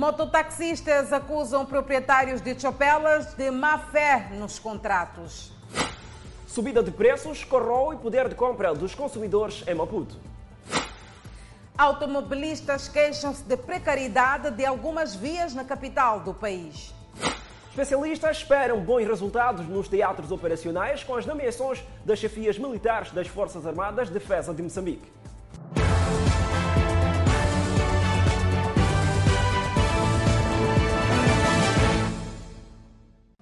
Mototaxistas 0.00 1.12
acusam 1.12 1.66
proprietários 1.66 2.40
de 2.40 2.58
chopelas 2.58 3.34
de 3.34 3.50
má 3.50 3.76
fé 3.76 4.30
nos 4.32 4.58
contratos. 4.58 5.52
Subida 6.46 6.82
de 6.82 6.90
preços 6.90 7.44
corrói 7.44 7.96
o 7.96 7.98
poder 7.98 8.26
de 8.26 8.34
compra 8.34 8.72
dos 8.72 8.94
consumidores 8.94 9.62
em 9.68 9.74
Maputo. 9.74 10.16
Automobilistas 11.76 12.88
queixam-se 12.88 13.42
de 13.42 13.58
precariedade 13.58 14.50
de 14.52 14.64
algumas 14.64 15.14
vias 15.14 15.52
na 15.52 15.64
capital 15.64 16.20
do 16.20 16.32
país. 16.32 16.94
Especialistas 17.68 18.38
esperam 18.38 18.80
bons 18.80 19.06
resultados 19.06 19.68
nos 19.68 19.86
teatros 19.86 20.32
operacionais 20.32 21.04
com 21.04 21.14
as 21.14 21.26
nomeações 21.26 21.84
das 22.06 22.18
chefias 22.18 22.58
militares 22.58 23.12
das 23.12 23.28
Forças 23.28 23.66
Armadas 23.66 24.08
de 24.08 24.14
Defesa 24.14 24.54
de 24.54 24.62
Moçambique. 24.62 25.12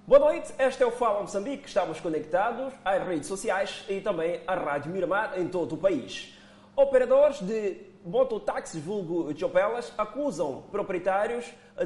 Boa 0.09 0.21
noite, 0.21 0.51
este 0.57 0.81
é 0.81 0.87
o 0.87 0.91
Fala 0.91 1.21
Moçambique. 1.21 1.67
Estamos 1.67 1.99
conectados 1.99 2.73
às 2.83 3.07
redes 3.07 3.27
sociais 3.27 3.83
e 3.87 4.01
também 4.01 4.41
à 4.47 4.55
Rádio 4.55 4.91
Miramar 4.91 5.39
em 5.39 5.47
todo 5.47 5.75
o 5.75 5.77
país. 5.77 6.33
Operadores 6.75 7.39
de 7.41 7.77
mototáxis 8.03 8.81
vulgo 8.83 9.31
chopelas 9.37 9.93
acusam 9.95 10.63
proprietários 10.71 11.45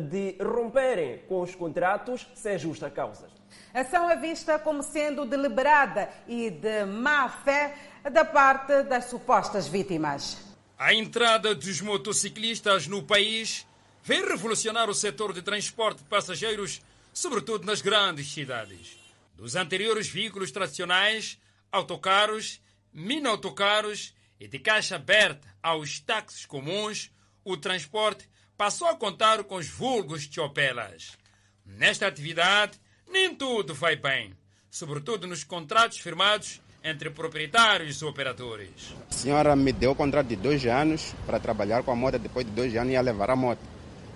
de 0.10 0.38
romperem 0.42 1.18
com 1.28 1.42
os 1.42 1.54
contratos 1.54 2.26
sem 2.34 2.58
justa 2.58 2.90
causa. 2.90 3.28
A 3.74 3.82
ação 3.82 4.10
é 4.10 4.16
vista 4.16 4.58
como 4.58 4.82
sendo 4.82 5.26
deliberada 5.26 6.10
e 6.26 6.50
de 6.50 6.86
má 6.86 7.28
fé 7.28 7.76
da 8.10 8.24
parte 8.24 8.84
das 8.84 9.10
supostas 9.10 9.68
vítimas. 9.68 10.38
A 10.80 10.94
entrada 10.94 11.54
dos 11.54 11.82
motociclistas 11.82 12.88
no 12.88 13.04
país 13.04 13.68
vem 14.02 14.26
revolucionar 14.26 14.90
o 14.90 14.94
setor 14.94 15.34
de 15.34 15.42
transporte 15.42 15.98
de 15.98 16.06
passageiros 16.06 16.82
sobretudo 17.14 17.66
nas 17.66 17.82
grandes 17.82 18.32
cidades. 18.32 18.98
Dos 19.38 19.56
anteriores 19.56 20.08
veículos 20.08 20.52
tradicionais, 20.52 21.40
autocarros, 21.72 22.60
mini-autocarros 22.92 24.14
e 24.40 24.48
de 24.48 24.60
caixa 24.60 24.96
aberta 24.96 25.48
aos 25.62 26.00
táxis 26.00 26.46
comuns, 26.46 27.12
o 27.46 27.56
transporte 27.56 28.28
passou 28.58 28.88
a 28.88 28.96
contar 28.96 29.44
com 29.44 29.56
os 29.56 29.70
vulgos 29.70 30.24
chopelas. 30.24 31.18
Nesta 31.66 32.08
atividade, 32.08 32.80
nem 33.08 33.34
tudo 33.34 33.74
vai 33.74 33.96
bem, 33.96 34.34
sobretudo 34.70 35.28
nos 35.28 35.44
contratos 35.44 36.00
firmados 36.00 36.62
entre 36.84 37.10
proprietários 37.10 38.02
e 38.02 38.06
operadores. 38.06 38.94
A 39.10 39.14
senhora 39.14 39.56
me 39.56 39.72
deu 39.72 39.92
o 39.92 39.96
contrato 39.96 40.28
de 40.28 40.36
dois 40.36 40.66
anos 40.66 41.16
para 41.26 41.40
trabalhar 41.40 41.84
com 41.84 41.92
a 41.92 41.96
moto, 41.96 42.20
depois 42.20 42.46
de 42.46 42.52
dois 42.52 42.76
anos 42.76 42.92
ia 42.92 43.02
levar 43.02 43.30
a 43.30 43.36
moto. 43.36 43.62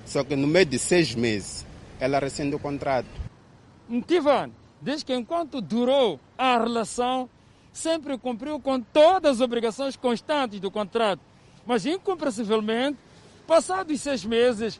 Só 0.05 0.23
que 0.23 0.35
no 0.35 0.47
meio 0.47 0.65
de 0.65 0.77
seis 0.77 1.15
meses, 1.15 1.65
ela 1.99 2.19
rescinde 2.19 2.55
o 2.55 2.59
contrato. 2.59 3.07
Tivan, 4.05 4.51
desde 4.81 5.05
que 5.05 5.15
enquanto 5.15 5.61
durou 5.61 6.19
a 6.37 6.57
relação, 6.57 7.29
sempre 7.71 8.17
cumpriu 8.17 8.59
com 8.59 8.79
todas 8.81 9.37
as 9.37 9.41
obrigações 9.41 9.95
constantes 9.95 10.59
do 10.59 10.69
contrato. 10.69 11.21
Mas, 11.65 11.85
incompreensivelmente, 11.85 12.97
passados 13.45 14.01
seis 14.01 14.25
meses, 14.25 14.79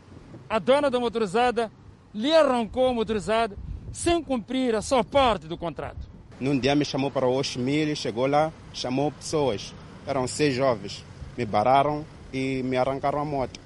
a 0.50 0.60
dona 0.60 0.90
da 0.90 1.00
motorizada 1.00 1.72
lhe 2.14 2.34
arrancou 2.34 2.88
a 2.88 2.94
motorizada 2.94 3.58
sem 3.92 4.22
cumprir 4.24 4.76
a 4.76 4.82
sua 4.82 5.04
parte 5.04 5.48
do 5.48 5.58
contrato. 5.58 6.08
Num 6.40 6.58
dia 6.58 6.76
me 6.76 6.86
chamou 6.86 7.10
para 7.10 7.26
o 7.26 7.36
Oshmil, 7.36 7.96
chegou 7.96 8.28
lá, 8.28 8.52
chamou 8.74 9.12
pessoas. 9.12 9.74
Eram 10.06 10.28
seis 10.28 10.54
jovens. 10.54 11.04
Me 11.38 11.46
bararam 11.46 12.06
e 12.32 12.62
me 12.64 12.78
arrancaram 12.78 13.20
a 13.20 13.26
moto. 13.26 13.60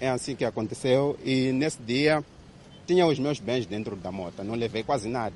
É 0.00 0.08
assim 0.08 0.34
que 0.34 0.44
aconteceu 0.44 1.18
e 1.22 1.52
nesse 1.52 1.80
dia 1.82 2.24
tinha 2.86 3.06
os 3.06 3.18
meus 3.18 3.38
bens 3.38 3.66
dentro 3.66 3.94
da 3.94 4.10
moto, 4.10 4.42
não 4.42 4.54
levei 4.54 4.82
quase 4.82 5.08
nada. 5.08 5.34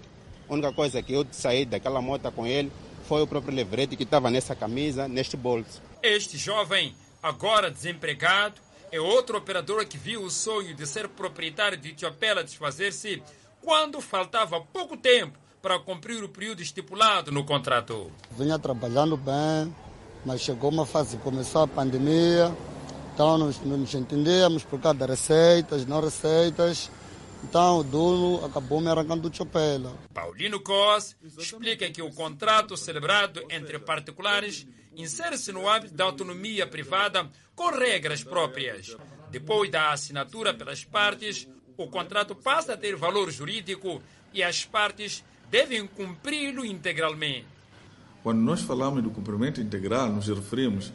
A 0.48 0.52
única 0.52 0.72
coisa 0.72 1.02
que 1.02 1.12
eu 1.12 1.26
saí 1.30 1.64
daquela 1.64 2.00
moto 2.00 2.30
com 2.32 2.46
ele 2.46 2.72
foi 3.06 3.22
o 3.22 3.26
próprio 3.26 3.54
levrete 3.54 3.96
que 3.96 4.02
estava 4.02 4.30
nessa 4.30 4.54
camisa, 4.54 5.06
neste 5.06 5.36
bolso. 5.36 5.82
Este 6.02 6.38
jovem, 6.38 6.94
agora 7.22 7.70
desempregado, 7.70 8.54
é 8.90 9.00
outro 9.00 9.36
operador 9.36 9.84
que 9.86 9.98
viu 9.98 10.22
o 10.22 10.30
sonho 10.30 10.74
de 10.74 10.86
ser 10.86 11.08
proprietário 11.08 11.76
de 11.76 11.90
Etiopela 11.90 12.42
desfazer-se 12.42 13.22
quando 13.60 14.00
faltava 14.00 14.60
pouco 14.60 14.96
tempo 14.96 15.38
para 15.60 15.78
cumprir 15.78 16.22
o 16.22 16.28
período 16.28 16.62
estipulado 16.62 17.32
no 17.32 17.44
contrato. 17.44 18.10
Vinha 18.36 18.58
trabalhando 18.58 19.16
bem, 19.16 19.74
mas 20.24 20.42
chegou 20.42 20.70
uma 20.70 20.84
fase, 20.84 21.16
começou 21.18 21.62
a 21.62 21.66
pandemia, 21.66 22.54
então 23.14 23.38
não 23.38 23.46
nos 23.46 23.94
entendíamos 23.94 24.64
por 24.64 24.80
causa 24.80 24.98
das 24.98 25.10
receitas, 25.10 25.86
não 25.86 26.00
receitas. 26.00 26.90
Então 27.44 27.78
o 27.78 27.84
dono 27.84 28.44
acabou 28.44 28.80
me 28.80 28.88
arrancando 28.88 29.28
o 29.28 29.34
chopela. 29.34 29.94
Paulino 30.12 30.58
Cos 30.60 31.14
explica 31.38 31.88
que 31.90 32.02
o 32.02 32.10
contrato 32.10 32.76
celebrado 32.76 33.40
entre 33.50 33.78
particulares 33.78 34.66
insere-se 34.96 35.52
no 35.52 35.68
âmbito 35.68 35.94
da 35.94 36.04
autonomia 36.04 36.66
privada 36.66 37.30
com 37.54 37.70
regras 37.70 38.24
próprias. 38.24 38.96
Depois 39.30 39.70
da 39.70 39.92
assinatura 39.92 40.52
pelas 40.52 40.84
partes, 40.84 41.46
o 41.76 41.86
contrato 41.86 42.34
passa 42.34 42.72
a 42.72 42.76
ter 42.76 42.96
valor 42.96 43.30
jurídico 43.30 44.02
e 44.32 44.42
as 44.42 44.64
partes 44.64 45.22
devem 45.50 45.86
cumpri-lo 45.86 46.64
integralmente. 46.64 47.46
Quando 48.24 48.40
nós 48.40 48.62
falamos 48.62 49.02
do 49.02 49.10
cumprimento 49.10 49.60
integral, 49.60 50.08
nos 50.08 50.28
referimos 50.28 50.92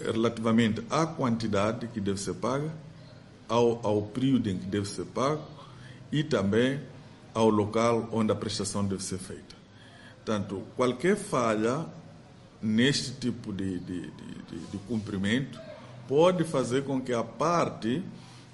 relativamente 0.00 0.82
à 0.90 1.06
quantidade 1.06 1.88
que 1.88 2.00
deve 2.00 2.18
ser 2.18 2.34
paga, 2.34 2.72
ao, 3.48 3.86
ao 3.86 4.02
período 4.02 4.48
em 4.50 4.58
que 4.58 4.66
deve 4.66 4.86
ser 4.86 5.04
pago 5.06 5.44
e 6.10 6.22
também 6.22 6.80
ao 7.32 7.48
local 7.48 8.08
onde 8.12 8.32
a 8.32 8.34
prestação 8.34 8.84
deve 8.84 9.02
ser 9.02 9.18
feita. 9.18 9.54
Portanto, 10.16 10.62
qualquer 10.76 11.16
falha 11.16 11.84
neste 12.62 13.12
tipo 13.12 13.52
de, 13.52 13.78
de, 13.80 14.00
de, 14.10 14.58
de 14.72 14.78
cumprimento 14.88 15.60
pode 16.08 16.44
fazer 16.44 16.84
com 16.84 17.00
que 17.00 17.12
a 17.12 17.22
parte 17.22 18.02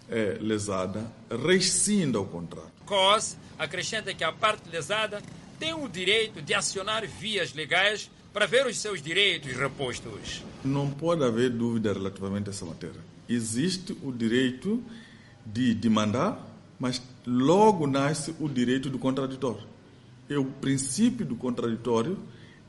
eh, 0.09 0.39
lesada 0.41 1.11
rescinda 1.47 2.21
o 2.21 2.27
contrato. 2.27 2.71
COS 2.85 3.37
acrescenta 3.59 4.13
que 4.13 4.25
a 4.25 4.33
parte 4.33 4.69
lesada 4.69 5.23
tem 5.59 5.75
o 5.75 5.89
direito 5.89 6.43
de 6.43 6.55
acionar 6.55 7.07
vias 7.07 7.53
legais 7.53 8.11
para 8.33 8.47
ver 8.47 8.67
os 8.67 8.79
seus 8.79 9.03
direitos 9.03 9.53
repostos. 9.53 10.43
Não 10.65 10.91
pode 10.91 11.25
haver 11.25 11.51
dúvida 11.51 11.93
relativamente 11.93 12.49
a 12.49 12.51
essa 12.51 12.65
matéria. 12.65 13.01
Existe 13.29 13.97
o 14.03 14.13
direito 14.13 14.83
de 15.45 15.75
demandar, 15.75 16.47
mas 16.79 17.03
logo 17.27 17.87
nasce 17.87 18.35
o 18.39 18.49
direito 18.49 18.89
do 18.89 18.99
contraditório. 18.99 19.67
E 20.29 20.35
o 20.37 20.45
princípio 20.45 21.27
do 21.27 21.35
contraditório 21.35 22.19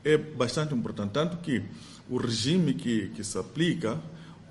é 0.04 0.16
bastante 0.16 0.74
importante, 0.74 1.12
tanto 1.12 1.36
que 1.38 1.62
o 2.08 2.16
regime 2.16 2.74
que, 2.74 3.08
que 3.10 3.22
se 3.22 3.38
aplica 3.38 4.00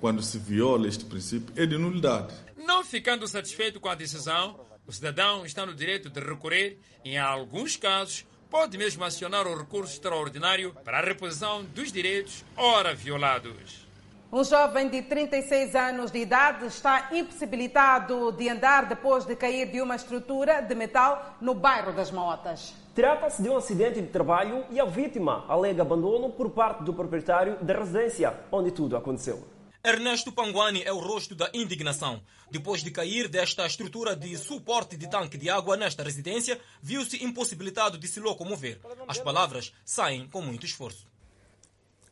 quando 0.00 0.22
se 0.22 0.38
viola 0.38 0.88
este 0.88 1.04
princípio 1.04 1.52
é 1.56 1.66
de 1.66 1.76
nulidade. 1.76 2.34
Não 2.56 2.82
ficando 2.82 3.28
satisfeito 3.28 3.78
com 3.78 3.88
a 3.88 3.94
decisão, 3.94 4.58
o 4.86 4.92
cidadão 4.92 5.44
está 5.44 5.64
no 5.66 5.74
direito 5.74 6.08
de 6.08 6.20
recorrer 6.20 6.78
em 7.04 7.18
alguns 7.18 7.76
casos, 7.76 8.24
pode 8.52 8.76
mesmo 8.76 9.02
acionar 9.02 9.46
o 9.46 9.56
recurso 9.56 9.94
extraordinário 9.94 10.74
para 10.84 10.98
a 10.98 11.00
reposição 11.00 11.64
dos 11.64 11.90
direitos 11.90 12.44
ora 12.54 12.94
violados. 12.94 13.88
Um 14.30 14.44
jovem 14.44 14.90
de 14.90 15.00
36 15.00 15.74
anos 15.74 16.10
de 16.10 16.18
idade 16.18 16.66
está 16.66 17.08
impossibilitado 17.12 18.30
de 18.32 18.50
andar 18.50 18.84
depois 18.84 19.24
de 19.24 19.34
cair 19.36 19.70
de 19.70 19.80
uma 19.80 19.96
estrutura 19.96 20.60
de 20.60 20.74
metal 20.74 21.36
no 21.40 21.54
bairro 21.54 21.94
das 21.94 22.10
Motas. 22.10 22.74
Trata-se 22.94 23.42
de 23.42 23.48
um 23.48 23.56
acidente 23.56 24.02
de 24.02 24.08
trabalho 24.08 24.66
e 24.68 24.78
a 24.78 24.84
vítima 24.84 25.46
alega 25.48 25.80
abandono 25.80 26.28
por 26.28 26.50
parte 26.50 26.84
do 26.84 26.92
proprietário 26.92 27.56
da 27.62 27.78
residência 27.78 28.34
onde 28.52 28.70
tudo 28.70 28.98
aconteceu. 28.98 29.42
Ernesto 29.84 30.30
Panguani 30.30 30.80
é 30.84 30.92
o 30.92 31.00
rosto 31.00 31.34
da 31.34 31.50
indignação. 31.52 32.22
Depois 32.48 32.84
de 32.84 32.90
cair 32.92 33.26
desta 33.26 33.66
estrutura 33.66 34.14
de 34.14 34.38
suporte 34.38 34.96
de 34.96 35.10
tanque 35.10 35.36
de 35.36 35.50
água 35.50 35.76
nesta 35.76 36.04
residência, 36.04 36.60
viu-se 36.80 37.24
impossibilitado 37.24 37.98
de 37.98 38.06
se 38.06 38.20
locomover. 38.20 38.80
As 39.08 39.18
palavras 39.18 39.72
saem 39.84 40.28
com 40.28 40.40
muito 40.40 40.64
esforço. 40.64 41.08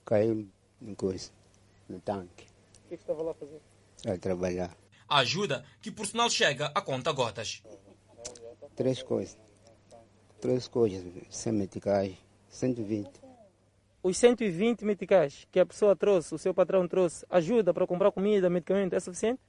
Caiu 0.04 0.48
em 0.82 0.94
coisa, 0.96 1.30
no 1.88 2.00
tanque. 2.00 2.48
O 2.86 2.88
que 2.88 2.94
estava 2.96 3.22
lá 3.22 3.30
a 3.30 3.34
fazer? 3.34 3.60
A 4.04 4.18
trabalhar. 4.18 4.76
A 5.08 5.18
ajuda, 5.18 5.64
que 5.80 5.92
por 5.92 6.08
sinal 6.08 6.28
chega 6.28 6.72
a 6.74 6.82
conta 6.82 7.12
gotas. 7.12 7.62
Três 8.74 9.00
coisas. 9.00 9.38
Três 10.40 10.66
coisas, 10.66 11.04
sem 11.30 11.52
meticais, 11.52 12.16
120 12.48 13.29
os 14.02 14.16
120 14.16 14.84
meticais 14.84 15.46
que 15.50 15.60
a 15.60 15.66
pessoa 15.66 15.94
trouxe, 15.94 16.34
o 16.34 16.38
seu 16.38 16.54
patrão 16.54 16.88
trouxe, 16.88 17.24
ajuda 17.28 17.74
para 17.74 17.86
comprar 17.86 18.10
comida, 18.10 18.48
medicamento, 18.48 18.94
é 18.94 19.00
suficiente? 19.00 19.40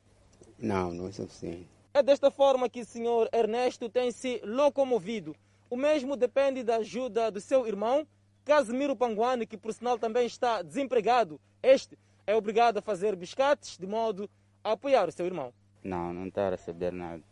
Não, 0.59 0.91
não 0.91 1.07
é 1.07 1.11
suficiente. 1.11 1.67
É 1.93 2.03
desta 2.03 2.29
forma 2.29 2.69
que 2.69 2.81
o 2.81 2.85
senhor 2.85 3.29
Ernesto 3.33 3.89
tem 3.89 4.11
se 4.11 4.41
locomovido. 4.43 5.35
O 5.69 5.75
mesmo 5.75 6.15
depende 6.15 6.63
da 6.63 6.77
ajuda 6.77 7.31
do 7.31 7.39
seu 7.39 7.67
irmão, 7.67 8.05
Casimiro 8.43 8.95
Panguani, 8.95 9.45
que 9.45 9.57
por 9.57 9.73
sinal 9.73 9.97
também 9.97 10.25
está 10.25 10.61
desempregado. 10.61 11.39
Este 11.61 11.97
é 12.27 12.35
obrigado 12.35 12.77
a 12.77 12.81
fazer 12.81 13.15
biscates 13.15 13.77
de 13.77 13.87
modo 13.87 14.29
a 14.63 14.73
apoiar 14.73 15.07
o 15.07 15.11
seu 15.11 15.25
irmão. 15.25 15.53
Não, 15.83 16.13
não 16.13 16.27
está 16.27 16.47
a 16.47 16.51
receber 16.51 16.91
nada. 16.91 17.23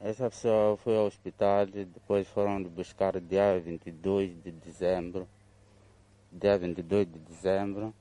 Essa 0.00 0.28
pessoa 0.28 0.76
foi 0.76 0.96
ao 0.96 1.06
hospital, 1.06 1.66
depois 1.66 2.28
foram 2.28 2.62
buscar 2.64 3.18
dia 3.20 3.58
22 3.58 4.42
de 4.42 4.52
dezembro, 4.52 5.28
dia 6.36 6.58
22 6.58 7.06
de 7.06 7.18
dezembro, 7.18 7.94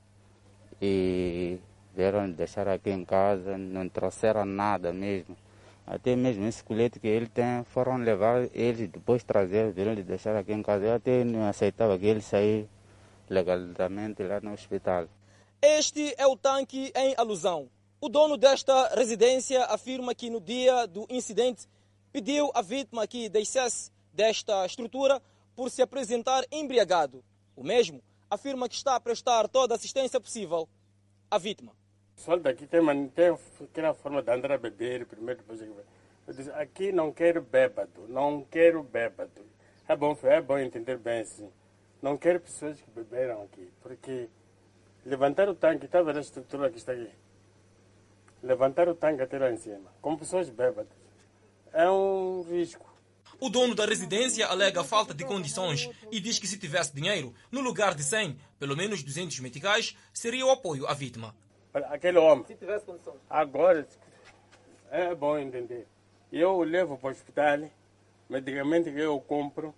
e 0.81 1.57
vieram 1.95 2.29
deixar 2.29 2.67
aqui 2.67 2.89
em 2.89 3.05
casa, 3.05 3.57
não 3.57 3.87
trouxeram 3.87 4.45
nada 4.45 4.91
mesmo. 4.91 5.35
Até 5.87 6.15
mesmo 6.15 6.45
esse 6.47 6.63
colete 6.63 6.99
que 6.99 7.07
ele 7.07 7.27
tem, 7.27 7.63
foram 7.65 7.97
levar 7.97 8.49
ele, 8.53 8.87
depois 8.87 9.23
trazer, 9.23 9.71
viram 9.71 9.91
ele 9.91 10.03
deixar 10.03 10.35
aqui 10.35 10.51
em 10.51 10.63
casa. 10.63 10.85
Eu 10.85 10.95
até 10.95 11.23
não 11.23 11.47
aceitava 11.47 11.97
que 11.97 12.05
ele 12.05 12.21
saísse 12.21 12.67
legalmente 13.29 14.23
lá 14.23 14.39
no 14.41 14.51
hospital. 14.51 15.07
Este 15.61 16.13
é 16.17 16.25
o 16.27 16.35
tanque 16.35 16.91
em 16.95 17.13
alusão. 17.17 17.69
O 18.01 18.09
dono 18.09 18.35
desta 18.35 18.95
residência 18.95 19.63
afirma 19.65 20.13
que 20.13 20.29
no 20.29 20.41
dia 20.41 20.85
do 20.85 21.07
incidente 21.09 21.67
pediu 22.11 22.51
à 22.53 22.61
vítima 22.61 23.07
que 23.07 23.29
deixasse 23.29 23.91
desta 24.13 24.65
estrutura 24.65 25.21
por 25.55 25.69
se 25.69 25.81
apresentar 25.81 26.43
embriagado. 26.51 27.23
O 27.55 27.63
mesmo 27.63 28.01
afirma 28.29 28.67
que 28.67 28.75
está 28.75 28.95
a 28.95 28.99
prestar 28.99 29.47
toda 29.47 29.73
a 29.73 29.77
assistência 29.77 30.19
possível 30.19 30.67
à 31.29 31.37
vítima. 31.37 31.71
O 31.71 32.15
pessoal 32.15 32.39
daqui 32.39 32.65
tem, 32.65 32.81
tem 33.09 33.37
aquela 33.63 33.93
forma 33.93 34.21
de 34.21 34.31
andar 34.31 34.53
a 34.53 34.57
beber 34.57 35.05
primeiro, 35.05 35.41
depois 35.41 35.61
eu 35.61 36.33
disse, 36.33 36.49
aqui 36.51 36.91
não 36.91 37.11
quero 37.11 37.41
bêbado, 37.41 38.07
não 38.07 38.43
quero 38.43 38.81
bêbado. 38.81 39.45
É 39.87 39.95
bom, 39.95 40.17
é 40.23 40.41
bom 40.41 40.57
entender 40.57 40.97
bem 40.97 41.21
assim. 41.21 41.51
Não 42.01 42.17
quero 42.17 42.39
pessoas 42.39 42.81
que 42.81 42.89
beberam 42.91 43.43
aqui, 43.43 43.71
porque 43.81 44.29
levantar 45.05 45.47
o 45.49 45.55
tanque, 45.55 45.85
está 45.85 46.01
vendo 46.01 46.17
a 46.17 46.21
estrutura 46.21 46.69
que 46.71 46.77
está 46.77 46.93
aqui? 46.93 47.11
Levantar 48.41 48.89
o 48.89 48.95
tanque 48.95 49.21
até 49.21 49.37
lá 49.37 49.51
em 49.51 49.57
cima, 49.57 49.91
com 50.01 50.17
pessoas 50.17 50.49
bêbadas, 50.49 50.91
é 51.71 51.89
um 51.89 52.41
risco. 52.43 52.94
O 53.39 53.49
dono 53.49 53.75
da 53.75 53.85
residência 53.85 54.47
alega 54.47 54.83
falta 54.83 55.13
de 55.13 55.25
condições 55.25 55.89
e 56.11 56.19
diz 56.19 56.39
que 56.39 56.47
se 56.47 56.57
tivesse 56.57 56.95
dinheiro, 56.95 57.33
no 57.51 57.61
lugar 57.61 57.93
de 57.93 58.03
100, 58.03 58.37
pelo 58.57 58.77
menos 58.77 59.03
200 59.03 59.39
meticais, 59.39 59.95
seria 60.13 60.45
o 60.45 60.51
apoio 60.51 60.87
à 60.87 60.93
vítima. 60.93 61.35
Aquele 61.73 62.17
homem. 62.17 62.45
Se 62.45 62.55
tivesse 62.55 62.85
condições. 62.85 63.19
Agora, 63.29 63.85
é 64.89 65.13
bom 65.13 65.37
entender. 65.37 65.85
Eu 66.31 66.61
levo 66.63 66.97
para 66.97 67.09
o 67.09 67.11
hospital, 67.11 67.69
medicamento 68.29 68.91
que 68.91 68.99
eu 68.99 69.19
compro, 69.19 69.75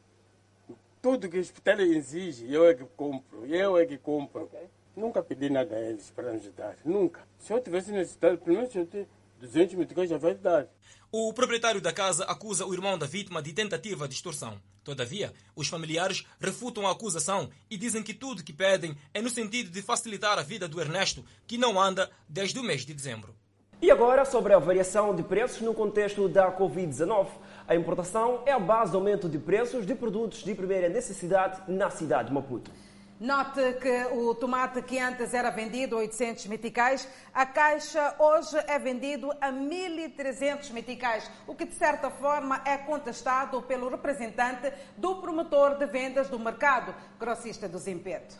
tudo 1.01 1.29
que 1.29 1.37
o 1.37 1.41
hospital 1.41 1.79
exige, 1.79 2.51
eu 2.53 2.67
é 2.69 2.73
que 2.73 2.85
compro, 2.95 3.45
eu 3.45 3.77
é 3.77 3.85
que 3.85 3.97
compro. 3.97 4.43
Okay. 4.43 4.67
Nunca 4.95 5.21
pedi 5.21 5.49
nada 5.49 5.75
a 5.75 5.79
eles 5.79 6.11
para 6.11 6.31
ajudar, 6.31 6.75
nunca. 6.83 7.21
Se 7.39 7.53
eu 7.53 7.61
tivesse 7.61 7.91
necessidade, 7.91 8.37
pelo 8.37 8.57
menos 8.57 8.75
eu 8.75 8.85
tenho 8.85 9.07
200 9.39 9.75
meticais 9.75 10.09
já 10.09 10.17
vai 10.17 10.35
dar. 10.35 10.67
O 11.11 11.31
proprietário 11.33 11.79
da 11.79 11.93
casa 11.93 12.25
acusa 12.25 12.65
o 12.65 12.73
irmão 12.73 12.97
da 12.97 13.05
vítima 13.05 13.41
de 13.41 13.53
tentativa 13.53 14.07
de 14.07 14.15
extorsão. 14.15 14.59
Todavia, 14.83 15.33
os 15.55 15.67
familiares 15.67 16.25
refutam 16.39 16.87
a 16.87 16.91
acusação 16.91 17.49
e 17.69 17.77
dizem 17.77 18.03
que 18.03 18.13
tudo 18.13 18.43
que 18.43 18.53
pedem 18.53 18.95
é 19.13 19.21
no 19.21 19.29
sentido 19.29 19.69
de 19.69 19.81
facilitar 19.81 20.37
a 20.37 20.43
vida 20.43 20.67
do 20.67 20.81
Ernesto, 20.81 21.23
que 21.45 21.57
não 21.57 21.79
anda 21.79 22.09
desde 22.27 22.59
o 22.59 22.63
mês 22.63 22.85
de 22.85 22.93
dezembro. 22.93 23.35
E 23.79 23.91
agora 23.91 24.25
sobre 24.25 24.53
a 24.53 24.59
variação 24.59 25.15
de 25.15 25.21
preços 25.21 25.61
no 25.61 25.73
contexto 25.73 26.27
da 26.27 26.51
Covid-19. 26.51 27.27
A 27.67 27.75
importação 27.75 28.41
é 28.45 28.51
a 28.51 28.59
base 28.59 28.91
do 28.91 28.97
aumento 28.97 29.29
de 29.29 29.37
preços 29.37 29.85
de 29.85 29.93
produtos 29.93 30.43
de 30.43 30.55
primeira 30.55 30.89
necessidade 30.89 31.61
na 31.71 31.89
cidade 31.89 32.29
de 32.29 32.33
Maputo. 32.33 32.71
Note 33.19 33.73
que 33.81 34.05
o 34.13 34.35
tomate 34.35 34.79
que 34.83 34.99
antes 34.99 35.33
era 35.33 35.49
vendido 35.49 35.95
a 35.95 36.01
800 36.01 36.45
meticais, 36.45 37.09
a 37.33 37.47
caixa 37.47 38.15
hoje 38.19 38.55
é 38.67 38.77
vendido 38.77 39.31
a 39.41 39.51
1.300 39.51 40.69
meticais, 40.69 41.27
o 41.47 41.55
que 41.55 41.65
de 41.65 41.73
certa 41.73 42.11
forma 42.11 42.61
é 42.63 42.77
contestado 42.77 43.59
pelo 43.63 43.89
representante 43.89 44.71
do 44.95 45.15
promotor 45.15 45.79
de 45.79 45.87
vendas 45.87 46.29
do 46.29 46.37
mercado, 46.37 46.93
grossista 47.19 47.67
do 47.67 47.79
Zimpeto. 47.79 48.35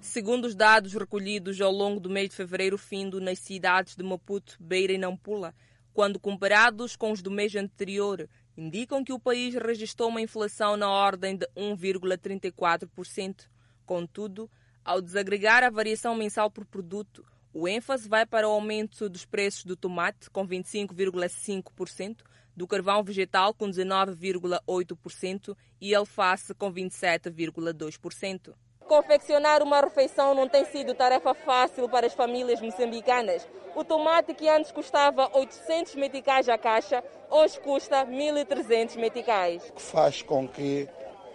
Segundo 0.00 0.44
os 0.44 0.54
dados 0.54 0.94
recolhidos 0.94 1.60
ao 1.60 1.72
longo 1.72 1.98
do 1.98 2.08
mês 2.08 2.28
de 2.28 2.36
fevereiro 2.36 2.78
findo 2.78 3.20
nas 3.20 3.40
cidades 3.40 3.96
de 3.96 4.04
Maputo, 4.04 4.56
Beira 4.60 4.92
e 4.92 4.98
Nampula, 4.98 5.52
quando 5.92 6.20
comparados 6.20 6.94
com 6.94 7.10
os 7.10 7.20
do 7.20 7.32
mês 7.32 7.52
anterior, 7.56 8.28
indicam 8.56 9.02
que 9.02 9.12
o 9.12 9.18
país 9.18 9.56
registrou 9.56 10.08
uma 10.08 10.20
inflação 10.20 10.76
na 10.76 10.88
ordem 10.88 11.36
de 11.36 11.48
1,34%. 11.56 13.50
Contudo, 13.84 14.50
ao 14.84 15.00
desagregar 15.00 15.62
a 15.62 15.70
variação 15.70 16.14
mensal 16.14 16.50
por 16.50 16.64
produto, 16.64 17.24
o 17.54 17.68
ênfase 17.68 18.08
vai 18.08 18.24
para 18.24 18.48
o 18.48 18.52
aumento 18.52 19.08
dos 19.08 19.24
preços 19.24 19.64
do 19.64 19.76
tomate, 19.76 20.30
com 20.30 20.46
25,5%, 20.46 22.22
do 22.56 22.66
carvão 22.66 23.02
vegetal, 23.02 23.52
com 23.54 23.68
19,8% 23.68 25.56
e 25.80 25.94
alface, 25.94 26.54
com 26.54 26.72
27,2%. 26.72 28.54
Confeccionar 28.86 29.62
uma 29.62 29.80
refeição 29.80 30.34
não 30.34 30.48
tem 30.48 30.64
sido 30.64 30.94
tarefa 30.94 31.32
fácil 31.34 31.88
para 31.88 32.06
as 32.06 32.12
famílias 32.12 32.60
moçambicanas. 32.60 33.46
O 33.74 33.84
tomate 33.84 34.34
que 34.34 34.48
antes 34.48 34.70
custava 34.70 35.30
800 35.32 35.94
meticais 35.94 36.48
a 36.48 36.58
caixa, 36.58 37.02
hoje 37.30 37.58
custa 37.60 38.04
1.300 38.04 38.96
meticais. 38.96 39.72
Faz 39.76 40.20
com 40.20 40.46
que 40.46 40.88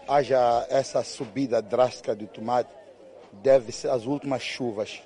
haja 0.07 0.65
essa 0.69 1.03
subida 1.03 1.61
drástica 1.61 2.15
do 2.15 2.27
tomate 2.27 2.69
deve-se 3.31 3.87
às 3.87 4.05
últimas 4.05 4.41
chuvas. 4.41 5.01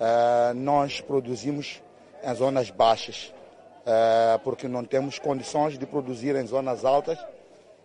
Uh, 0.00 0.54
nós 0.54 1.00
produzimos 1.00 1.82
em 2.22 2.34
zonas 2.34 2.70
baixas, 2.70 3.32
uh, 3.80 4.38
porque 4.42 4.66
não 4.66 4.84
temos 4.84 5.18
condições 5.18 5.78
de 5.78 5.86
produzir 5.86 6.34
em 6.36 6.46
zonas 6.46 6.84
altas. 6.84 7.18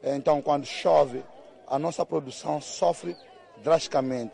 Então, 0.01 0.41
quando 0.41 0.65
chove, 0.65 1.23
a 1.67 1.77
nossa 1.77 2.05
produção 2.05 2.61
sofre 2.61 3.15
drasticamente. 3.63 4.33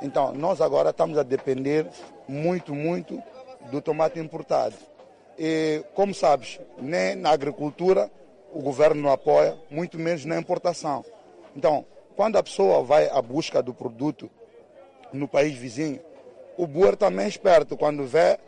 Então, 0.00 0.32
nós 0.32 0.60
agora 0.60 0.90
estamos 0.90 1.18
a 1.18 1.22
depender 1.22 1.86
muito, 2.26 2.74
muito 2.74 3.22
do 3.70 3.80
tomate 3.80 4.18
importado. 4.18 4.74
E, 5.38 5.84
como 5.94 6.14
sabes, 6.14 6.58
nem 6.78 7.14
na 7.14 7.30
agricultura 7.30 8.10
o 8.52 8.62
governo 8.62 9.02
não 9.02 9.10
apoia, 9.10 9.56
muito 9.70 9.98
menos 9.98 10.24
na 10.24 10.38
importação. 10.38 11.04
Então, 11.58 11.84
quando 12.14 12.36
a 12.36 12.42
pessoa 12.44 12.84
vai 12.84 13.08
à 13.08 13.20
busca 13.20 13.60
do 13.60 13.74
produto 13.74 14.30
no 15.12 15.26
país 15.26 15.58
vizinho, 15.58 16.00
o 16.56 16.68
Boer 16.68 16.96
também 16.96 17.24
é 17.24 17.28
esperto 17.28 17.76
quando 17.76 18.06
vê 18.06 18.38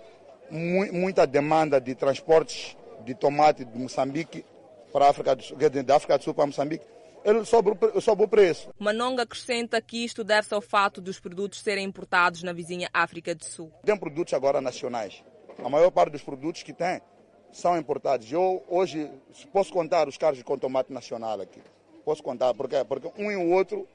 mu 0.49 0.87
muita 0.93 1.27
demanda 1.27 1.81
de 1.81 1.93
transportes 1.97 2.77
de 3.05 3.13
tomate 3.13 3.65
de 3.65 3.77
Moçambique 3.77 4.45
para 4.93 5.07
a 5.07 5.11
África 5.11 5.35
do 5.35 5.43
Sul, 5.43 5.57
da 5.59 5.97
África 5.97 6.19
do 6.19 6.23
Sul 6.23 6.35
para 6.35 6.47
Moçambique, 6.47 6.87
ele 7.25 7.45
sobe, 7.45 7.73
sobe 8.01 8.23
o 8.23 8.29
preço. 8.29 8.69
Manonga 8.79 9.25
acrescenta 9.25 9.83
que 9.83 10.05
isto 10.05 10.23
deve-se 10.23 10.55
ao 10.55 10.61
fato 10.61 11.01
dos 11.01 11.19
produtos 11.19 11.63
serem 11.63 11.87
importados 11.87 12.45
na 12.45 12.53
vizinha 12.53 12.89
África 12.93 13.35
do 13.35 13.45
Sul. 13.45 13.73
Tem 13.85 13.97
produtos 13.97 14.35
agora 14.35 14.61
nacionais. 14.61 15.25
A 15.65 15.69
maior 15.69 15.91
parte 15.91 16.13
dos 16.13 16.23
produtos 16.23 16.63
que 16.63 16.73
tem 16.73 17.01
são 17.51 17.77
importados. 17.77 18.31
Eu 18.31 18.63
hoje 18.69 19.11
posso 19.53 19.73
contar 19.73 20.07
os 20.07 20.17
carros 20.17 20.41
com 20.45 20.57
tomate 20.57 20.93
nacional 20.93 21.41
aqui 21.41 21.61
posso 22.05 22.23
contar. 22.23 22.55
Por 22.55 22.69
quê? 22.69 22.85
Porque 22.87 23.11
um 23.19 23.31
e 23.31 23.37
o 23.37 23.51
outro 23.51 23.87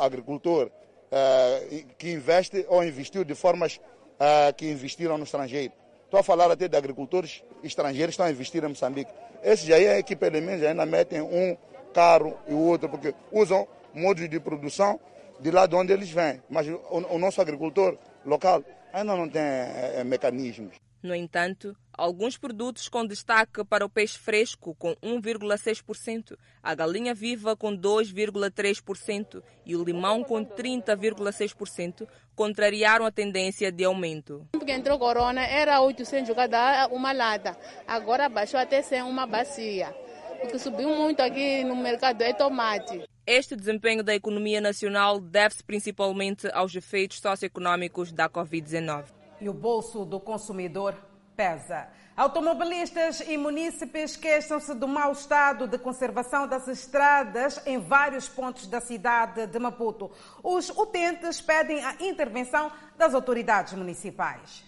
agricultor 0.00 0.66
uh, 0.66 1.86
que 1.98 2.10
investe 2.12 2.64
ou 2.68 2.82
investiu 2.84 3.24
de 3.24 3.34
formas 3.34 3.76
uh, 3.76 4.54
que 4.56 4.70
investiram 4.70 5.18
no 5.18 5.24
estrangeiro. 5.24 5.72
Estou 6.04 6.20
a 6.20 6.22
falar 6.22 6.50
até 6.50 6.66
de 6.66 6.76
agricultores 6.76 7.44
estrangeiros 7.62 8.16
que 8.16 8.22
estão 8.22 8.26
a 8.26 8.30
investir 8.30 8.64
em 8.64 8.68
Moçambique. 8.68 9.10
Esses 9.42 9.70
aí 9.70 9.84
é 9.84 10.02
que 10.02 10.16
pelo 10.16 10.40
menos 10.42 10.64
ainda 10.64 10.84
metem 10.84 11.20
um 11.20 11.56
carro 11.94 12.36
e 12.48 12.54
o 12.54 12.58
outro, 12.58 12.88
porque 12.88 13.14
usam 13.30 13.66
modos 13.94 14.28
de 14.28 14.40
produção 14.40 14.98
de 15.38 15.50
lá 15.50 15.66
de 15.66 15.74
onde 15.74 15.92
eles 15.92 16.10
vêm. 16.10 16.42
Mas 16.48 16.66
o, 16.66 16.80
o 16.90 17.18
nosso 17.18 17.40
agricultor 17.40 17.96
local 18.24 18.62
ainda 18.92 19.16
não 19.16 19.28
tem 19.28 19.42
é, 19.42 20.02
mecanismos. 20.04 20.74
No 21.02 21.14
entanto, 21.14 21.74
alguns 21.96 22.36
produtos 22.36 22.86
com 22.86 23.06
destaque 23.06 23.64
para 23.64 23.86
o 23.86 23.88
peixe 23.88 24.18
fresco, 24.18 24.74
com 24.78 24.94
1,6%, 24.96 26.36
a 26.62 26.74
galinha 26.74 27.14
viva, 27.14 27.56
com 27.56 27.74
2,3% 27.74 29.42
e 29.64 29.74
o 29.74 29.82
limão, 29.82 30.22
com 30.22 30.44
30,6%, 30.44 32.06
contrariaram 32.34 33.06
a 33.06 33.10
tendência 33.10 33.72
de 33.72 33.84
aumento. 33.84 34.46
Porque 34.52 34.72
entrou 34.72 34.98
corona, 34.98 35.42
era 35.42 35.80
800 35.80 36.34
cada 36.34 36.86
uma 36.88 37.12
lata, 37.12 37.56
agora 37.86 38.28
baixou 38.28 38.60
até 38.60 38.82
100 38.82 39.02
uma 39.02 39.26
bacia. 39.26 39.94
O 40.42 40.48
que 40.48 40.58
subiu 40.58 40.90
muito 40.90 41.20
aqui 41.20 41.64
no 41.64 41.76
mercado 41.76 42.20
é 42.22 42.34
tomate. 42.34 43.04
Este 43.26 43.56
desempenho 43.56 44.02
da 44.02 44.14
economia 44.14 44.60
nacional 44.60 45.18
deve-se 45.18 45.62
principalmente 45.62 46.46
aos 46.52 46.74
efeitos 46.74 47.20
socioeconômicos 47.20 48.12
da 48.12 48.28
Covid-19 48.28 49.19
e 49.40 49.48
o 49.48 49.52
bolso 49.52 50.04
do 50.04 50.20
consumidor 50.20 50.94
pesa. 51.36 51.88
Automobilistas 52.16 53.20
e 53.20 53.38
munícipes 53.38 54.14
queixam-se 54.14 54.74
do 54.74 54.86
mau 54.86 55.12
estado 55.12 55.66
de 55.66 55.78
conservação 55.78 56.46
das 56.46 56.68
estradas 56.68 57.60
em 57.64 57.78
vários 57.78 58.28
pontos 58.28 58.66
da 58.66 58.80
cidade 58.80 59.46
de 59.46 59.58
Maputo. 59.58 60.10
Os 60.42 60.68
utentes 60.68 61.40
pedem 61.40 61.82
a 61.82 61.96
intervenção 62.00 62.70
das 62.98 63.14
autoridades 63.14 63.72
municipais. 63.72 64.62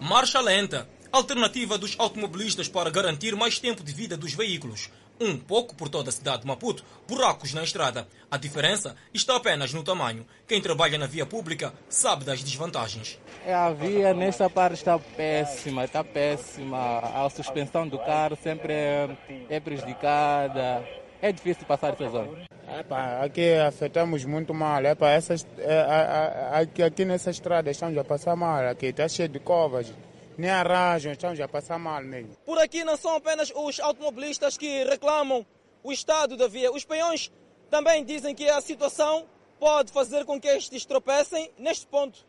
Marcha 0.00 0.40
lenta. 0.40 0.88
Alternativa 1.16 1.78
dos 1.78 1.94
automobilistas 1.96 2.68
para 2.68 2.90
garantir 2.90 3.36
mais 3.36 3.60
tempo 3.60 3.84
de 3.84 3.92
vida 3.92 4.16
dos 4.16 4.34
veículos. 4.34 4.90
Um 5.20 5.38
pouco 5.38 5.72
por 5.76 5.88
toda 5.88 6.08
a 6.08 6.12
cidade 6.12 6.40
de 6.40 6.46
Maputo, 6.48 6.84
buracos 7.06 7.54
na 7.54 7.62
estrada. 7.62 8.08
A 8.28 8.36
diferença 8.36 8.96
está 9.12 9.36
apenas 9.36 9.72
no 9.72 9.84
tamanho. 9.84 10.26
Quem 10.46 10.60
trabalha 10.60 10.98
na 10.98 11.06
via 11.06 11.24
pública 11.24 11.72
sabe 11.88 12.24
das 12.24 12.42
desvantagens. 12.42 13.16
É, 13.46 13.54
a 13.54 13.70
via 13.70 14.12
nessa 14.12 14.50
parte 14.50 14.78
está 14.78 14.98
péssima, 14.98 15.84
está 15.84 16.02
péssima. 16.02 16.98
A 16.98 17.30
suspensão 17.30 17.86
do 17.86 17.98
carro 17.98 18.36
sempre 18.42 18.72
é, 18.72 19.16
é 19.48 19.60
prejudicada. 19.60 20.84
É 21.22 21.30
difícil 21.30 21.64
passar 21.64 21.92
essa 21.92 22.08
zona. 22.08 22.44
Epa, 22.76 23.20
aqui 23.22 23.54
afetamos 23.54 24.24
muito 24.24 24.52
mal. 24.52 24.84
Epa, 24.84 25.10
essas, 25.10 25.46
é, 25.58 26.50
aqui, 26.54 26.82
aqui 26.82 27.04
nessa 27.04 27.30
estrada 27.30 27.70
estamos 27.70 27.96
a 27.96 28.02
passar 28.02 28.34
mal. 28.34 28.66
Aqui 28.66 28.86
está 28.86 29.06
cheio 29.06 29.28
de 29.28 29.38
covas 29.38 29.94
nem 30.36 30.50
arranjam, 30.50 31.12
estamos 31.12 31.40
a 31.40 31.48
passar 31.48 31.78
mal 31.78 32.02
mesmo. 32.02 32.36
Por 32.44 32.58
aqui 32.58 32.84
não 32.84 32.96
são 32.96 33.16
apenas 33.16 33.52
os 33.54 33.80
automobilistas 33.80 34.56
que 34.56 34.84
reclamam 34.84 35.46
o 35.82 35.92
estado 35.92 36.36
da 36.36 36.48
via. 36.48 36.72
Os 36.72 36.84
peões 36.84 37.30
também 37.70 38.04
dizem 38.04 38.34
que 38.34 38.48
a 38.48 38.60
situação 38.60 39.26
pode 39.58 39.92
fazer 39.92 40.24
com 40.24 40.40
que 40.40 40.48
estes 40.48 40.84
tropecem 40.84 41.50
neste 41.58 41.86
ponto 41.86 42.26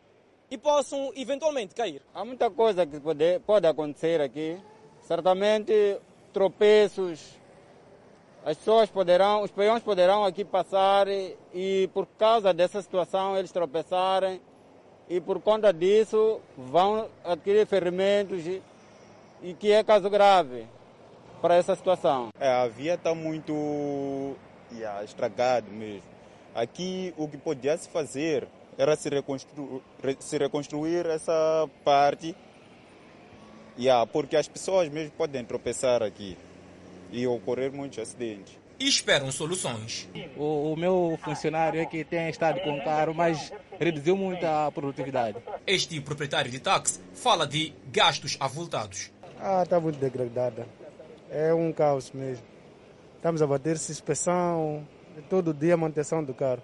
e 0.50 0.56
possam 0.56 1.12
eventualmente 1.16 1.74
cair. 1.74 2.02
Há 2.14 2.24
muita 2.24 2.50
coisa 2.50 2.86
que 2.86 3.00
pode, 3.00 3.40
pode 3.40 3.66
acontecer 3.66 4.20
aqui. 4.20 4.58
Certamente 5.02 5.98
tropeços, 6.32 7.36
as 8.44 8.56
pessoas 8.56 8.88
poderão, 8.90 9.42
os 9.42 9.50
peões 9.50 9.82
poderão 9.82 10.24
aqui 10.24 10.44
passar 10.44 11.08
e, 11.08 11.36
e 11.52 11.90
por 11.92 12.06
causa 12.18 12.52
dessa 12.54 12.80
situação 12.80 13.36
eles 13.36 13.50
tropeçarem 13.50 14.40
e 15.08 15.20
por 15.20 15.40
conta 15.40 15.72
disso 15.72 16.40
vão 16.56 17.08
adquirir 17.24 17.66
ferimentos 17.66 18.44
e, 19.42 19.54
que 19.54 19.70
é 19.70 19.84
caso 19.84 20.10
grave 20.10 20.66
para 21.40 21.56
essa 21.56 21.74
situação. 21.76 22.28
É, 22.38 22.48
a 22.48 22.66
via 22.66 22.94
está 22.94 23.14
muito 23.14 24.34
yeah, 24.72 25.02
estragada 25.04 25.68
mesmo. 25.70 26.02
Aqui 26.54 27.14
o 27.16 27.28
que 27.28 27.36
podia 27.36 27.76
se 27.76 27.88
fazer 27.88 28.48
era 28.78 28.96
se, 28.96 29.08
reconstru 29.08 29.82
se 30.18 30.38
reconstruir 30.38 31.06
essa 31.06 31.68
parte, 31.84 32.34
yeah, 33.78 34.04
porque 34.06 34.36
as 34.36 34.48
pessoas 34.48 34.88
mesmo 34.88 35.12
podem 35.12 35.44
tropeçar 35.44 36.02
aqui 36.02 36.36
e 37.12 37.26
ocorrer 37.26 37.72
muitos 37.72 37.98
acidentes 37.98 38.58
e 38.78 38.86
esperam 38.86 39.30
soluções. 39.32 40.08
O, 40.36 40.72
o, 40.72 40.76
meu 40.76 41.18
funcionário 41.22 41.80
é 41.80 41.86
que 41.86 42.04
tem 42.04 42.28
estado 42.28 42.60
com 42.60 42.78
caro, 42.82 43.14
mas 43.14 43.52
reduziu 43.78 44.16
muito 44.16 44.44
a 44.44 44.70
produtividade. 44.72 45.38
Este 45.66 46.00
proprietário 46.00 46.50
de 46.50 46.60
táxi 46.60 47.00
fala 47.14 47.46
de 47.46 47.72
gastos 47.90 48.36
avultados. 48.38 49.10
Ah, 49.40 49.62
está 49.62 49.80
muito 49.80 49.98
degradada. 49.98 50.66
É 51.30 51.52
um 51.52 51.72
caos 51.72 52.10
mesmo. 52.12 52.44
Estamos 53.16 53.42
a 53.42 53.46
bater 53.46 53.78
suspensão, 53.78 54.86
todo 55.28 55.52
dia 55.52 55.76
manutenção 55.76 56.22
do 56.22 56.34
carro. 56.34 56.62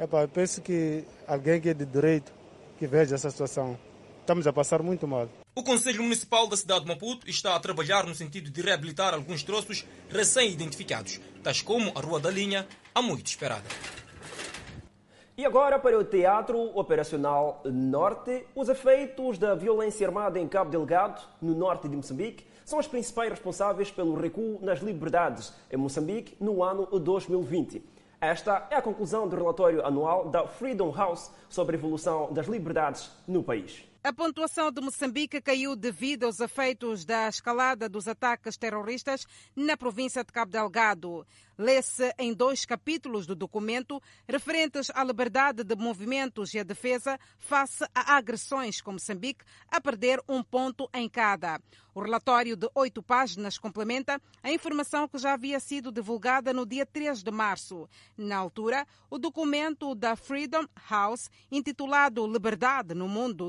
Epa, 0.00 0.26
penso 0.26 0.60
que 0.60 1.04
alguém 1.26 1.60
que 1.60 1.68
é 1.68 1.74
de 1.74 1.86
direito 1.86 2.32
que 2.78 2.86
veja 2.86 3.14
essa 3.14 3.30
situação. 3.30 3.78
Estamos 4.24 4.46
a 4.46 4.54
passar 4.54 4.82
muito 4.82 5.06
mal. 5.06 5.28
O 5.54 5.62
Conselho 5.62 6.02
Municipal 6.02 6.46
da 6.46 6.56
cidade 6.56 6.80
de 6.80 6.88
Maputo 6.88 7.28
está 7.28 7.54
a 7.54 7.60
trabalhar 7.60 8.06
no 8.06 8.14
sentido 8.14 8.50
de 8.50 8.62
reabilitar 8.62 9.12
alguns 9.12 9.42
troços 9.42 9.86
recém-identificados, 10.08 11.20
tais 11.42 11.60
como 11.60 11.92
a 11.94 12.00
Rua 12.00 12.18
da 12.18 12.30
Linha, 12.30 12.66
há 12.94 13.02
muito 13.02 13.26
esperada. 13.26 13.66
E 15.36 15.44
agora 15.44 15.78
para 15.78 15.98
o 15.98 16.04
Teatro 16.04 16.58
Operacional 16.74 17.60
Norte, 17.66 18.46
os 18.54 18.70
efeitos 18.70 19.36
da 19.36 19.54
violência 19.54 20.06
armada 20.06 20.38
em 20.38 20.48
Cabo 20.48 20.70
Delgado, 20.70 21.20
no 21.42 21.54
norte 21.54 21.86
de 21.86 21.94
Moçambique, 21.94 22.46
são 22.64 22.78
os 22.78 22.86
principais 22.86 23.28
responsáveis 23.28 23.90
pelo 23.90 24.18
recuo 24.18 24.58
nas 24.62 24.80
liberdades 24.80 25.52
em 25.70 25.76
Moçambique 25.76 26.34
no 26.40 26.62
ano 26.62 26.86
2020. 26.98 27.84
Esta 28.18 28.68
é 28.70 28.76
a 28.76 28.82
conclusão 28.82 29.28
do 29.28 29.36
relatório 29.36 29.84
anual 29.84 30.30
da 30.30 30.46
Freedom 30.46 30.90
House 30.90 31.30
sobre 31.46 31.76
a 31.76 31.78
evolução 31.78 32.32
das 32.32 32.46
liberdades 32.46 33.10
no 33.28 33.42
país. 33.42 33.84
A 34.06 34.12
pontuação 34.12 34.70
de 34.70 34.82
Moçambique 34.82 35.40
caiu 35.40 35.74
devido 35.74 36.24
aos 36.24 36.38
efeitos 36.38 37.06
da 37.06 37.26
escalada 37.26 37.88
dos 37.88 38.06
ataques 38.06 38.54
terroristas 38.54 39.26
na 39.56 39.78
província 39.78 40.22
de 40.22 40.30
Cabo 40.30 40.52
Delgado. 40.52 41.26
Lê-se 41.56 42.12
em 42.18 42.34
dois 42.34 42.66
capítulos 42.66 43.26
do 43.26 43.34
documento 43.34 44.02
referentes 44.28 44.90
à 44.94 45.02
liberdade 45.02 45.64
de 45.64 45.74
movimentos 45.74 46.52
e 46.52 46.58
à 46.58 46.62
defesa 46.62 47.18
face 47.38 47.82
a 47.94 48.16
agressões 48.16 48.82
com 48.82 48.92
Moçambique 48.92 49.44
a 49.68 49.80
perder 49.80 50.20
um 50.28 50.42
ponto 50.42 50.86
em 50.92 51.08
cada. 51.08 51.58
O 51.94 52.02
relatório 52.02 52.56
de 52.56 52.68
oito 52.74 53.00
páginas 53.00 53.56
complementa 53.56 54.20
a 54.42 54.50
informação 54.50 55.06
que 55.06 55.16
já 55.16 55.34
havia 55.34 55.60
sido 55.60 55.92
divulgada 55.92 56.52
no 56.52 56.66
dia 56.66 56.84
3 56.84 57.22
de 57.22 57.30
março. 57.30 57.88
Na 58.16 58.36
altura, 58.36 58.84
o 59.08 59.16
documento 59.16 59.94
da 59.94 60.16
Freedom 60.16 60.66
House, 60.90 61.30
intitulado 61.52 62.26
Liberdade 62.26 62.94
no 62.94 63.06
Mundo 63.06 63.48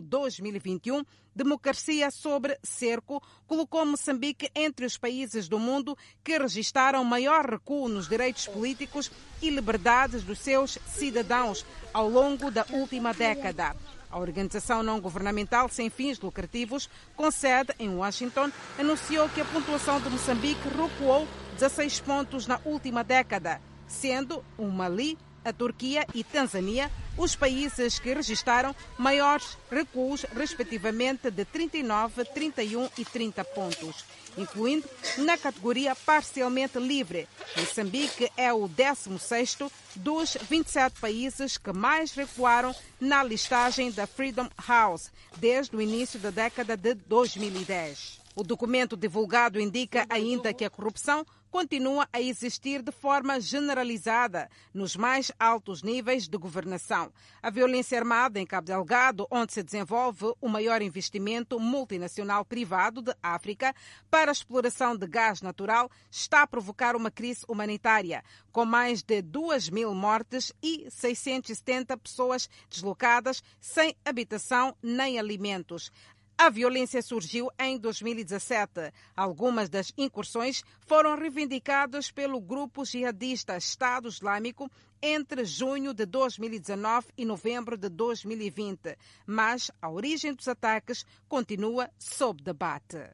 2021, 0.52 1.04
Democracia 1.36 2.12
sobre 2.12 2.58
Cerco, 2.64 3.22
colocou 3.48 3.86
Moçambique 3.86 4.50
entre 4.56 4.86
os 4.86 4.98
países 4.98 5.48
do 5.48 5.60
mundo 5.60 5.98
que 6.24 6.38
registaram 6.38 7.04
maior 7.04 7.50
recuo 7.50 7.90
nos 7.90 8.08
direitos 8.08 8.48
políticos 8.48 9.12
e 9.42 9.50
liberdades 9.50 10.24
dos 10.24 10.40
seus 10.40 10.78
cidadãos 10.88 11.66
ao 11.94 12.10
longo 12.10 12.52
da 12.52 12.66
última 12.72 13.14
década. 13.14 13.76
A 14.10 14.20
organização 14.20 14.82
não 14.82 15.02
governamental 15.02 15.68
sem 15.68 15.90
fins 15.90 16.20
lucrativos, 16.20 16.90
com 17.18 17.30
sede 17.30 17.74
em 17.78 17.90
Washington, 17.90 18.50
anunciou 18.80 19.28
que 19.28 19.42
a 19.42 19.46
pontuação 19.46 20.00
de 20.00 20.10
Moçambique 20.10 20.70
recuou 20.70 21.28
16 21.56 22.00
pontos 22.00 22.48
na 22.48 22.62
última 22.64 23.04
década, 23.04 23.60
sendo 23.88 24.44
o 24.58 24.68
Mali, 24.68 25.18
a 25.46 25.54
Turquia 25.54 26.06
e 26.14 26.24
Tanzânia 26.24 26.92
os 27.18 27.36
países 27.36 27.98
que 27.98 28.14
registaram 28.14 28.76
maiores 28.98 29.58
recuos, 29.72 30.26
respectivamente 30.36 31.32
de 31.32 31.46
39, 31.46 32.26
31 32.26 32.90
e 32.98 33.06
30 33.06 33.44
pontos, 33.46 34.04
incluindo 34.38 34.88
na 35.20 35.38
categoria 35.38 35.96
parcialmente 35.96 36.78
livre. 36.78 37.28
Moçambique 37.56 38.30
é 38.36 38.52
o 38.52 38.68
16º 38.68 39.72
dos 39.96 40.38
27 40.50 41.00
países 41.00 41.58
que 41.58 41.72
mais 41.72 42.12
recuaram 42.12 42.76
na 43.00 43.24
listagem 43.24 43.92
da 43.92 44.06
Freedom 44.06 44.50
House 44.68 45.10
desde 45.38 45.76
o 45.76 45.82
início 45.82 46.20
da 46.20 46.32
década 46.32 46.76
de 46.76 46.96
2010. 46.96 48.20
O 48.36 48.44
documento 48.44 48.98
divulgado 48.98 49.62
indica 49.62 50.06
ainda 50.10 50.54
que 50.54 50.66
a 50.66 50.70
corrupção 50.70 51.26
continua 51.56 52.06
a 52.12 52.20
existir 52.20 52.82
de 52.82 52.92
forma 52.92 53.40
generalizada 53.40 54.50
nos 54.74 54.98
mais 54.98 55.32
altos 55.40 55.82
níveis 55.82 56.28
de 56.28 56.38
governação. 56.38 57.14
A 57.42 57.50
violência 57.50 57.98
armada 57.98 58.42
em 58.42 58.46
Cabo 58.46 58.68
Delgado, 58.68 59.26
onde 59.32 59.54
se 59.54 59.64
desenvolve 59.64 60.34
o 60.42 60.50
maior 60.50 60.82
investimento 60.82 61.58
multinacional 61.58 62.44
privado 62.44 63.02
de 63.02 63.16
África 63.24 63.74
para 64.12 64.32
a 64.32 64.34
exploração 64.34 64.98
de 64.98 65.08
gás 65.08 65.42
natural, 65.42 65.90
está 66.12 66.42
a 66.42 66.48
provocar 66.48 66.94
uma 66.94 67.10
crise 67.10 67.46
humanitária, 67.48 68.22
com 68.52 68.66
mais 68.66 69.02
de 69.02 69.22
2 69.22 69.70
mil 69.70 69.94
mortes 69.94 70.52
e 70.62 70.86
670 70.92 71.98
pessoas 72.00 72.50
deslocadas 72.70 73.42
sem 73.62 73.96
habitação 74.04 74.76
nem 74.84 75.18
alimentos. 75.18 75.90
A 76.38 76.50
violência 76.50 77.02
surgiu 77.02 77.50
em 77.58 77.78
2017. 77.78 78.92
Algumas 79.16 79.70
das 79.70 79.94
incursões 79.98 80.64
foram 80.86 81.18
reivindicadas 81.18 82.12
pelo 82.12 82.42
grupo 82.42 82.84
jihadista 82.84 83.56
Estado 83.56 84.10
Islâmico 84.10 84.70
entre 85.02 85.46
junho 85.46 85.94
de 85.94 86.06
2019 86.06 87.08
e 87.18 87.24
novembro 87.24 87.78
de 87.78 87.88
2020, 87.88 88.98
mas 89.26 89.72
a 89.82 89.90
origem 89.90 90.34
dos 90.34 90.48
ataques 90.50 91.06
continua 91.30 91.90
sob 91.98 92.44
debate. 92.44 93.12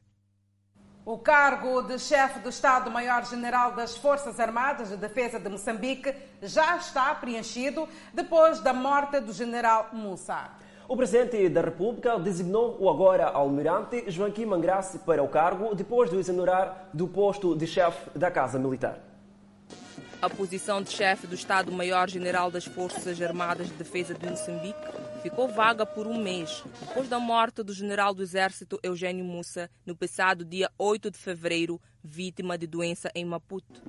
O 1.04 1.18
cargo 1.18 1.82
de 1.82 1.98
chefe 1.98 2.40
do 2.40 2.48
Estado-Maior-General 2.48 3.72
das 3.72 3.96
Forças 3.96 4.38
Armadas 4.40 4.88
de 4.88 4.96
Defesa 4.96 5.38
de 5.38 5.48
Moçambique 5.48 6.14
já 6.40 6.76
está 6.76 7.14
preenchido 7.14 7.88
depois 8.12 8.60
da 8.60 8.72
morte 8.72 9.20
do 9.20 9.32
general 9.32 9.90
Moussa. 9.92 10.50
O 10.88 10.96
Presidente 10.96 11.48
da 11.48 11.60
República 11.60 12.18
designou 12.18 12.76
o 12.80 12.90
agora 12.90 13.28
almirante 13.28 14.04
Joaquim 14.08 14.44
Mangrace 14.44 14.98
para 14.98 15.22
o 15.22 15.28
cargo 15.28 15.74
depois 15.74 16.10
de 16.10 16.16
o 16.16 16.20
exonerar 16.20 16.88
do 16.92 17.06
posto 17.06 17.54
de 17.54 17.66
chefe 17.66 18.10
da 18.18 18.30
Casa 18.30 18.58
Militar. 18.58 18.98
A 20.20 20.28
posição 20.28 20.82
de 20.82 20.90
chefe 20.90 21.26
do 21.26 21.34
Estado-Maior-General 21.34 22.50
das 22.50 22.64
Forças 22.64 23.20
Armadas 23.20 23.68
de 23.68 23.74
Defesa 23.74 24.14
de 24.14 24.28
Moçambique 24.28 24.78
ficou 25.22 25.48
vaga 25.48 25.86
por 25.86 26.06
um 26.06 26.20
mês, 26.20 26.62
depois 26.80 27.08
da 27.08 27.18
morte 27.18 27.62
do 27.62 27.72
general 27.72 28.12
do 28.12 28.22
Exército 28.22 28.78
Eugênio 28.82 29.24
Mussa 29.24 29.70
no 29.86 29.96
passado 29.96 30.44
dia 30.44 30.70
8 30.78 31.10
de 31.10 31.18
fevereiro, 31.18 31.80
vítima 32.02 32.58
de 32.58 32.66
doença 32.66 33.10
em 33.14 33.24
Maputo. 33.24 33.82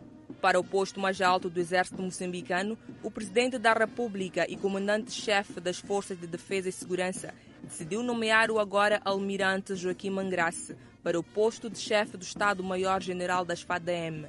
Para 0.44 0.60
o 0.60 0.64
posto 0.64 1.00
mais 1.00 1.22
alto 1.22 1.50
do 1.50 1.58
exército 1.58 2.02
moçambicano, 2.02 2.78
o 3.02 3.10
presidente 3.10 3.58
da 3.58 3.72
República 3.72 4.46
e 4.52 4.58
comandante-chefe 4.58 5.62
das 5.62 5.80
Forças 5.80 6.20
de 6.20 6.28
Defesa 6.28 6.68
e 6.68 6.72
Segurança 6.74 7.34
decidiu 7.64 8.04
nomear 8.04 8.52
o 8.52 8.60
agora 8.60 9.00
almirante 9.06 9.74
Joaquim 9.74 10.10
Mangrace 10.10 10.76
para 11.02 11.18
o 11.18 11.24
posto 11.24 11.70
de 11.70 11.80
chefe 11.80 12.18
do 12.18 12.24
Estado-Maior-General 12.24 13.46
das 13.46 13.62
FADEM. 13.62 14.26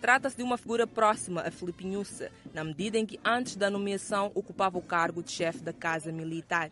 Trata-se 0.00 0.38
de 0.38 0.42
uma 0.42 0.56
figura 0.56 0.86
próxima 0.86 1.42
a 1.42 1.50
Filipe 1.50 1.84
na 2.54 2.64
medida 2.64 2.96
em 2.96 3.04
que 3.04 3.20
antes 3.22 3.54
da 3.54 3.68
nomeação 3.68 4.32
ocupava 4.34 4.78
o 4.78 4.82
cargo 4.82 5.22
de 5.22 5.30
chefe 5.30 5.58
da 5.58 5.74
Casa 5.74 6.10
Militar. 6.10 6.70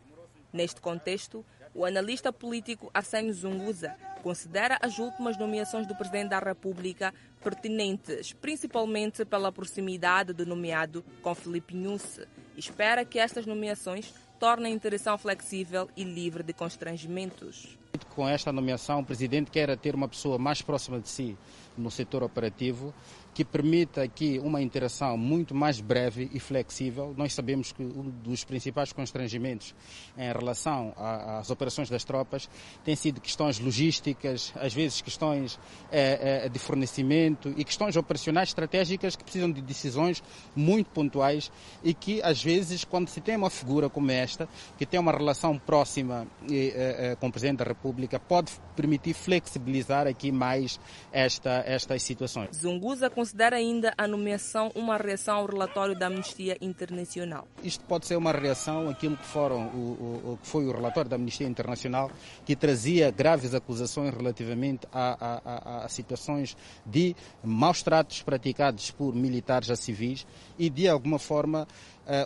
Neste 0.51 0.81
contexto, 0.81 1.45
o 1.75 1.85
analista 1.85 2.33
político 2.33 2.91
Arsenio 2.95 3.35
Zunguza 3.35 3.95
considera 4.23 4.79
as 4.81 4.99
últimas 4.99 5.39
nomeações 5.39 5.87
do 5.87 5.95
Presidente 5.95 6.31
da 6.31 6.39
República 6.39 7.13
pertinentes, 7.39 8.33
principalmente 8.33 9.25
pela 9.25 9.53
proximidade 9.53 10.33
do 10.33 10.45
nomeado 10.45 11.05
com 11.23 11.35
Felipe 11.35 11.75
Nhusse. 11.75 12.27
Espera 12.57 13.05
que 13.05 13.19
estas 13.19 13.47
nomeações 13.47 14.13
tornem 14.39 14.73
a 14.73 14.77
interação 14.77 15.17
flexível 15.19 15.89
e 15.97 16.05
livre 16.05 16.43
de 16.43 16.53
constrangimentos. 16.53 17.79
Com 18.15 18.29
esta 18.29 18.53
nomeação, 18.53 19.01
o 19.01 19.05
Presidente 19.05 19.51
quer 19.51 19.77
ter 19.77 19.95
uma 19.95 20.09
pessoa 20.09 20.39
mais 20.39 20.63
próxima 20.63 21.01
de 21.01 21.09
si 21.09 21.37
no 21.77 21.91
setor 21.91 22.23
operativo 22.23 22.93
que 23.39 23.45
permita 23.45 24.03
aqui 24.03 24.41
uma 24.43 24.61
interação 24.61 25.17
muito 25.17 25.55
mais 25.55 25.81
breve 25.81 26.29
e 26.35 26.41
flexível. 26.41 27.15
Nós 27.17 27.33
sabemos 27.33 27.71
que 27.71 27.85
um 27.85 28.11
dos 28.11 28.43
principais 28.43 28.93
constrangimentos 28.93 29.77
em 30.17 30.33
relação 30.33 30.93
às 30.97 31.49
operações 31.49 31.89
das 31.89 32.03
tropas 32.03 32.51
tem 32.85 32.97
sido 32.97 33.21
questões 33.21 33.61
logísticas, 33.61 34.53
às 34.57 34.75
vezes 34.75 35.01
questões 35.01 35.57
é, 35.93 36.49
de 36.49 36.59
fornecimento 36.59 37.55
e 37.57 37.63
questões 37.63 37.95
operacionais 37.95 38.49
estratégicas 38.49 39.15
que 39.15 39.23
precisam 39.23 39.53
de 39.53 39.63
decisões 39.63 40.21
muito 40.57 40.91
pontuais 40.91 41.53
e 41.85 41.95
que 41.95 42.21
às 42.23 42.43
vezes 42.43 42.83
quando 42.83 43.07
se 43.07 43.21
tem 43.21 43.37
uma 43.37 43.51
figura 43.51 43.89
como 43.89 44.11
esta, 44.11 44.49
que 44.77 44.85
tem 44.85 44.99
uma 44.99 45.13
relação 45.13 45.57
próxima 45.57 46.27
é, 46.51 47.17
com 47.21 47.29
o 47.29 47.31
Presidente 47.31 47.59
da 47.59 47.67
República, 47.67 48.19
pode 48.19 48.51
permitir 48.75 49.15
flexibilizar 49.15 50.09
aqui 50.09 50.33
mais 50.33 50.81
esta, 51.13 51.63
estas 51.65 52.03
situações. 52.03 52.57
Zunguza 52.57 53.09
considera 53.29 53.57
ainda 53.57 53.93
a 53.99 54.09
nomeação 54.09 54.73
uma 54.75 54.97
reação 54.97 55.37
ao 55.37 55.47
relatório 55.47 55.95
da 55.95 56.07
Amnistia 56.07 56.57
Internacional. 56.63 57.47
Isto 57.63 57.85
pode 57.85 58.07
ser 58.07 58.17
uma 58.17 58.33
reação 58.33 58.89
àquilo 58.89 59.19
que, 59.19 59.27
foram, 59.27 59.67
o, 59.67 60.33
o, 60.33 60.39
que 60.41 60.49
foi 60.49 60.65
o 60.65 60.73
relatório 60.73 61.11
da 61.11 61.17
Amnistia 61.17 61.47
Internacional, 61.47 62.11
que 62.47 62.57
trazia 62.57 63.11
graves 63.11 63.55
acusações 63.55 64.15
relativamente 64.15 64.87
a, 64.91 65.41
a, 65.45 65.85
a 65.85 65.89
situações 65.91 66.57
de 66.87 67.15
maus 67.45 67.83
tratos 67.83 68.23
praticados 68.23 68.91
por 68.91 69.15
militares 69.15 69.69
a 69.69 69.77
civis 69.77 70.27
e, 70.59 70.71
de 70.71 70.89
alguma 70.89 71.19
forma, 71.19 71.69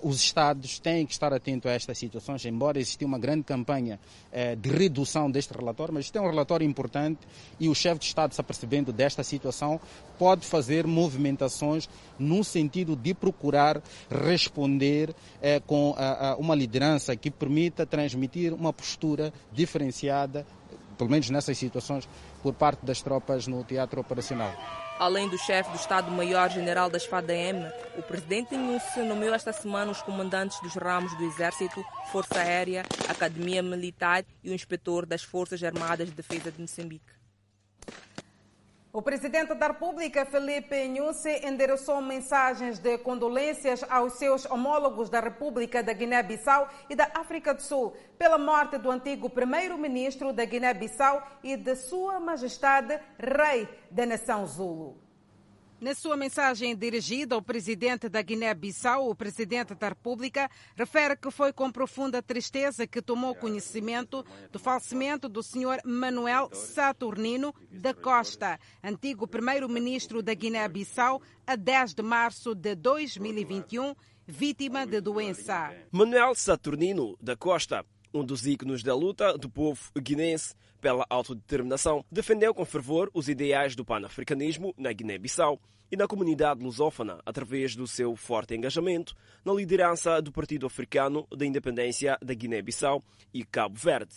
os 0.03 0.21
Estados 0.21 0.79
têm 0.79 1.05
que 1.05 1.12
estar 1.12 1.33
atentos 1.33 1.71
a 1.71 1.75
estas 1.75 1.99
situações, 1.99 2.45
embora 2.45 2.79
exista 2.79 3.05
uma 3.05 3.19
grande 3.19 3.43
campanha 3.43 3.99
uh, 4.33 4.57
de 4.57 4.71
redução 4.71 5.31
deste 5.31 5.53
relatório, 5.53 5.93
mas 5.93 6.05
isto 6.05 6.17
é 6.17 6.21
um 6.21 6.29
relatório 6.29 6.65
importante 6.65 7.21
e 7.59 7.69
o 7.69 7.75
chefe 7.75 8.01
de 8.01 8.07
Estado, 8.07 8.35
se 8.35 8.41
apercebendo 8.41 8.93
desta 8.93 9.25
situação, 9.25 9.81
pode 10.19 10.47
fazer 10.47 10.87
movimentações 10.87 11.89
no 12.19 12.45
sentido 12.45 12.95
de 12.95 13.12
procurar 13.12 13.83
responder 14.09 15.11
uh, 15.11 15.15
com 15.67 15.95
uma 16.39 16.55
liderança 16.55 17.17
que 17.17 17.31
permita 17.31 17.85
transmitir 17.85 18.53
uma 18.53 18.73
postura 18.73 19.33
diferenciada, 19.53 20.47
pelo 20.97 21.11
menos 21.11 21.29
nessas 21.31 21.59
situações, 21.59 22.09
por 22.43 22.55
parte 22.55 22.85
das 22.85 23.03
tropas 23.03 23.47
no 23.47 23.65
teatro 23.65 24.01
operacional. 24.01 24.53
Além 25.02 25.28
do 25.28 25.37
chefe 25.37 25.68
do 25.71 25.75
Estado-Maior-General 25.75 26.88
das 26.88 27.04
FADEM, 27.04 27.66
o 27.99 28.02
presidente 28.02 28.56
Nhusse 28.56 29.00
nomeou 29.00 29.35
esta 29.35 29.52
semana 29.52 29.90
os 29.90 30.00
comandantes 30.00 30.61
dos 30.61 30.76
ramos 30.76 31.12
do 31.18 31.25
Exército, 31.25 31.85
Força 32.12 32.38
Aérea, 32.38 32.85
Academia 33.09 33.64
Militar 33.64 34.25
e 34.44 34.50
o 34.50 34.54
inspetor 34.54 35.04
das 35.04 35.25
Forças 35.25 35.61
Armadas 35.64 36.09
de 36.09 36.14
Defesa 36.14 36.52
de 36.52 36.61
Moçambique. 36.61 37.22
O 38.94 39.00
presidente 39.00 39.54
da 39.54 39.68
República, 39.68 40.26
Felipe 40.26 40.87
Nhusse, 40.87 41.40
endereçou 41.46 42.02
mensagens 42.02 42.78
de 42.78 42.98
condolências 42.98 43.83
aos 43.88 44.12
seus 44.18 44.44
homólogos 44.44 45.09
da 45.09 45.18
República 45.18 45.83
da 45.83 45.94
Guiné-Bissau 45.94 46.68
e 46.90 46.94
da 46.94 47.11
África 47.14 47.55
do 47.55 47.62
Sul 47.62 47.96
pela 48.18 48.37
morte 48.37 48.76
do 48.76 48.90
antigo 48.90 49.31
primeiro-ministro 49.31 50.31
da 50.31 50.44
Guiné-Bissau 50.44 51.26
e 51.42 51.57
de 51.57 51.74
Sua 51.74 52.20
Majestade 52.20 53.00
Rei 53.18 53.66
da 53.90 54.05
Nação 54.05 54.46
Zulu. 54.46 55.02
Na 55.83 55.97
sua 55.97 56.16
mensagem 56.16 56.77
dirigida 56.77 57.35
ao 57.35 57.42
presidente 57.42 58.09
da 58.09 58.23
Guiné-Bissau, 58.23 59.11
o 59.11 59.16
presidente 59.16 59.75
da 59.75 59.88
República 59.88 60.49
refere 60.77 61.16
que 61.16 61.29
foi 61.29 61.53
com 61.53 61.73
profunda 61.73 62.23
tristeza 62.23 62.87
que 62.87 63.03
tomou 63.03 63.35
conhecimento 63.35 64.25
do 64.53 64.61
falecimento 64.61 65.29
do 65.29 65.42
senhor 65.42 65.81
Manuel 65.85 66.51
Saturnino 66.53 67.53
da 67.68 67.92
Costa, 67.92 68.61
antigo 68.81 69.27
primeiro-ministro 69.27 70.23
da 70.23 70.35
Guiné-Bissau, 70.35 71.21
a 71.45 71.57
10 71.57 71.95
de 71.95 72.03
março 72.05 72.55
de 72.55 72.77
2021, 72.77 73.92
vítima 74.25 74.87
de 74.87 75.01
doença. 75.01 75.75
Manuel 75.90 76.37
Saturnino 76.37 77.16
da 77.21 77.37
Costa 77.37 77.85
um 78.12 78.25
dos 78.25 78.46
ícones 78.46 78.83
da 78.83 78.94
luta 78.94 79.37
do 79.37 79.48
povo 79.48 79.90
guinense 80.01 80.55
pela 80.81 81.07
autodeterminação, 81.09 82.05
defendeu 82.11 82.53
com 82.53 82.64
fervor 82.64 83.11
os 83.14 83.29
ideais 83.29 83.77
do 83.77 83.85
panafricanismo 83.85 84.75
na 84.77 84.92
Guiné-Bissau 84.92 85.61
e 85.90 85.96
na 85.96 86.09
comunidade 86.09 86.62
lusófona 86.62 87.20
através 87.25 87.77
do 87.77 87.87
seu 87.87 88.16
forte 88.16 88.55
engajamento 88.55 89.14
na 89.44 89.53
liderança 89.53 90.20
do 90.20 90.33
Partido 90.33 90.66
Africano 90.66 91.27
da 91.31 91.46
Independência 91.46 92.18
da 92.20 92.35
Guiné-Bissau 92.35 93.05
e 93.33 93.44
Cabo 93.44 93.79
Verde. 93.79 94.16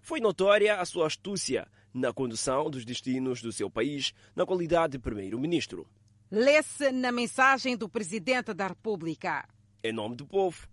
Foi 0.00 0.20
notória 0.20 0.76
a 0.76 0.84
sua 0.84 1.06
astúcia 1.06 1.66
na 1.92 2.12
condução 2.12 2.70
dos 2.70 2.84
destinos 2.84 3.42
do 3.42 3.52
seu 3.52 3.68
país 3.68 4.12
na 4.36 4.46
qualidade 4.46 4.92
de 4.92 4.98
primeiro-ministro. 4.98 5.86
Lê-se 6.30 6.92
na 6.92 7.10
mensagem 7.10 7.76
do 7.76 7.88
presidente 7.88 8.52
da 8.52 8.68
República. 8.68 9.48
Em 9.82 9.92
nome 9.92 10.14
do 10.14 10.26
povo, 10.26 10.68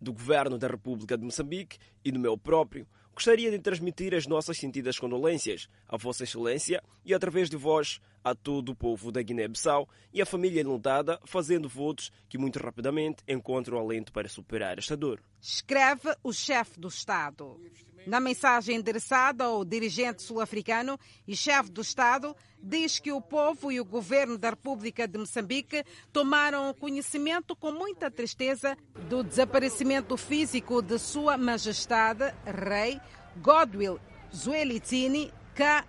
do 0.00 0.12
Governo 0.12 0.58
da 0.58 0.68
República 0.68 1.16
de 1.16 1.24
Moçambique 1.24 1.78
e 2.04 2.10
do 2.10 2.18
meu 2.18 2.36
próprio, 2.36 2.86
gostaria 3.14 3.50
de 3.50 3.58
transmitir 3.58 4.14
as 4.14 4.26
nossas 4.26 4.58
sentidas 4.58 4.98
condolências 4.98 5.68
à 5.88 5.96
Vossa 5.96 6.24
Excelência 6.24 6.82
e, 7.04 7.12
através 7.12 7.50
de 7.50 7.56
vós, 7.56 8.00
a 8.22 8.34
todo 8.34 8.70
o 8.70 8.74
povo 8.74 9.10
da 9.10 9.22
Guiné-Bissau 9.22 9.88
e 10.12 10.20
a 10.20 10.26
família 10.26 10.60
enlutada, 10.60 11.20
fazendo 11.24 11.68
votos 11.68 12.10
que 12.28 12.38
muito 12.38 12.58
rapidamente 12.58 13.22
encontram 13.26 13.78
alento 13.78 14.12
para 14.12 14.28
superar 14.28 14.78
esta 14.78 14.96
dor. 14.96 15.22
Escreve 15.40 16.14
o 16.22 16.32
chefe 16.32 16.78
do 16.80 16.88
Estado. 16.88 17.60
Na 18.06 18.20
mensagem 18.20 18.76
endereçada 18.76 19.44
ao 19.44 19.64
dirigente 19.64 20.22
sul-africano 20.22 20.98
e 21.26 21.36
chefe 21.36 21.70
do 21.70 21.82
Estado, 21.82 22.34
diz 22.62 22.98
que 22.98 23.12
o 23.12 23.20
povo 23.20 23.70
e 23.70 23.80
o 23.80 23.84
governo 23.84 24.38
da 24.38 24.50
República 24.50 25.06
de 25.06 25.18
Moçambique 25.18 25.84
tomaram 26.12 26.72
conhecimento 26.74 27.54
com 27.54 27.70
muita 27.70 28.10
tristeza 28.10 28.76
do 29.08 29.22
desaparecimento 29.22 30.16
físico 30.16 30.80
de 30.80 30.98
Sua 30.98 31.36
Majestade 31.36 32.32
Rei 32.46 33.00
Godwill 33.36 34.00
Zwelithini 34.34 35.32
K. 35.54 35.84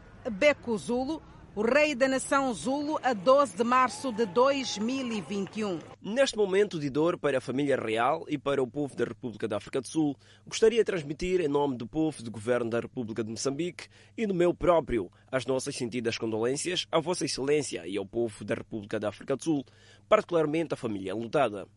Zulu, 0.78 1.22
o 1.60 1.62
rei 1.62 1.94
da 1.94 2.08
nação 2.08 2.54
Zulu, 2.54 2.98
a 3.04 3.12
12 3.12 3.58
de 3.58 3.66
março 3.66 4.14
de 4.14 4.26
2021. 4.28 5.78
Neste 6.02 6.38
momento 6.38 6.80
de 6.80 6.90
dor 6.90 7.18
para 7.18 7.40
a 7.40 7.42
família 7.42 7.76
real 7.76 8.26
e 8.30 8.38
para 8.38 8.64
o 8.64 8.68
povo 8.68 8.96
da 8.96 9.04
República 9.04 9.46
da 9.46 9.58
África 9.58 9.82
do 9.82 9.88
Sul, 9.90 10.16
gostaria 10.48 10.80
de 10.80 10.86
transmitir, 10.86 11.42
em 11.42 11.50
nome 11.50 11.76
do 11.76 11.86
povo 11.86 12.24
do 12.24 12.32
governo 12.32 12.70
da 12.70 12.80
República 12.80 13.26
de 13.26 13.30
Moçambique 13.30 13.90
e 14.16 14.26
do 14.26 14.34
meu 14.34 14.54
próprio, 14.54 15.12
as 15.30 15.46
nossas 15.46 15.76
sentidas 15.76 16.18
condolências 16.18 16.88
à 16.90 16.98
Vossa 17.02 17.26
Excelência 17.26 17.86
e 17.86 17.98
ao 17.98 18.06
povo 18.06 18.46
da 18.46 18.56
República 18.56 18.98
da 18.98 19.10
África 19.10 19.36
do 19.36 19.44
Sul, 19.44 19.66
particularmente 20.08 20.74
à 20.74 20.78
família 20.78 21.14
lutada. 21.14 21.68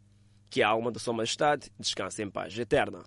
Que 0.48 0.62
a 0.62 0.68
alma 0.68 0.92
da 0.92 1.00
Sua 1.00 1.12
Majestade 1.12 1.72
descanse 1.76 2.22
em 2.22 2.30
paz 2.30 2.56
eterna 2.56 3.02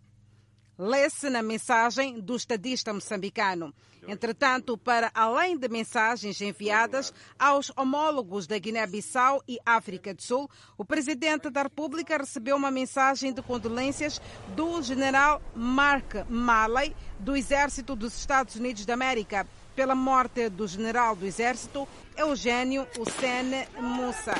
lê-se 0.77 1.29
na 1.29 1.41
mensagem 1.41 2.19
do 2.19 2.35
estadista 2.35 2.93
moçambicano. 2.93 3.73
Entretanto, 4.07 4.77
para 4.77 5.09
além 5.15 5.57
de 5.57 5.67
mensagens 5.67 6.39
enviadas 6.39 7.13
aos 7.39 7.71
homólogos 7.75 8.45
da 8.45 8.57
Guiné-Bissau 8.57 9.43
e 9.47 9.57
África 9.65 10.13
do 10.13 10.21
Sul, 10.21 10.49
o 10.77 10.85
presidente 10.85 11.49
da 11.49 11.63
República 11.63 12.17
recebeu 12.17 12.55
uma 12.55 12.69
mensagem 12.69 13.33
de 13.33 13.41
condolências 13.41 14.21
do 14.55 14.81
general 14.81 15.41
Mark 15.55 16.13
Malley, 16.29 16.95
do 17.19 17.35
Exército 17.35 17.95
dos 17.95 18.15
Estados 18.15 18.55
Unidos 18.55 18.85
da 18.85 18.93
América, 18.93 19.47
pela 19.75 19.95
morte 19.95 20.49
do 20.49 20.67
general 20.67 21.15
do 21.15 21.25
Exército 21.25 21.87
Eugênio 22.15 22.87
Ucene 22.99 23.67
Moussa 23.79 24.35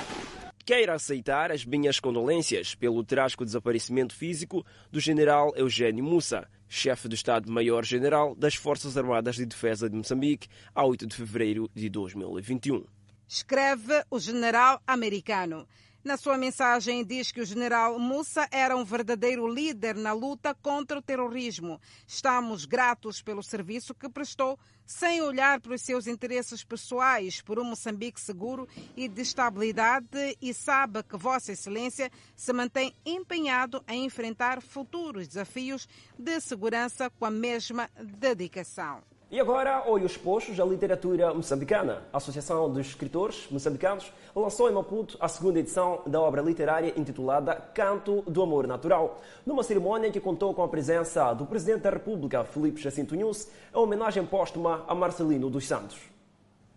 queira 0.66 0.96
aceitar 0.96 1.52
as 1.52 1.64
minhas 1.64 2.00
condolências 2.00 2.74
pelo 2.74 3.04
trágico 3.04 3.46
desaparecimento 3.46 4.16
físico 4.16 4.66
do 4.92 5.00
general 5.00 5.54
Eugênio 5.56 6.04
Moussa, 6.04 6.50
chefe 6.68 7.08
do 7.08 7.14
Estado-Maior-General 7.14 8.34
das 8.36 8.56
Forças 8.56 8.98
Armadas 8.98 9.36
de 9.36 9.46
Defesa 9.46 9.88
de 9.88 9.96
Moçambique, 9.96 10.48
a 10.74 10.84
8 10.84 11.06
de 11.06 11.16
fevereiro 11.16 11.70
de 11.74 11.88
2021. 11.88 12.84
escreve 13.28 14.04
o 14.10 14.20
general 14.20 14.82
americano. 14.88 15.68
Na 16.06 16.18
sua 16.18 16.38
mensagem, 16.38 17.04
diz 17.04 17.32
que 17.32 17.42
o 17.42 17.46
general 17.46 17.98
Moussa 17.98 18.48
era 18.52 18.78
um 18.78 18.86
verdadeiro 18.86 19.48
líder 19.48 19.96
na 19.96 20.14
luta 20.14 20.54
contra 20.54 21.00
o 21.00 21.02
terrorismo. 21.02 21.82
Estamos 22.06 22.66
gratos 22.66 23.24
pelo 23.24 23.42
serviço 23.42 23.96
que 23.96 24.08
prestou, 24.08 24.60
sem 24.86 25.24
olhar 25.24 25.60
para 25.60 25.74
os 25.74 25.82
seus 25.82 26.06
interesses 26.06 26.64
pessoais, 26.64 27.42
por 27.42 27.58
um 27.58 27.64
Moçambique 27.64 28.22
seguro 28.22 28.68
e 28.96 29.08
de 29.08 29.24
estabilidade, 29.24 30.38
e 30.40 30.54
sabe 30.54 31.02
que 31.02 31.18
Vossa 31.18 31.54
Excelência 31.54 32.12
se 32.36 32.54
mantém 32.54 32.94
empenhado 33.04 33.84
em 33.88 34.06
enfrentar 34.06 34.62
futuros 34.62 35.28
desafios 35.28 35.88
de 36.20 36.40
segurança 36.40 37.10
com 37.10 37.26
a 37.26 37.32
mesma 37.32 37.90
dedicação. 38.00 39.02
E 39.32 39.40
agora, 39.40 39.84
olhos 39.88 40.16
postos 40.16 40.60
à 40.60 40.66
literatura 40.66 41.34
moçambicana. 41.34 42.04
A 42.14 42.18
Associação 42.18 42.72
dos 42.72 42.86
Escritores 42.86 43.48
Moçambicanos 43.50 44.14
lançou 44.36 44.70
em 44.70 44.74
Maputo 44.74 45.18
a 45.20 45.28
segunda 45.28 45.60
edição 45.60 46.04
da 46.06 46.22
obra 46.22 46.44
literária 46.44 46.94
intitulada 46.96 47.56
Canto 47.74 48.22
do 48.28 48.44
Amor 48.44 48.68
Natural, 48.68 49.20
numa 49.44 49.64
cerimônia 49.64 50.12
que 50.12 50.20
contou 50.20 50.54
com 50.54 50.62
a 50.62 50.68
presença 50.68 51.34
do 51.34 51.44
Presidente 51.44 51.82
da 51.82 51.90
República, 51.90 52.44
Felipe 52.44 52.80
Jacinto 52.80 53.16
Nunes, 53.16 53.52
em 53.74 53.78
homenagem 53.78 54.24
póstuma 54.24 54.86
a 54.88 54.94
Marcelino 54.94 55.50
dos 55.50 55.66
Santos. 55.66 55.98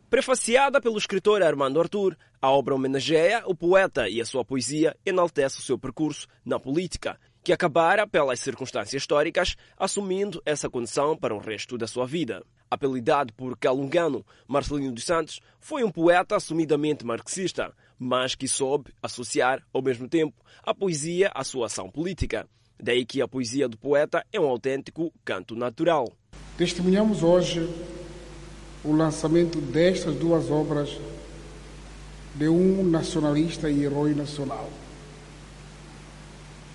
Prefaciada 0.09 0.81
pelo 0.81 0.97
escritor 0.97 1.43
Armando 1.43 1.79
Artur, 1.79 2.17
a 2.41 2.51
obra 2.51 2.75
homenageia 2.75 3.43
o 3.45 3.55
poeta 3.55 4.09
e 4.09 4.23
a 4.23 4.25
sua 4.25 4.43
poesia 4.43 4.97
enaltece 5.05 5.59
o 5.59 5.63
seu 5.63 5.79
percurso 5.79 6.27
na 6.47 6.59
política 6.59 7.21
que 7.49 7.53
acabara, 7.55 8.07
pelas 8.07 8.41
circunstâncias 8.41 9.01
históricas, 9.01 9.57
assumindo 9.75 10.43
essa 10.45 10.69
condição 10.69 11.17
para 11.17 11.35
o 11.35 11.39
resto 11.39 11.79
da 11.79 11.87
sua 11.87 12.05
vida. 12.05 12.45
Apelidado 12.71 13.33
por 13.33 13.57
Calungano, 13.57 14.23
Marcelino 14.47 14.93
dos 14.93 15.05
Santos 15.05 15.41
foi 15.59 15.83
um 15.83 15.91
poeta 15.91 16.37
assumidamente 16.37 17.07
marxista, 17.07 17.73
mas 17.99 18.35
que 18.35 18.47
soube 18.47 18.93
associar, 19.03 19.63
ao 19.73 19.81
mesmo 19.81 20.07
tempo, 20.07 20.35
a 20.63 20.75
poesia 20.75 21.33
à 21.35 21.43
sua 21.43 21.69
ação 21.69 21.89
política. 21.89 22.47
Daí 22.79 23.07
que 23.07 23.23
a 23.23 23.27
poesia 23.27 23.67
do 23.67 23.79
poeta 23.79 24.23
é 24.31 24.39
um 24.39 24.47
autêntico 24.47 25.11
canto 25.25 25.57
natural. 25.57 26.13
Testemunhamos 26.59 27.23
hoje 27.23 27.67
o 28.85 28.93
lançamento 28.93 29.59
destas 29.59 30.15
duas 30.17 30.51
obras 30.51 31.01
de 32.35 32.47
um 32.47 32.85
nacionalista 32.85 33.71
e 33.71 33.85
herói 33.85 34.15
nacional. 34.15 34.69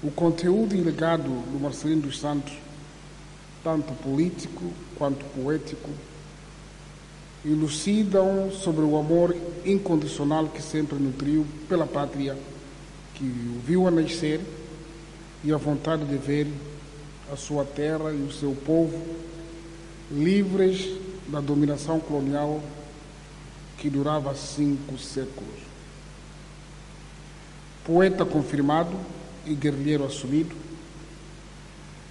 O 0.03 0.11
conteúdo 0.11 0.75
e 0.75 0.81
legado 0.81 1.23
do 1.23 1.59
Marcelino 1.61 2.01
dos 2.01 2.19
Santos, 2.19 2.53
tanto 3.63 3.93
político 4.03 4.61
quanto 4.97 5.23
poético, 5.27 5.89
elucidam 7.45 8.51
sobre 8.51 8.81
o 8.81 8.97
amor 8.97 9.35
incondicional 9.65 10.47
que 10.47 10.61
sempre 10.61 10.97
nutriu 10.97 11.45
pela 11.69 11.85
pátria 11.85 12.37
que 13.15 13.23
o 13.23 13.61
viu 13.65 13.87
a 13.87 13.91
nascer 13.91 14.41
e 15.43 15.53
a 15.53 15.57
vontade 15.57 16.03
de 16.03 16.17
ver 16.17 16.47
a 17.31 17.37
sua 17.37 17.63
terra 17.63 18.11
e 18.11 18.21
o 18.21 18.31
seu 18.31 18.53
povo 18.65 19.01
livres 20.11 20.97
da 21.27 21.39
dominação 21.39 21.99
colonial 21.99 22.61
que 23.77 23.89
durava 23.89 24.35
cinco 24.35 24.97
séculos. 24.97 25.63
Poeta 27.85 28.25
confirmado, 28.25 28.97
e 29.45 29.53
guerrilheiro 29.53 30.05
assumido, 30.05 30.55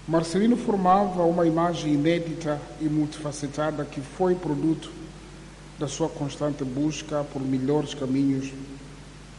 Marcelino 0.06 0.56
formava 0.56 1.22
uma 1.22 1.46
imagem 1.46 1.94
inédita 1.94 2.60
e 2.80 2.84
multifacetada 2.84 3.84
que 3.84 4.00
foi 4.00 4.34
produto 4.34 4.90
da 5.78 5.86
sua 5.86 6.08
constante 6.08 6.64
busca 6.64 7.24
por 7.24 7.40
melhores 7.40 7.94
caminhos 7.94 8.52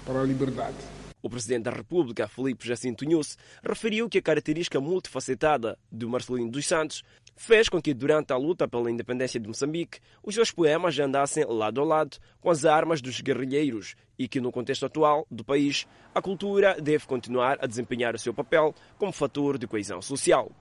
para 0.05 0.21
a 0.21 0.23
liberdade. 0.23 0.77
O 1.21 1.29
presidente 1.29 1.63
da 1.63 1.71
República, 1.71 2.27
Felipe 2.27 2.67
Jacinto 2.67 3.05
Nunes, 3.05 3.37
referiu 3.63 4.09
que 4.09 4.17
a 4.17 4.21
característica 4.21 4.79
multifacetada 4.81 5.77
de 5.89 6.05
Marcelino 6.05 6.51
dos 6.51 6.65
Santos 6.65 7.01
fez 7.35 7.69
com 7.69 7.81
que, 7.81 7.93
durante 7.93 8.31
a 8.31 8.37
luta 8.37 8.67
pela 8.67 8.91
independência 8.91 9.39
de 9.39 9.47
Moçambique, 9.47 9.99
os 10.23 10.35
seus 10.35 10.51
poemas 10.51 10.97
andassem 10.99 11.45
lado 11.45 11.81
a 11.81 11.83
lado 11.83 12.17
com 12.39 12.49
as 12.49 12.65
armas 12.65 13.01
dos 13.01 13.21
guerrilheiros 13.21 13.95
e 14.17 14.27
que, 14.27 14.39
no 14.39 14.51
contexto 14.51 14.85
atual 14.85 15.25
do 15.29 15.43
país, 15.43 15.87
a 16.13 16.21
cultura 16.21 16.77
deve 16.79 17.05
continuar 17.05 17.57
a 17.61 17.67
desempenhar 17.67 18.15
o 18.15 18.19
seu 18.19 18.33
papel 18.33 18.73
como 18.97 19.11
fator 19.11 19.57
de 19.57 19.67
coesão 19.67 20.01
social. 20.01 20.51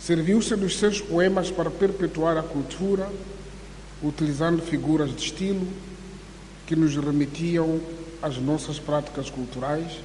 Serviu-se 0.00 0.56
dos 0.56 0.78
seus 0.78 1.00
poemas 1.00 1.50
para 1.50 1.70
perpetuar 1.70 2.36
a 2.36 2.42
cultura, 2.42 3.08
utilizando 4.02 4.60
figuras 4.62 5.14
de 5.14 5.22
estilo 5.22 5.66
que 6.66 6.74
nos 6.74 6.96
remetiam 6.96 7.80
às 8.20 8.38
nossas 8.38 8.78
práticas 8.78 9.30
culturais, 9.30 10.00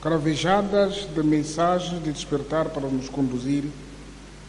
cravejadas 0.00 1.06
de 1.12 1.22
mensagens 1.22 2.02
de 2.02 2.12
despertar 2.12 2.70
para 2.70 2.88
nos 2.88 3.08
conduzir 3.08 3.64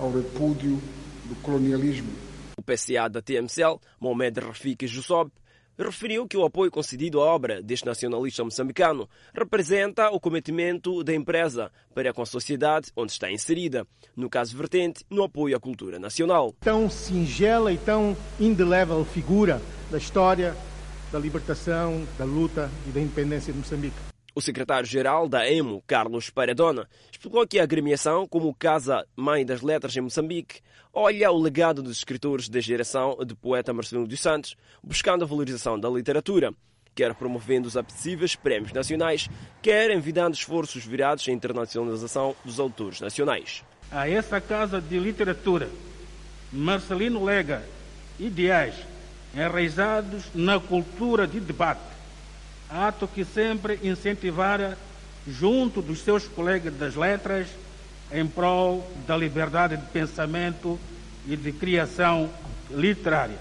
ao 0.02 0.12
repúdio 0.12 0.82
do 1.26 1.36
colonialismo. 1.44 2.12
O 2.58 2.64
PCA 2.64 3.08
da 3.08 3.22
TMCL, 3.22 3.80
Mohamed 4.00 4.40
Rafik 4.40 4.88
Jussob, 4.88 5.32
referiu 5.78 6.28
que 6.28 6.36
o 6.36 6.44
apoio 6.44 6.72
concedido 6.72 7.22
à 7.22 7.26
obra 7.26 7.62
deste 7.62 7.86
nacionalista 7.86 8.44
moçambicano 8.44 9.08
representa 9.34 10.10
o 10.10 10.20
cometimento 10.20 11.04
da 11.04 11.14
empresa 11.14 11.72
para 11.94 12.14
com 12.14 12.22
a 12.22 12.26
sociedade 12.26 12.92
onde 12.96 13.12
está 13.12 13.32
inserida, 13.32 13.88
no 14.16 14.30
caso 14.30 14.58
vertente, 14.58 15.06
no 15.10 15.24
apoio 15.24 15.56
à 15.56 15.60
cultura 15.60 16.00
nacional. 16.00 16.54
Tão 16.60 16.90
singela 16.90 17.72
e 17.72 17.78
tão 17.78 18.18
indelével 18.40 19.06
figura 19.06 19.62
da 19.90 19.98
história 19.98 20.56
da 21.12 21.20
libertação, 21.20 22.06
da 22.18 22.26
luta 22.26 22.72
e 22.88 22.92
da 22.92 23.02
independência 23.02 23.52
de 23.52 23.60
Moçambique. 23.60 24.11
O 24.34 24.40
secretário-geral 24.40 25.28
da 25.28 25.50
EMO, 25.50 25.84
Carlos 25.86 26.30
Paredona, 26.30 26.88
explicou 27.12 27.46
que 27.46 27.60
a 27.60 27.64
agremiação, 27.64 28.26
como 28.26 28.54
Casa 28.56 29.06
Mãe 29.14 29.46
das 29.46 29.62
Letras 29.62 29.96
em 29.98 30.02
Moçambique, 30.02 30.62
olha 30.94 31.30
o 31.30 31.38
legado 31.38 31.84
dos 31.84 31.98
escritores 31.98 32.48
da 32.48 32.62
geração 32.62 33.18
de 33.26 33.36
poeta 33.36 33.74
Marcelino 33.74 34.08
dos 34.08 34.22
Santos, 34.22 34.56
buscando 34.82 35.26
a 35.26 35.28
valorização 35.28 35.78
da 35.78 35.90
literatura, 35.90 36.54
quer 36.96 37.14
promovendo 37.14 37.68
os 37.68 37.76
apetecíveis 37.76 38.34
prémios 38.34 38.72
nacionais, 38.72 39.30
quer 39.62 39.92
envidando 39.92 40.36
esforços 40.36 40.86
virados 40.86 41.28
à 41.28 41.32
internacionalização 41.32 42.34
dos 42.46 42.58
autores 42.58 43.02
nacionais. 43.02 43.66
A 43.92 44.10
essa 44.10 44.40
Casa 44.40 44.80
de 44.80 44.98
Literatura, 44.98 45.70
Marcelino 46.54 47.22
lega 47.24 47.64
ideais 48.18 48.76
enraizados 49.36 50.26
na 50.34 50.58
cultura 50.58 51.28
de 51.28 51.40
debate, 51.40 51.82
ato 52.72 53.08
que 53.08 53.26
sempre 53.26 53.80
incentivara, 53.84 54.78
junto 55.28 55.82
dos 55.82 56.02
seus 56.02 56.28
colegas 56.28 56.74
das 56.74 56.96
letras, 56.96 57.48
em 58.12 58.26
prol 58.26 58.90
da 59.06 59.16
liberdade 59.16 59.78
de 59.78 59.86
pensamento 59.88 60.80
e 61.28 61.36
de 61.36 61.52
criação 61.52 62.30
literária. 62.70 63.38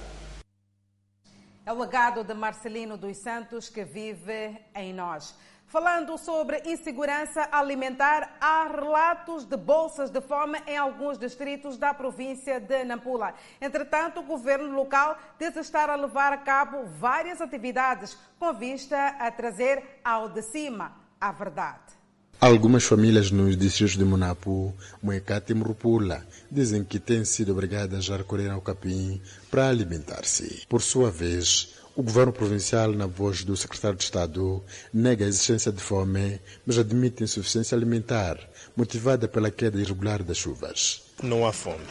É 1.65 1.73
o 1.73 1.79
legado 1.79 2.25
de 2.25 2.35
Marcelino 2.35 2.97
dos 2.97 3.19
Santos 3.19 3.69
que 3.69 3.85
vive 3.85 4.59
em 4.75 4.93
nós. 4.93 5.35
Falando 5.71 6.19
sobre 6.19 6.61
insegurança 6.67 7.49
alimentar, 7.53 8.37
há 8.41 8.67
relatos 8.67 9.45
de 9.45 9.57
bolsas 9.57 10.11
de 10.11 10.21
fome 10.21 10.61
em 10.67 10.77
alguns 10.77 11.17
distritos 11.17 11.79
da 11.79 11.95
província 11.95 12.59
de 12.59 12.83
Nampula. 12.83 13.35
Entretanto, 13.61 14.19
o 14.19 14.25
governo 14.25 14.75
local 14.75 15.17
diz 15.39 15.55
estar 15.55 15.89
a 15.89 15.95
levar 15.95 16.33
a 16.33 16.39
cabo 16.39 16.87
várias 16.99 17.41
atividades 17.41 18.19
com 18.37 18.53
vista 18.53 19.15
a 19.21 19.31
trazer 19.31 20.01
ao 20.05 20.29
de 20.29 20.43
cima 20.43 20.91
a 21.21 21.31
verdade. 21.31 22.01
Algumas 22.41 22.83
famílias 22.85 23.31
nos 23.31 23.57
distritos 23.57 23.97
de 23.97 24.05
Monapu, 24.05 24.75
Moecate 25.01 25.53
e 25.53 25.55
Murupula 25.55 26.27
dizem 26.51 26.83
que 26.83 26.99
têm 26.99 27.25
sido 27.25 27.53
obrigadas 27.53 28.11
a 28.11 28.17
recorrer 28.17 28.51
ao 28.51 28.61
capim 28.61 29.23
para 29.51 29.69
alimentar-se. 29.69 30.67
Por 30.67 30.83
sua 30.83 31.11
vez, 31.11 31.80
o 32.01 32.03
governo 32.03 32.33
provincial, 32.33 32.93
na 32.93 33.07
voz 33.07 33.45
do 33.45 33.55
secretário 33.55 33.99
de 33.99 34.05
Estado, 34.05 34.65
nega 34.91 35.27
a 35.27 35.29
existência 35.29 35.71
de 35.71 35.83
fome, 35.83 36.41
mas 36.65 36.79
admite 36.79 37.23
insuficiência 37.23 37.77
alimentar, 37.77 38.39
motivada 38.75 39.29
pela 39.29 39.51
queda 39.51 39.79
irregular 39.79 40.23
das 40.23 40.39
chuvas. 40.39 41.03
Não 41.23 41.47
há 41.47 41.53
fome. 41.53 41.85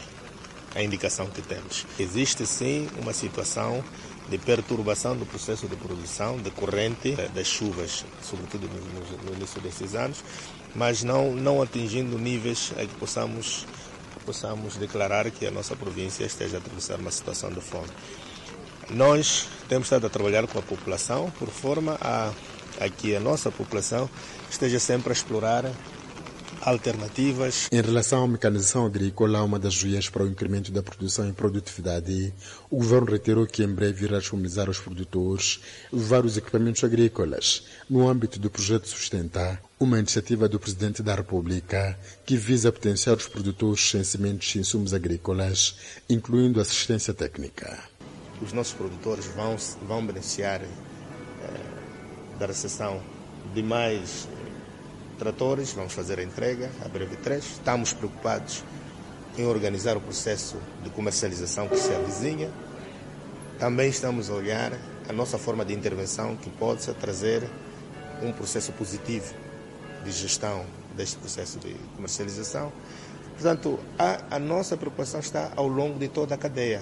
A 0.73 0.81
indicação 0.81 1.27
que 1.27 1.43
temos. 1.43 1.85
Existe 1.99 2.43
sim 2.47 2.87
uma 2.99 3.13
situação 3.13 3.83
de 4.31 4.39
perturbação 4.39 5.15
do 5.15 5.27
processo 5.27 5.67
de 5.67 5.75
produção 5.75 6.37
decorrente 6.39 7.15
das 7.35 7.45
chuvas, 7.45 8.03
sobretudo 8.23 8.67
no, 8.67 9.29
no 9.29 9.37
início 9.37 9.61
desses 9.61 9.93
anos, 9.93 10.23
mas 10.73 11.03
não, 11.03 11.35
não 11.35 11.61
atingindo 11.61 12.17
níveis 12.17 12.73
a 12.77 12.81
que 12.81 12.95
possamos, 12.95 13.67
possamos 14.25 14.75
declarar 14.75 15.29
que 15.29 15.45
a 15.45 15.51
nossa 15.51 15.75
província 15.75 16.25
esteja 16.25 16.57
a 16.57 16.59
atravessar 16.59 16.99
uma 16.99 17.11
situação 17.11 17.51
de 17.51 17.61
fome. 17.61 17.89
Nós 18.91 19.47
temos 19.67 19.85
estado 19.85 20.07
a 20.07 20.09
trabalhar 20.09 20.47
com 20.47 20.57
a 20.57 20.63
população 20.63 21.31
por 21.37 21.49
forma 21.49 21.97
a, 22.01 22.33
a 22.79 22.89
que 22.89 23.15
a 23.15 23.19
nossa 23.19 23.51
população 23.51 24.09
esteja 24.49 24.79
sempre 24.79 25.09
a 25.09 25.13
explorar 25.13 25.71
alternativas. 26.61 27.67
Em 27.71 27.81
relação 27.81 28.23
à 28.23 28.27
mecanização 28.27 28.85
agrícola, 28.85 29.43
uma 29.43 29.59
das 29.59 29.75
vias 29.75 30.09
para 30.09 30.23
o 30.23 30.27
incremento 30.27 30.71
da 30.71 30.83
produção 30.83 31.29
e 31.29 31.33
produtividade, 31.33 32.33
o 32.69 32.77
governo 32.77 33.11
reiterou 33.11 33.45
que 33.45 33.63
em 33.63 33.67
breve 33.67 34.05
irá 34.05 34.19
disponibilizar 34.19 34.67
aos 34.67 34.79
produtores 34.79 35.59
vários 35.91 36.37
equipamentos 36.37 36.83
agrícolas 36.83 37.63
no 37.89 38.07
âmbito 38.09 38.39
do 38.39 38.49
projeto 38.49 38.87
Sustentar, 38.87 39.61
uma 39.79 39.99
iniciativa 39.99 40.49
do 40.49 40.59
Presidente 40.59 41.01
da 41.01 41.15
República 41.15 41.97
que 42.25 42.35
visa 42.35 42.71
potenciar 42.71 43.15
os 43.15 43.27
produtores 43.27 43.93
em 43.95 44.03
sementes 44.03 44.55
e 44.55 44.59
insumos 44.59 44.93
agrícolas, 44.93 45.75
incluindo 46.09 46.59
assistência 46.59 47.13
técnica. 47.13 47.79
Os 48.41 48.53
nossos 48.53 48.73
produtores 48.73 49.25
vão, 49.25 49.55
vão 49.81 50.05
beneficiar 50.05 50.61
eh, 50.61 50.67
da 52.39 52.45
recessão 52.45 53.01
de 53.53 53.61
mais 53.61 54.27
tratores, 55.17 55.73
vamos 55.73 55.93
fazer 55.93 56.19
a 56.19 56.23
entrega, 56.23 56.71
a 56.83 56.87
breve 56.87 57.17
três. 57.17 57.43
Estamos 57.43 57.91
preocupados 57.91 58.63
em 59.37 59.45
organizar 59.45 59.97
o 59.97 60.01
processo 60.01 60.57
de 60.83 60.89
comercialização 60.89 61.67
que 61.67 61.77
se 61.77 61.93
avizinha. 61.93 62.49
Também 63.59 63.89
estamos 63.89 64.29
a 64.29 64.33
olhar 64.33 64.71
a 65.07 65.13
nossa 65.13 65.37
forma 65.37 65.65
de 65.65 65.73
intervenção 65.73 66.35
que 66.37 66.49
possa 66.49 66.93
trazer 66.93 67.43
um 68.21 68.31
processo 68.31 68.71
positivo 68.71 69.33
de 70.03 70.11
gestão 70.11 70.65
deste 70.95 71.17
processo 71.17 71.59
de 71.59 71.75
comercialização. 71.95 72.71
Portanto, 73.33 73.79
a, 73.97 74.35
a 74.35 74.39
nossa 74.39 74.77
preocupação 74.77 75.19
está 75.19 75.51
ao 75.55 75.67
longo 75.67 75.99
de 75.99 76.07
toda 76.07 76.35
a 76.35 76.37
cadeia. 76.37 76.81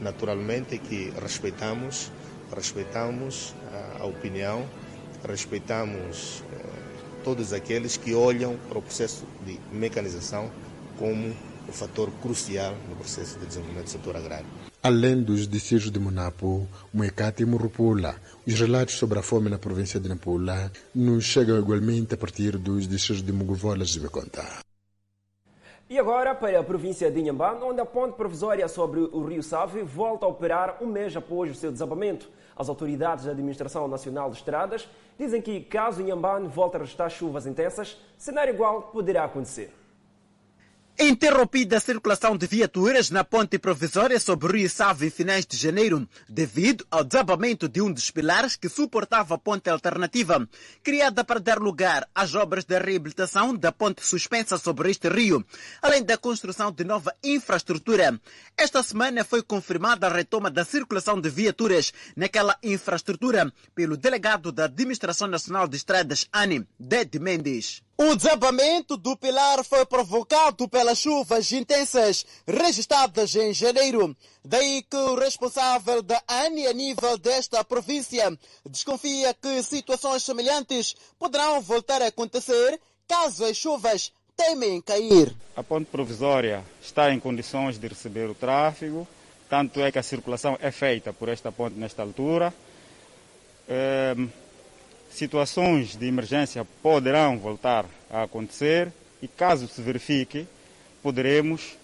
Naturalmente 0.00 0.78
que 0.78 1.12
respeitamos, 1.20 2.10
respeitamos 2.54 3.54
a, 4.00 4.04
opinião, 4.04 4.66
respeitamos 5.26 6.44
eh, 6.52 7.22
todos 7.24 7.52
aqueles 7.52 7.96
que 7.96 8.14
olham 8.14 8.56
para 8.68 8.78
o 8.78 8.82
processo 8.82 9.24
de 9.44 9.58
mecanização 9.72 10.50
como 10.98 11.34
o 11.68 11.72
fator 11.72 12.10
crucial 12.22 12.74
no 12.88 12.96
processo 12.96 13.38
de 13.38 13.46
desenvolvimento 13.46 13.86
do 13.86 13.90
setor 13.90 14.16
agrário. 14.16 14.46
Além 14.82 15.20
dos 15.20 15.48
distritos 15.48 15.90
de 15.90 15.98
Monapo, 15.98 16.68
Moecate 16.94 17.42
e 17.42 17.46
Murupula, 17.46 18.14
os 18.46 18.54
relatos 18.60 18.94
sobre 18.94 19.18
a 19.18 19.22
fome 19.22 19.50
na 19.50 19.58
província 19.58 19.98
de 19.98 20.08
Nampula 20.08 20.70
nos 20.94 21.24
chegam 21.24 21.58
igualmente 21.58 22.14
a 22.14 22.16
partir 22.16 22.56
dos 22.56 22.86
distritos 22.86 23.24
de 23.24 23.32
Mugovolas 23.32 23.96
e 23.96 24.00
Beconta. 24.00 24.44
E 25.88 26.00
agora 26.00 26.34
para 26.34 26.58
a 26.58 26.64
província 26.64 27.08
de 27.12 27.20
Inhambane, 27.20 27.62
onde 27.62 27.80
a 27.80 27.86
ponte 27.86 28.16
provisória 28.16 28.66
sobre 28.66 28.98
o 28.98 29.22
rio 29.22 29.40
Save 29.40 29.82
volta 29.82 30.26
a 30.26 30.28
operar 30.28 30.82
um 30.82 30.86
mês 30.88 31.16
após 31.16 31.48
o 31.48 31.54
seu 31.54 31.70
desabamento. 31.70 32.28
As 32.56 32.68
autoridades 32.68 33.24
da 33.24 33.30
Administração 33.30 33.86
Nacional 33.86 34.28
de 34.28 34.36
Estradas 34.36 34.88
dizem 35.16 35.40
que, 35.40 35.60
caso 35.60 36.02
Inhambane 36.02 36.48
volte 36.48 36.74
a 36.74 36.80
registrar 36.80 37.08
chuvas 37.08 37.46
intensas, 37.46 37.96
cenário 38.18 38.52
igual 38.52 38.82
poderá 38.82 39.22
acontecer. 39.22 39.72
Interrompida 40.98 41.76
a 41.76 41.80
circulação 41.80 42.38
de 42.38 42.46
viaturas 42.46 43.10
na 43.10 43.22
ponte 43.22 43.58
provisória 43.58 44.18
sobre 44.18 44.46
o 44.46 44.56
Rio 44.56 44.70
Save 44.70 45.06
em 45.06 45.10
finais 45.10 45.44
de 45.44 45.54
janeiro, 45.54 46.08
devido 46.26 46.86
ao 46.90 47.04
desabamento 47.04 47.68
de 47.68 47.82
um 47.82 47.92
dos 47.92 48.10
pilares 48.10 48.56
que 48.56 48.66
suportava 48.66 49.34
a 49.34 49.38
ponte 49.38 49.68
alternativa, 49.68 50.48
criada 50.82 51.22
para 51.22 51.38
dar 51.38 51.58
lugar 51.58 52.08
às 52.14 52.34
obras 52.34 52.64
de 52.64 52.78
reabilitação 52.78 53.54
da 53.54 53.70
ponte 53.70 54.02
suspensa 54.02 54.56
sobre 54.56 54.90
este 54.90 55.10
rio, 55.10 55.44
além 55.82 56.02
da 56.02 56.16
construção 56.16 56.72
de 56.72 56.82
nova 56.82 57.14
infraestrutura. 57.22 58.18
Esta 58.56 58.82
semana 58.82 59.22
foi 59.22 59.42
confirmada 59.42 60.06
a 60.06 60.10
retoma 60.10 60.50
da 60.50 60.64
circulação 60.64 61.20
de 61.20 61.28
viaturas 61.28 61.92
naquela 62.16 62.56
infraestrutura 62.62 63.52
pelo 63.74 63.98
delegado 63.98 64.50
da 64.50 64.64
Administração 64.64 65.28
Nacional 65.28 65.68
de 65.68 65.76
Estradas, 65.76 66.26
ANI, 66.32 66.66
Ded 66.80 67.18
Mendes. 67.18 67.85
O 67.98 68.14
desabamento 68.14 68.94
do 68.94 69.16
pilar 69.16 69.64
foi 69.64 69.86
provocado 69.86 70.68
pelas 70.68 70.98
chuvas 70.98 71.50
intensas 71.50 72.26
registradas 72.46 73.34
em 73.34 73.54
janeiro. 73.54 74.14
Daí 74.44 74.82
que 74.82 74.96
o 74.96 75.14
responsável 75.14 76.02
da 76.02 76.22
ANI 76.28 76.66
a 76.66 76.74
nível 76.74 77.16
desta 77.16 77.64
província 77.64 78.38
desconfia 78.68 79.32
que 79.32 79.62
situações 79.62 80.22
semelhantes 80.22 80.94
poderão 81.18 81.58
voltar 81.62 82.02
a 82.02 82.08
acontecer 82.08 82.78
caso 83.08 83.46
as 83.46 83.56
chuvas 83.56 84.12
temem 84.36 84.82
cair. 84.82 85.34
A 85.56 85.62
ponte 85.62 85.86
provisória 85.86 86.62
está 86.82 87.10
em 87.14 87.18
condições 87.18 87.78
de 87.78 87.88
receber 87.88 88.28
o 88.28 88.34
tráfego, 88.34 89.08
tanto 89.48 89.80
é 89.80 89.90
que 89.90 89.98
a 89.98 90.02
circulação 90.02 90.58
é 90.60 90.70
feita 90.70 91.14
por 91.14 91.30
esta 91.30 91.50
ponte 91.50 91.78
nesta 91.78 92.02
altura. 92.02 92.52
Ehm, 93.66 94.28
situações 95.16 95.96
de 95.96 96.06
emergência 96.06 96.66
poderão 96.82 97.38
voltar 97.38 97.86
a 98.10 98.22
acontecer 98.22 98.92
e, 99.22 99.28
caso 99.28 99.66
se 99.68 99.80
verifique, 99.80 100.46
poderemos 101.02 101.76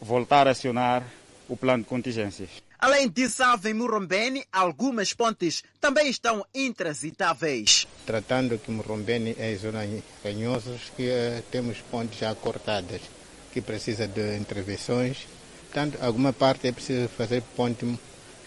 voltar 0.00 0.46
a 0.46 0.50
acionar 0.50 1.02
o 1.48 1.56
plano 1.56 1.82
de 1.82 1.88
contingências. 1.88 2.50
Além 2.78 3.08
de 3.08 3.28
Save 3.28 3.70
e 3.70 3.74
Murrombeni, 3.74 4.44
algumas 4.52 5.12
pontes 5.12 5.64
também 5.80 6.08
estão 6.08 6.46
intransitáveis. 6.54 7.88
Tratando 8.06 8.56
que 8.56 8.70
Murrombeni 8.70 9.34
é 9.36 9.52
zona 9.56 9.80
ranhosa, 10.22 10.76
que 10.96 11.08
uh, 11.08 11.42
temos 11.50 11.78
pontes 11.90 12.20
já 12.20 12.32
cortadas, 12.36 13.00
que 13.52 13.60
precisa 13.60 14.06
de 14.06 14.36
intervenções. 14.36 15.26
Tanto, 15.72 15.98
alguma 16.00 16.32
parte 16.32 16.68
é 16.68 16.72
preciso 16.72 17.08
fazer 17.08 17.42
ponte 17.56 17.84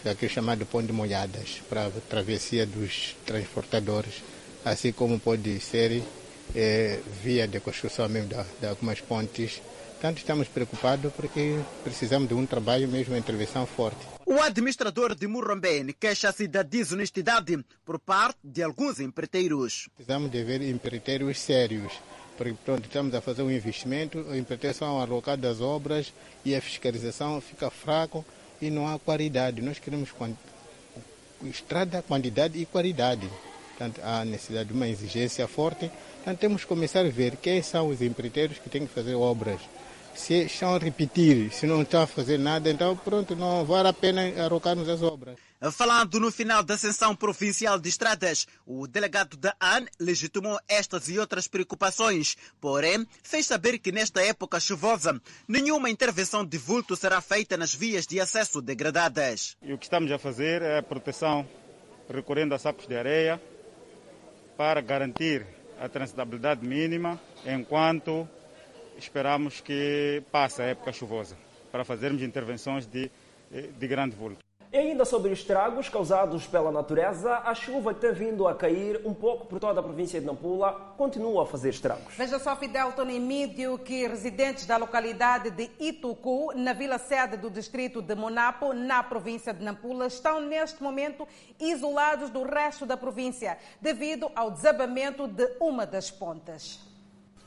aqui 0.08 0.28
chamado 0.28 0.66
ponte 0.66 0.92
molhadas, 0.92 1.62
para 1.68 1.86
a 1.86 1.90
travessia 2.08 2.66
dos 2.66 3.16
transportadores, 3.24 4.22
assim 4.64 4.92
como 4.92 5.18
pode 5.18 5.60
ser 5.60 6.02
é, 6.54 7.00
via 7.22 7.46
de 7.46 7.60
construção 7.60 8.08
mesmo 8.08 8.28
de, 8.28 8.36
de 8.60 8.66
algumas 8.66 9.00
pontes. 9.00 9.60
Portanto, 9.92 10.18
estamos 10.18 10.48
preocupados 10.48 11.12
porque 11.12 11.60
precisamos 11.84 12.28
de 12.28 12.34
um 12.34 12.44
trabalho 12.44 12.88
mesmo, 12.88 13.14
uma 13.14 13.18
intervenção 13.18 13.64
forte. 13.66 14.00
O 14.26 14.40
administrador 14.40 15.14
de 15.14 15.28
Murrombene 15.28 15.92
queixa-se 15.92 16.48
da 16.48 16.62
desonestidade 16.62 17.64
por 17.84 18.00
parte 18.00 18.38
de 18.42 18.62
alguns 18.62 18.98
empreiteiros. 18.98 19.88
Precisamos 19.94 20.30
de 20.30 20.42
ver 20.42 20.60
empreiteiros 20.62 21.38
sérios, 21.38 21.92
porque 22.36 22.56
pronto, 22.64 22.84
estamos 22.84 23.14
a 23.14 23.20
fazer 23.20 23.42
um 23.42 23.50
investimento, 23.50 24.18
os 24.18 24.36
empreiteiros 24.36 24.76
são 24.76 25.00
alocados 25.00 25.48
as 25.48 25.60
obras 25.60 26.12
e 26.44 26.52
a 26.56 26.60
fiscalização 26.60 27.40
fica 27.40 27.70
fraco 27.70 28.24
e 28.62 28.70
não 28.70 28.86
há 28.86 28.98
qualidade. 28.98 29.60
Nós 29.60 29.78
queremos 29.80 30.10
estrada, 31.44 32.00
quantidade 32.00 32.58
e 32.58 32.64
qualidade. 32.64 33.28
Portanto, 33.70 34.00
há 34.04 34.24
necessidade 34.24 34.68
de 34.68 34.74
uma 34.74 34.88
exigência 34.88 35.46
forte. 35.48 35.90
Então 36.20 36.36
temos 36.36 36.62
que 36.62 36.68
começar 36.68 37.00
a 37.00 37.10
ver 37.10 37.36
quem 37.36 37.60
são 37.60 37.88
os 37.88 38.00
empreiteiros 38.00 38.58
que 38.58 38.70
têm 38.70 38.86
que 38.86 38.94
fazer 38.94 39.16
obras. 39.16 39.60
Se 40.14 40.44
estão 40.44 40.74
a 40.74 40.78
repetir, 40.78 41.52
se 41.52 41.66
não 41.66 41.82
estão 41.82 42.02
a 42.02 42.06
fazer 42.06 42.38
nada, 42.38 42.70
então 42.70 42.96
pronto, 42.96 43.34
não 43.34 43.64
vale 43.64 43.88
a 43.88 43.92
pena 43.92 44.22
arrocarmos 44.44 44.88
as 44.88 45.02
obras. 45.02 45.36
Falando 45.70 46.18
no 46.18 46.32
final 46.32 46.62
da 46.62 46.76
sessão 46.76 47.14
provincial 47.14 47.78
de 47.78 47.88
estradas, 47.88 48.48
o 48.66 48.88
delegado 48.88 49.36
da 49.36 49.54
AN 49.60 49.86
legitimou 50.00 50.58
estas 50.68 51.08
e 51.08 51.20
outras 51.20 51.46
preocupações, 51.46 52.36
porém 52.60 53.06
fez 53.22 53.46
saber 53.46 53.78
que 53.78 53.92
nesta 53.92 54.20
época 54.22 54.58
chuvosa 54.58 55.20
nenhuma 55.46 55.88
intervenção 55.88 56.44
de 56.44 56.58
vulto 56.58 56.96
será 56.96 57.20
feita 57.20 57.56
nas 57.56 57.72
vias 57.72 58.08
de 58.08 58.20
acesso 58.20 58.60
degradadas. 58.60 59.56
E 59.62 59.72
o 59.72 59.78
que 59.78 59.84
estamos 59.84 60.10
a 60.10 60.18
fazer 60.18 60.62
é 60.62 60.78
a 60.78 60.82
proteção 60.82 61.46
recorrendo 62.10 62.54
a 62.54 62.58
sacos 62.58 62.88
de 62.88 62.96
areia 62.96 63.40
para 64.56 64.80
garantir 64.80 65.46
a 65.80 65.88
transitabilidade 65.88 66.66
mínima 66.66 67.20
enquanto 67.46 68.28
esperamos 68.96 69.60
que 69.60 70.22
passe 70.30 70.62
a 70.62 70.66
época 70.66 70.92
chuvosa, 70.92 71.36
para 71.70 71.84
fazermos 71.84 72.22
intervenções 72.22 72.86
de, 72.86 73.10
de 73.50 73.88
grande 73.88 74.14
vulto. 74.16 74.38
E 74.72 74.76
ainda 74.78 75.04
sobre 75.04 75.30
os 75.30 75.40
estragos 75.40 75.90
causados 75.90 76.46
pela 76.46 76.72
natureza, 76.72 77.42
a 77.44 77.54
chuva 77.54 77.92
que 77.92 78.00
tem 78.00 78.12
vindo 78.14 78.48
a 78.48 78.54
cair 78.54 79.02
um 79.04 79.12
pouco 79.12 79.44
por 79.44 79.60
toda 79.60 79.80
a 79.80 79.82
província 79.82 80.18
de 80.18 80.24
Nampula 80.24 80.94
continua 80.96 81.42
a 81.42 81.46
fazer 81.46 81.68
estragos. 81.68 82.14
Veja 82.16 82.38
só, 82.38 82.56
Fidel 82.56 82.90
Tony 82.92 83.20
Mídio, 83.20 83.78
que 83.78 84.08
residentes 84.08 84.64
da 84.64 84.78
localidade 84.78 85.50
de 85.50 85.70
Itucu, 85.78 86.54
na 86.54 86.72
vila 86.72 86.96
sede 86.96 87.36
do 87.36 87.50
distrito 87.50 88.00
de 88.00 88.14
Monapo, 88.14 88.72
na 88.72 89.02
província 89.02 89.52
de 89.52 89.62
Nampula, 89.62 90.06
estão 90.06 90.40
neste 90.40 90.82
momento 90.82 91.28
isolados 91.60 92.30
do 92.30 92.42
resto 92.42 92.86
da 92.86 92.96
província, 92.96 93.58
devido 93.78 94.32
ao 94.34 94.50
desabamento 94.50 95.28
de 95.28 95.50
uma 95.60 95.84
das 95.84 96.10
pontas. 96.10 96.91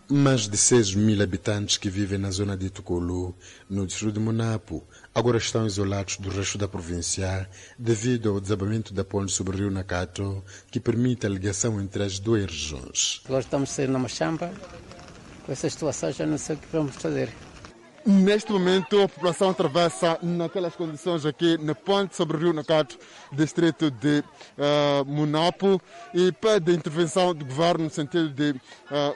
Mais 0.07 0.47
de 0.47 0.55
6 0.55 0.93
mil 0.93 1.19
habitantes 1.19 1.77
que 1.77 1.89
vivem 1.89 2.19
na 2.19 2.29
zona 2.29 2.55
de 2.55 2.69
Tuculu, 2.69 3.35
no 3.67 3.87
distrito 3.87 4.13
de 4.13 4.19
Monapo, 4.19 4.83
agora 5.15 5.39
estão 5.39 5.65
isolados 5.65 6.17
do 6.17 6.29
resto 6.29 6.59
da 6.59 6.67
província 6.67 7.49
devido 7.79 8.29
ao 8.29 8.39
desabamento 8.39 8.93
da 8.93 9.03
ponte 9.03 9.31
sobre 9.31 9.55
o 9.55 9.59
rio 9.61 9.71
Nakato, 9.71 10.43
que 10.69 10.79
permite 10.79 11.25
a 11.25 11.29
ligação 11.29 11.81
entre 11.81 12.03
as 12.03 12.19
duas 12.19 12.45
regiões. 12.45 13.21
Agora 13.25 13.41
estamos 13.41 13.71
a 13.71 13.73
sair 13.73 13.87
na 13.89 13.97
machamba, 13.97 14.53
com 15.43 15.51
essa 15.51 15.67
situação 15.67 16.11
já 16.11 16.27
não 16.27 16.37
sei 16.37 16.55
o 16.55 16.59
que 16.59 16.67
vamos 16.71 16.95
fazer. 16.97 17.33
Neste 18.07 18.51
momento, 18.51 19.01
a 19.01 19.09
população 19.09 19.49
atravessa 19.49 20.19
naquelas 20.21 20.75
condições 20.75 21.25
aqui 21.25 21.57
na 21.57 21.73
ponte 21.73 22.15
sobre 22.15 22.37
o 22.37 22.39
Rio 22.39 22.53
Nacato, 22.53 22.99
distrito 23.31 23.89
de 23.89 24.19
uh, 24.19 25.03
Munapo, 25.07 25.81
e 26.13 26.31
pede 26.31 26.71
a 26.71 26.75
intervenção 26.75 27.33
do 27.33 27.43
governo 27.43 27.85
no 27.85 27.89
sentido 27.89 28.29
de 28.29 28.51
uh, 28.51 28.59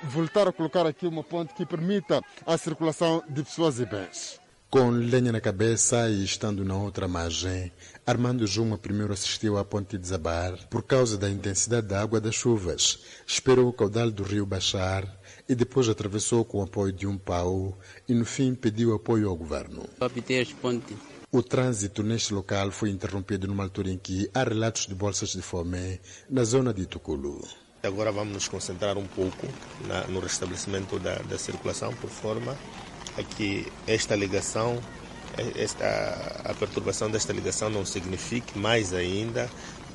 voltar 0.06 0.48
a 0.48 0.52
colocar 0.52 0.88
aqui 0.88 1.06
uma 1.06 1.24
ponte 1.24 1.54
que 1.54 1.68
permita 1.68 2.20
a 2.48 2.58
circulação 2.58 3.22
de 3.30 3.44
pessoas 3.44 3.80
e 3.80 3.86
bens. 3.86 4.40
Com 4.72 4.90
lenha 4.90 5.32
na 5.32 5.42
cabeça 5.42 6.10
e 6.10 6.24
estando 6.24 6.66
na 6.66 6.76
outra 6.76 7.08
margem, 7.08 7.72
Armando 8.08 8.48
Juma 8.48 8.78
primeiro 8.78 9.14
assistiu 9.14 9.58
à 9.58 9.66
ponte 9.66 10.00
desabar 10.00 10.68
por 10.68 10.82
causa 10.82 11.16
da 11.16 11.30
intensidade 11.30 11.88
da 11.88 12.02
água 12.02 12.20
das 12.20 12.34
chuvas. 12.34 13.00
Esperou 13.26 13.68
o 13.68 13.74
caudal 13.74 14.10
do 14.10 14.24
rio 14.24 14.48
baixar 14.48 15.19
e 15.50 15.56
depois 15.56 15.90
atravessou 15.90 16.46
com 16.46 16.60
o 16.60 16.64
apoio 16.64 16.94
de 16.94 17.08
um 17.08 17.18
pau 17.18 17.76
e 18.08 18.14
no 18.14 18.24
fim 18.24 18.54
pediu 18.54 18.94
apoio 18.94 19.28
ao 19.28 19.36
governo. 19.36 19.90
O 21.32 21.44
trânsito 21.44 22.04
neste 22.04 22.34
local 22.34 22.72
foi 22.72 22.92
interrompido 22.92 23.48
numa 23.48 23.64
altura 23.64 23.90
em 23.90 23.98
que 23.98 24.30
há 24.34 24.44
relatos 24.44 24.86
de 24.86 24.94
bolsas 24.94 25.30
de 25.30 25.42
fome 25.42 26.00
na 26.30 26.44
zona 26.44 26.72
de 26.72 26.86
Tuculu. 26.86 27.42
Agora 27.82 28.12
vamos 28.12 28.34
nos 28.34 28.48
concentrar 28.48 28.98
um 28.98 29.08
pouco 29.08 29.48
na, 29.88 30.06
no 30.08 30.20
restabelecimento 30.20 31.00
da, 31.00 31.16
da 31.16 31.38
circulação 31.38 31.94
por 31.96 32.10
forma 32.10 32.56
a 33.18 33.24
que 33.24 33.66
esta 33.88 34.16
ligação, 34.16 34.80
esta, 35.56 36.42
a 36.46 36.54
perturbação 36.54 37.10
desta 37.10 37.34
ligação 37.34 37.70
não 37.70 37.86
signifique 37.86 38.58
mais 38.58 38.94
ainda 38.94 39.50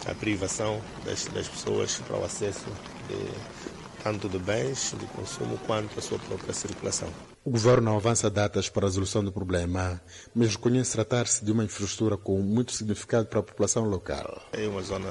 a 0.07 0.15
privação 0.15 0.81
das, 1.05 1.27
das 1.27 1.49
pessoas 1.49 1.97
para 2.07 2.17
o 2.17 2.25
acesso 2.25 2.67
de, 3.09 3.84
tanto 4.05 4.29
de 4.29 4.39
bens 4.39 4.95
de 5.01 5.07
consumo 5.07 5.59
quanto 5.67 5.99
a 5.99 6.03
sua 6.03 6.19
própria 6.19 6.53
circulação. 6.53 7.09
O 7.43 7.51
governo 7.51 7.91
não 7.91 7.97
avança 7.97 8.29
datas 8.29 8.69
para 8.69 8.85
a 8.85 8.89
resolução 8.89 9.25
do 9.25 9.33
problema, 9.33 10.01
mas 10.35 10.51
reconhece 10.51 10.93
tratar-se 10.93 11.43
de 11.43 11.51
uma 11.51 11.65
infraestrutura 11.65 12.19
com 12.19 12.39
muito 12.41 12.73
significado 12.73 13.27
para 13.27 13.41
a 13.41 13.43
população 13.43 13.85
local. 13.85 14.43
É 14.53 14.69
uma 14.69 14.83
zona 14.83 15.11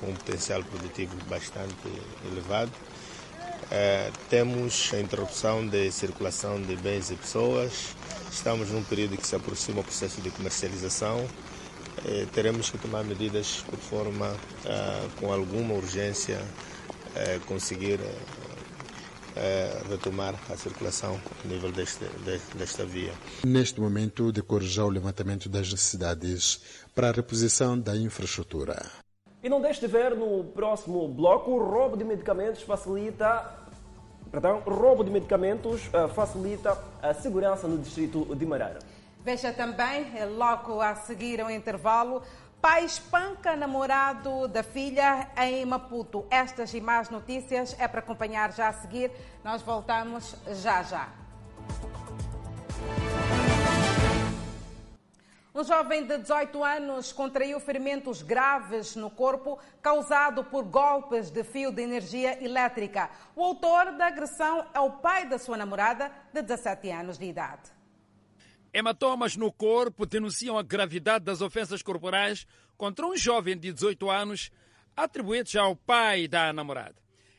com 0.00 0.06
um 0.06 0.14
potencial 0.14 0.64
produtivo 0.64 1.14
bastante 1.28 1.74
elevado. 2.30 2.72
É, 3.70 4.10
temos 4.30 4.90
a 4.94 5.00
interrupção 5.00 5.66
de 5.66 5.90
circulação 5.92 6.60
de 6.60 6.74
bens 6.76 7.10
e 7.10 7.14
pessoas. 7.14 7.94
Estamos 8.30 8.70
num 8.70 8.82
período 8.82 9.16
que 9.18 9.26
se 9.26 9.36
aproxima 9.36 9.80
o 9.80 9.84
processo 9.84 10.22
de 10.22 10.30
comercialização. 10.30 11.26
É, 12.06 12.26
teremos 12.32 12.70
que 12.70 12.78
tomar 12.78 13.04
medidas 13.04 13.62
por 13.68 13.78
forma, 13.78 14.34
é, 14.64 15.08
com 15.20 15.32
alguma 15.32 15.74
urgência, 15.74 16.40
conseguir 17.46 18.00
retomar 19.88 20.34
a 20.50 20.56
circulação 20.56 21.18
a 21.42 21.48
nível 21.48 21.72
deste, 21.72 22.04
desta 22.54 22.84
via. 22.84 23.12
Neste 23.44 23.80
momento, 23.80 24.30
decorre 24.30 24.66
já 24.66 24.84
o 24.84 24.90
levantamento 24.90 25.48
das 25.48 25.70
necessidades 25.70 26.60
para 26.94 27.08
a 27.08 27.12
reposição 27.12 27.78
da 27.78 27.96
infraestrutura. 27.96 28.84
E 29.42 29.48
não 29.48 29.60
deixe 29.60 29.80
de 29.80 29.86
ver 29.86 30.14
no 30.14 30.44
próximo 30.44 31.08
bloco, 31.08 31.50
o 31.50 31.58
roubo 31.58 31.96
de 31.96 32.04
medicamentos 32.04 32.62
facilita 32.62 33.62
perdão, 34.32 34.60
roubo 34.60 35.04
de 35.04 35.10
medicamentos 35.10 35.88
uh, 35.88 36.08
facilita 36.08 36.78
a 37.02 37.12
segurança 37.12 37.68
no 37.68 37.76
distrito 37.76 38.34
de 38.34 38.46
Marara. 38.46 38.78
Veja 39.22 39.52
também, 39.52 40.06
logo 40.36 40.80
a 40.80 40.96
seguir 40.96 41.40
ao 41.40 41.48
intervalo, 41.48 42.22
pai 42.62 42.84
espanca 42.84 43.56
namorado 43.56 44.46
da 44.46 44.62
filha 44.62 45.28
em 45.36 45.66
Maputo. 45.66 46.24
Estas 46.30 46.72
e 46.72 46.80
mais 46.80 47.10
notícias 47.10 47.74
é 47.76 47.88
para 47.88 47.98
acompanhar 47.98 48.52
já 48.52 48.68
a 48.68 48.72
seguir. 48.72 49.10
Nós 49.42 49.62
voltamos 49.62 50.36
já 50.62 50.80
já. 50.84 51.08
Um 55.52 55.64
jovem 55.64 56.06
de 56.06 56.18
18 56.18 56.62
anos 56.62 57.12
contraiu 57.12 57.58
ferimentos 57.58 58.22
graves 58.22 58.94
no 58.94 59.10
corpo 59.10 59.58
causado 59.82 60.44
por 60.44 60.62
golpes 60.62 61.32
de 61.32 61.42
fio 61.42 61.72
de 61.72 61.82
energia 61.82 62.42
elétrica. 62.42 63.10
O 63.34 63.42
autor 63.42 63.90
da 63.96 64.06
agressão 64.06 64.64
é 64.72 64.78
o 64.78 64.92
pai 64.92 65.26
da 65.26 65.36
sua 65.36 65.56
namorada, 65.56 66.12
de 66.32 66.40
17 66.40 66.90
anos 66.90 67.18
de 67.18 67.24
idade. 67.24 67.81
Hematomas 68.72 69.36
no 69.36 69.52
corpo 69.52 70.06
denunciam 70.06 70.56
a 70.56 70.62
gravidade 70.62 71.24
das 71.24 71.40
ofensas 71.40 71.82
corporais 71.82 72.46
contra 72.76 73.06
um 73.06 73.16
jovem 73.16 73.56
de 73.56 73.72
18 73.72 74.10
anos, 74.10 74.50
atribuídos 74.96 75.54
ao 75.56 75.76
pai 75.76 76.26
da 76.26 76.52
namorada. 76.52 76.96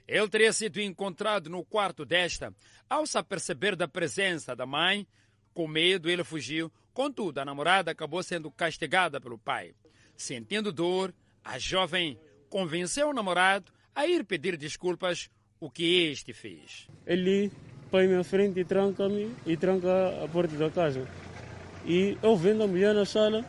Ele 0.07 0.27
teria 0.27 0.53
sido 0.53 0.79
encontrado 0.79 1.49
no 1.49 1.63
quarto 1.63 2.05
desta. 2.05 2.53
Ao 2.89 3.05
se 3.07 3.17
aperceber 3.17 3.75
da 3.75 3.87
presença 3.87 4.55
da 4.55 4.65
mãe, 4.65 5.07
com 5.53 5.67
medo, 5.67 6.09
ele 6.09 6.23
fugiu 6.23 6.71
Contudo, 6.93 7.39
a 7.39 7.45
namorada 7.45 7.89
acabou 7.89 8.21
sendo 8.21 8.51
castigada 8.51 9.19
pelo 9.19 9.37
pai. 9.37 9.73
Sentindo 10.15 10.71
dor, 10.71 11.11
a 11.43 11.57
jovem 11.57 12.19
convenceu 12.49 13.09
o 13.09 13.13
namorado 13.13 13.71
a 13.95 14.05
ir 14.05 14.23
pedir 14.23 14.55
desculpas, 14.55 15.29
o 15.59 15.71
que 15.71 16.11
este 16.11 16.33
fez. 16.33 16.87
Ele 17.05 17.51
põe-me 17.89 18.15
à 18.15 18.23
frente 18.23 18.59
e 18.59 18.65
tranca-me 18.65 19.33
e 19.45 19.57
tranca 19.57 20.23
a 20.23 20.27
porta 20.27 20.55
da 20.55 20.69
casa. 20.69 21.07
E 21.85 22.17
eu 22.21 22.35
vendo 22.35 22.63
a 22.63 22.67
mulher 22.67 22.93
na 22.93 23.05
sala, 23.05 23.45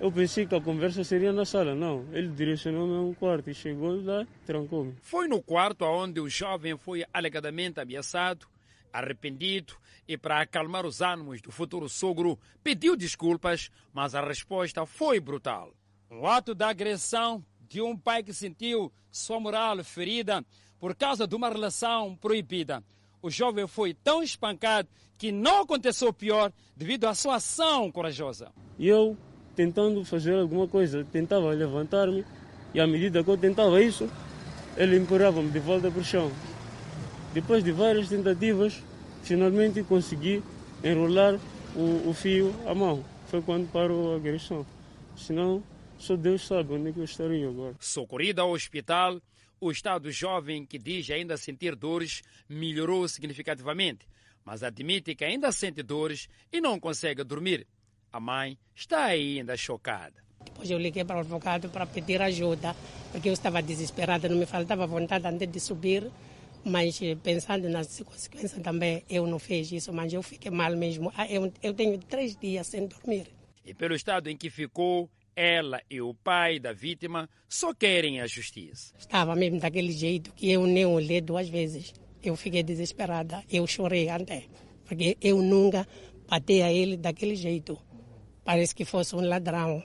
eu 0.00 0.10
pensei 0.10 0.46
que 0.46 0.54
a 0.54 0.60
conversa 0.60 1.04
seria 1.04 1.32
na 1.32 1.44
sala. 1.44 1.74
Não, 1.74 2.04
ele 2.12 2.28
direcionou-me 2.28 2.94
a 2.94 3.00
um 3.00 3.14
quarto 3.14 3.50
e 3.50 3.54
chegou 3.54 4.02
lá, 4.02 4.26
trancou-me. 4.44 4.94
Foi 5.02 5.28
no 5.28 5.42
quarto 5.42 5.84
onde 5.84 6.20
o 6.20 6.28
jovem 6.28 6.76
foi 6.76 7.04
alegadamente 7.12 7.80
ameaçado 7.80 8.46
arrependido 8.94 9.74
e 10.06 10.16
para 10.16 10.40
acalmar 10.40 10.86
os 10.86 11.00
ânimos 11.00 11.42
do 11.42 11.50
futuro 11.50 11.88
sogro, 11.88 12.38
pediu 12.62 12.96
desculpas, 12.96 13.70
mas 13.92 14.14
a 14.14 14.24
resposta 14.24 14.86
foi 14.86 15.18
brutal. 15.18 15.74
O 16.08 16.26
ato 16.28 16.54
da 16.54 16.68
agressão 16.68 17.44
de 17.68 17.82
um 17.82 17.96
pai 17.96 18.22
que 18.22 18.32
sentiu 18.32 18.92
sua 19.10 19.40
moral 19.40 19.82
ferida 19.82 20.44
por 20.78 20.94
causa 20.94 21.26
de 21.26 21.34
uma 21.34 21.48
relação 21.48 22.14
proibida. 22.16 22.84
O 23.24 23.30
jovem 23.30 23.66
foi 23.66 23.94
tão 23.94 24.22
espancado 24.22 24.86
que 25.16 25.32
não 25.32 25.62
aconteceu 25.62 26.12
pior 26.12 26.52
devido 26.76 27.06
à 27.06 27.14
sua 27.14 27.36
ação 27.36 27.90
corajosa. 27.90 28.52
Eu, 28.78 29.16
tentando 29.56 30.04
fazer 30.04 30.34
alguma 30.34 30.68
coisa, 30.68 31.02
tentava 31.10 31.48
levantar-me 31.52 32.22
e 32.74 32.80
à 32.80 32.86
medida 32.86 33.24
que 33.24 33.30
eu 33.30 33.38
tentava 33.38 33.82
isso, 33.82 34.10
ele 34.76 34.98
empurrava-me 34.98 35.50
de 35.50 35.58
volta 35.58 35.90
para 35.90 36.02
o 36.02 36.04
chão. 36.04 36.30
Depois 37.32 37.64
de 37.64 37.72
várias 37.72 38.10
tentativas, 38.10 38.82
finalmente 39.22 39.82
consegui 39.82 40.42
enrolar 40.84 41.40
o, 41.74 42.10
o 42.10 42.12
fio 42.12 42.54
à 42.66 42.74
mão. 42.74 43.02
Foi 43.28 43.40
quando 43.40 43.72
parou 43.72 44.12
a 44.12 44.16
agressão. 44.16 44.66
Senão, 45.16 45.62
só 45.96 46.14
Deus 46.14 46.46
sabe 46.46 46.74
onde 46.74 46.90
é 46.90 46.92
que 46.92 46.98
eu 46.98 47.04
estaria 47.04 47.48
agora. 47.48 47.74
Socorrido 47.80 48.42
ao 48.42 48.50
hospital, 48.50 49.18
o 49.60 49.70
estado 49.70 50.04
do 50.04 50.12
jovem, 50.12 50.64
que 50.66 50.78
diz 50.78 51.10
ainda 51.10 51.36
sentir 51.36 51.74
dores, 51.76 52.22
melhorou 52.48 53.06
significativamente, 53.08 54.06
mas 54.44 54.62
admite 54.62 55.14
que 55.14 55.24
ainda 55.24 55.50
sente 55.52 55.82
dores 55.82 56.28
e 56.52 56.60
não 56.60 56.78
consegue 56.78 57.24
dormir. 57.24 57.66
A 58.12 58.20
mãe 58.20 58.58
está 58.74 59.04
ainda 59.04 59.56
chocada. 59.56 60.22
Depois 60.44 60.70
eu 60.70 60.78
liguei 60.78 61.04
para 61.04 61.16
o 61.16 61.20
advogado 61.20 61.68
para 61.70 61.86
pedir 61.86 62.20
ajuda, 62.20 62.76
porque 63.10 63.28
eu 63.28 63.32
estava 63.32 63.62
desesperada, 63.62 64.28
não 64.28 64.36
me 64.36 64.46
faltava 64.46 64.86
vontade 64.86 65.26
antes 65.26 65.50
de 65.50 65.58
subir 65.58 66.10
mas 66.64 67.00
eh, 67.02 67.14
pensando 67.14 67.68
nas 67.68 68.00
consequências 68.00 68.60
também, 68.62 69.04
eu 69.08 69.26
não 69.26 69.38
fiz 69.38 69.70
isso, 69.70 69.92
mas 69.92 70.12
eu 70.12 70.22
fiquei 70.22 70.50
mal 70.50 70.74
mesmo. 70.76 71.12
Ah, 71.14 71.30
eu, 71.30 71.52
eu 71.62 71.74
tenho 71.74 71.98
três 71.98 72.34
dias 72.36 72.66
sem 72.66 72.86
dormir. 72.86 73.26
E 73.64 73.74
pelo 73.74 73.94
estado 73.94 74.28
em 74.28 74.36
que 74.36 74.48
ficou, 74.50 75.10
ela 75.36 75.80
e 75.90 76.00
o 76.00 76.14
pai 76.14 76.58
da 76.58 76.72
vítima 76.72 77.28
só 77.48 77.74
querem 77.74 78.20
a 78.20 78.26
justiça. 78.26 78.94
Estava 78.98 79.34
mesmo 79.34 79.60
daquele 79.60 79.92
jeito 79.92 80.32
que 80.32 80.50
eu 80.50 80.66
nem 80.66 80.86
olhei 80.86 81.20
duas 81.20 81.48
vezes. 81.48 81.92
Eu 82.22 82.36
fiquei 82.36 82.62
desesperada, 82.62 83.42
eu 83.50 83.66
chorei 83.66 84.08
até, 84.08 84.44
porque 84.84 85.16
eu 85.20 85.42
nunca 85.42 85.86
bati 86.28 86.62
a 86.62 86.72
ele 86.72 86.96
daquele 86.96 87.36
jeito. 87.36 87.78
Parece 88.44 88.74
que 88.74 88.84
fosse 88.84 89.14
um 89.14 89.20
ladrão. 89.20 89.82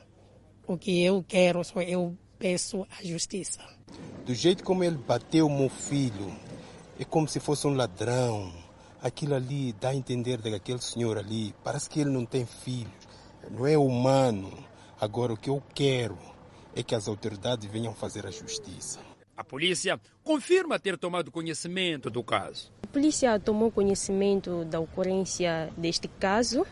O 0.67 0.77
que 0.77 1.01
eu 1.01 1.23
quero, 1.27 1.63
só 1.63 1.81
eu 1.81 2.17
peço 2.37 2.85
a 2.97 3.03
justiça. 3.03 3.59
Do 4.25 4.33
jeito 4.33 4.63
como 4.63 4.83
ele 4.83 4.97
bateu 4.97 5.49
meu 5.49 5.69
filho, 5.69 6.33
é 6.99 7.03
como 7.03 7.27
se 7.27 7.39
fosse 7.39 7.67
um 7.67 7.73
ladrão. 7.73 8.53
Aquilo 9.01 9.33
ali 9.33 9.73
dá 9.73 9.89
a 9.89 9.95
entender 9.95 10.37
daquele 10.37 10.79
senhor 10.79 11.17
ali, 11.17 11.53
parece 11.63 11.89
que 11.89 12.01
ele 12.01 12.09
não 12.09 12.25
tem 12.25 12.45
filhos, 12.45 12.91
não 13.49 13.65
é 13.65 13.77
humano. 13.77 14.68
Agora, 15.01 15.31
o 15.31 15.37
que 15.37 15.49
eu 15.49 15.63
quero 15.73 16.17
é 16.75 16.83
que 16.83 16.93
as 16.93 17.07
autoridades 17.07 17.69
venham 17.69 17.93
fazer 17.93 18.25
a 18.27 18.31
justiça. 18.31 18.99
A 19.35 19.43
polícia 19.45 19.97
confirma 20.23 20.77
ter 20.77 20.97
tomado 20.97 21.31
conhecimento 21.31 22.09
do 22.09 22.21
caso. 22.21 22.69
A 22.83 22.87
polícia 22.87 23.39
tomou 23.39 23.71
conhecimento 23.71 24.65
da 24.65 24.79
ocorrência 24.81 25.71
deste 25.77 26.09
caso 26.09 26.67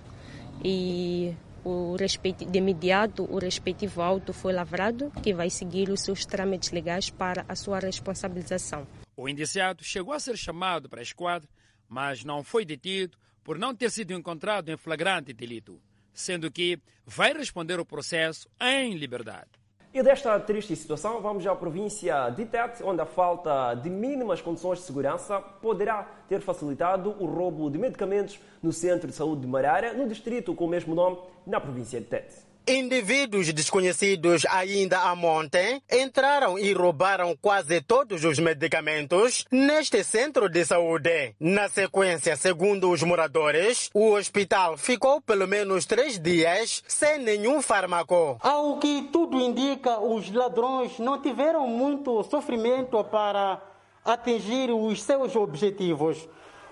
e 0.62 1.34
o 1.64 1.96
respeito, 1.96 2.44
de 2.44 2.58
imediato 2.58 3.24
o 3.24 3.40
respectivo 3.40 4.02
auto 4.02 4.34
foi 4.34 4.52
lavrado, 4.52 5.10
que 5.24 5.34
vai 5.34 5.50
seguir 5.50 5.90
os 5.90 6.02
seus 6.02 6.26
trâmites 6.26 6.72
legais 6.72 7.10
para 7.10 7.46
a 7.48 7.56
sua 7.56 7.80
responsabilização. 7.80 8.86
O 9.16 9.30
indiciado 9.30 9.84
chegou 9.86 10.14
a 10.14 10.20
ser 10.20 10.36
chamado 10.38 10.90
para 10.90 11.00
a 11.00 11.04
esquadra, 11.04 11.50
mas 11.88 12.26
não 12.26 12.44
foi 12.44 12.66
detido 12.66 13.18
por 13.42 13.58
não 13.58 13.74
ter 13.74 13.90
sido 13.90 14.12
encontrado 14.12 14.70
em 14.70 14.76
flagrante 14.76 15.32
delito, 15.32 15.80
sendo 16.18 16.50
que 16.50 16.80
vai 17.06 17.32
responder 17.32 17.80
o 17.80 17.86
processo 17.86 18.50
em 18.60 18.96
liberdade. 18.96 19.52
E 19.94 20.04
desta 20.04 20.40
triste 20.40 20.76
situação, 20.76 21.22
vamos 21.22 21.46
à 21.48 21.56
província 21.56 22.30
de 22.32 22.46
Tete, 22.46 22.84
onde 22.84 23.02
a 23.02 23.06
falta 23.06 23.76
de 23.76 23.90
mínimas 23.90 24.42
condições 24.42 24.80
de 24.80 24.86
segurança 24.86 25.40
poderá 25.40 26.04
ter 26.28 26.42
facilitado 26.42 27.16
o 27.20 27.26
roubo 27.26 27.70
de 27.70 27.78
medicamentos 27.78 28.40
no 28.62 28.74
Centro 28.74 29.08
de 29.08 29.16
Saúde 29.16 29.42
de 29.42 29.48
Marara, 29.48 29.94
no 29.94 30.08
distrito 30.08 30.54
com 30.54 30.66
o 30.66 30.68
mesmo 30.68 30.94
nome, 30.94 31.20
na 31.46 31.60
província 31.60 32.00
de 32.02 32.08
Tete. 32.08 32.47
Indivíduos 32.70 33.54
desconhecidos 33.54 34.46
ainda 34.50 35.00
há 35.00 35.14
ontem 35.14 35.82
entraram 35.90 36.60
e 36.60 36.74
roubaram 36.74 37.34
quase 37.42 37.80
todos 37.80 38.26
os 38.26 38.40
medicamentos 38.40 39.46
neste 39.50 40.04
centro 40.04 40.50
de 40.50 40.66
saúde. 40.66 41.34
Na 41.40 41.70
sequência, 41.70 42.36
segundo 42.36 42.92
os 42.92 43.02
moradores, 43.04 43.90
o 43.94 44.12
hospital 44.12 44.76
ficou 44.76 45.22
pelo 45.22 45.48
menos 45.48 45.86
três 45.86 46.20
dias 46.20 46.84
sem 46.90 47.20
nenhum 47.20 47.62
fármaco. 47.62 48.38
Ao 48.42 48.78
que 48.80 49.08
tudo 49.14 49.40
indica, 49.40 50.02
os 50.02 50.30
ladrões 50.30 51.00
não 51.00 51.22
tiveram 51.22 51.66
muito 51.68 52.22
sofrimento 52.24 53.02
para 53.06 53.62
atingir 54.04 54.72
os 54.72 55.02
seus 55.02 55.38
objetivos, 55.38 56.28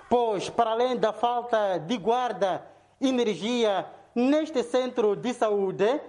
pois, 0.09 0.49
para 0.49 0.71
além 0.71 0.97
da 0.97 1.13
falta 1.13 1.77
de 1.77 1.95
guarda, 1.97 2.67
energia, 2.99 3.85
neste 4.15 4.63
centro 4.63 5.15
de 5.15 5.33
saúde, 5.33 5.99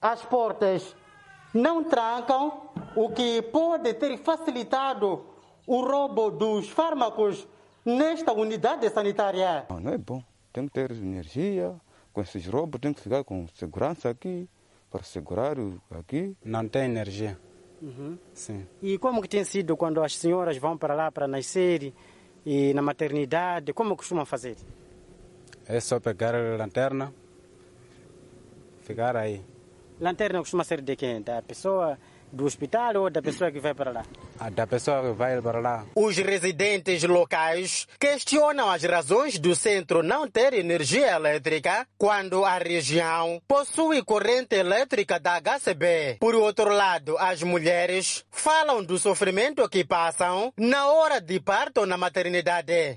as 0.00 0.24
portas 0.24 0.94
não 1.52 1.82
trancam, 1.84 2.70
o 2.94 3.10
que 3.10 3.42
pode 3.42 3.92
ter 3.94 4.16
facilitado 4.18 5.24
o 5.66 5.82
roubo 5.82 6.30
dos 6.30 6.68
fármacos 6.70 7.46
nesta 7.84 8.32
unidade 8.32 8.88
sanitária. 8.90 9.66
Não, 9.68 9.80
não 9.80 9.92
é 9.92 9.98
bom. 9.98 10.22
Tem 10.52 10.66
que 10.66 10.72
ter 10.72 10.90
energia. 10.92 11.74
Com 12.12 12.22
esses 12.22 12.46
roubos, 12.46 12.80
tem 12.80 12.92
que 12.92 13.00
ficar 13.00 13.22
com 13.22 13.46
segurança 13.54 14.08
aqui, 14.08 14.48
para 14.90 15.02
segurar 15.02 15.56
aqui. 15.90 16.34
Não 16.44 16.66
tem 16.66 16.84
energia. 16.84 17.38
Uhum. 17.80 18.18
Sim. 18.32 18.66
E 18.82 18.98
como 18.98 19.22
que 19.22 19.28
tem 19.28 19.44
sido 19.44 19.76
quando 19.76 20.02
as 20.02 20.16
senhoras 20.16 20.56
vão 20.56 20.76
para 20.76 20.94
lá 20.94 21.12
para 21.12 21.28
nascer 21.28 21.92
e 22.44 22.74
na 22.74 22.82
maternidade? 22.82 23.72
Como 23.72 23.96
costumam 23.96 24.26
fazer? 24.26 24.56
É 25.66 25.78
só 25.80 26.00
pegar 26.00 26.34
a 26.34 26.56
lanterna, 26.56 27.12
ficar 28.88 29.16
aí. 29.16 29.42
Lanterna 30.00 30.38
costuma 30.38 30.64
ser 30.64 30.80
de 30.80 30.96
quem? 30.96 31.20
Da 31.20 31.42
pessoa 31.42 31.98
do 32.32 32.44
hospital 32.44 32.96
ou 32.96 33.10
da 33.10 33.20
pessoa 33.20 33.50
que 33.50 33.58
vai 33.58 33.74
para 33.74 33.90
lá? 33.90 34.02
A 34.38 34.48
da 34.48 34.66
pessoa 34.66 35.02
que 35.02 35.12
vai 35.12 35.40
para 35.42 35.60
lá. 35.60 35.84
Os 35.94 36.16
residentes 36.16 37.02
locais 37.04 37.86
questionam 37.98 38.70
as 38.70 38.82
razões 38.82 39.38
do 39.38 39.54
centro 39.54 40.02
não 40.02 40.28
ter 40.28 40.54
energia 40.54 41.16
elétrica 41.16 41.86
quando 41.98 42.44
a 42.44 42.58
região 42.58 43.40
possui 43.46 44.02
corrente 44.02 44.56
elétrica 44.56 45.18
da 45.18 45.40
HCB. 45.40 46.18
Por 46.20 46.34
outro 46.34 46.70
lado, 46.72 47.16
as 47.18 47.42
mulheres 47.42 48.24
falam 48.30 48.84
do 48.84 48.98
sofrimento 48.98 49.68
que 49.68 49.84
passam 49.84 50.52
na 50.56 50.86
hora 50.88 51.20
de 51.20 51.40
parto 51.40 51.84
na 51.86 51.96
maternidade. 51.96 52.96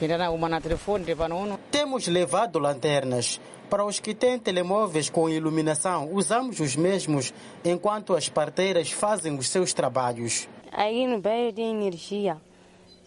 Telefone, 0.00 1.58
Temos 1.70 2.06
levado 2.08 2.58
lanternas. 2.58 3.40
Para 3.70 3.84
os 3.84 3.98
que 3.98 4.14
têm 4.14 4.38
telemóveis 4.38 5.10
com 5.10 5.28
iluminação, 5.28 6.12
usamos 6.12 6.60
os 6.60 6.76
mesmos 6.76 7.32
enquanto 7.64 8.14
as 8.14 8.28
parteiras 8.28 8.90
fazem 8.90 9.36
os 9.36 9.48
seus 9.48 9.72
trabalhos. 9.72 10.48
Aí 10.70 11.06
no 11.06 11.20
bairro 11.20 11.52
tem 11.52 11.70
energia. 11.70 12.40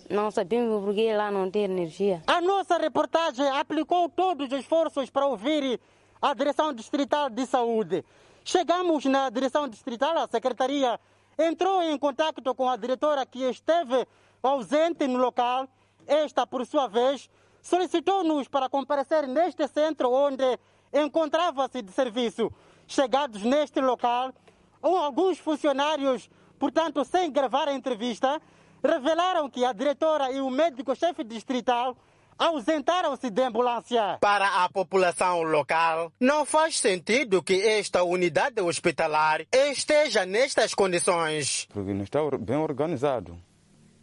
Não 0.09 0.31
sabemos 0.31 0.83
por 0.83 0.93
que 0.93 1.13
lá 1.13 1.29
não 1.29 1.51
tem 1.51 1.65
energia. 1.65 2.23
A 2.27 2.41
nossa 2.41 2.77
reportagem 2.77 3.47
aplicou 3.49 4.09
todos 4.09 4.47
os 4.47 4.59
esforços 4.59 5.09
para 5.09 5.27
ouvir 5.27 5.79
a 6.21 6.33
Direção 6.33 6.73
Distrital 6.73 7.29
de 7.29 7.45
Saúde. 7.45 8.03
Chegamos 8.43 9.05
na 9.05 9.29
Direção 9.29 9.67
Distrital, 9.67 10.17
a 10.17 10.27
Secretaria 10.27 10.99
entrou 11.37 11.83
em 11.83 11.97
contato 11.97 12.55
com 12.55 12.69
a 12.69 12.75
diretora 12.75 13.25
que 13.25 13.43
esteve 13.43 14.07
ausente 14.41 15.07
no 15.07 15.19
local. 15.19 15.67
Esta, 16.07 16.47
por 16.47 16.65
sua 16.65 16.87
vez, 16.87 17.29
solicitou-nos 17.67 18.47
para 18.47 18.69
comparecer 18.69 19.27
neste 19.27 19.67
centro 19.67 20.09
onde 20.09 20.57
encontrava-se 20.93 21.81
de 21.81 21.91
serviço. 21.91 22.49
Chegados 22.87 23.43
neste 23.43 23.81
local, 23.81 24.33
alguns 24.81 25.37
funcionários, 25.37 26.29
portanto, 26.57 27.03
sem 27.03 27.29
gravar 27.29 27.67
a 27.67 27.73
entrevista, 27.73 28.41
revelaram 28.81 29.49
que 29.49 29.65
a 29.65 29.73
diretora 29.73 30.31
e 30.31 30.39
o 30.39 30.49
médico-chefe 30.49 31.25
distrital 31.25 31.97
ausentaram-se 32.39 33.29
de 33.29 33.41
ambulância. 33.41 34.17
Para 34.21 34.63
a 34.63 34.69
população 34.69 35.41
local, 35.41 36.13
não 36.19 36.45
faz 36.45 36.79
sentido 36.79 37.43
que 37.43 37.61
esta 37.67 38.01
unidade 38.01 38.61
hospitalar 38.61 39.45
esteja 39.51 40.25
nestas 40.25 40.73
condições. 40.73 41.67
Porque 41.73 41.93
não 41.93 42.03
está 42.03 42.19
bem 42.39 42.55
organizado. 42.55 43.37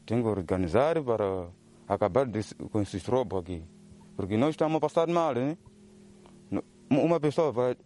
Tem 0.04 0.20
que 0.20 0.28
organizar 0.28 1.02
para 1.02 1.48
acabar 1.88 2.26
com 2.70 2.80
esses 2.80 3.04
roubos 3.06 3.40
aqui. 3.40 3.62
Porque 4.16 4.36
nós 4.36 4.50
estamos 4.50 4.76
a 4.76 4.80
passar 4.80 5.06
mal, 5.08 5.34
né? 5.34 5.56
Uma 6.90 7.18
pessoa 7.18 7.50
vai, 7.50 7.76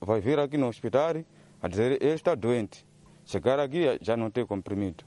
vai 0.00 0.20
vir 0.20 0.38
aqui 0.38 0.56
no 0.56 0.68
hospital 0.68 1.22
a 1.62 1.68
dizer 1.68 2.02
ele 2.02 2.14
está 2.14 2.34
doente. 2.34 2.86
Chegar 3.24 3.60
aqui 3.60 3.98
já 4.00 4.16
não 4.16 4.30
tem 4.30 4.44
comprimido. 4.46 5.04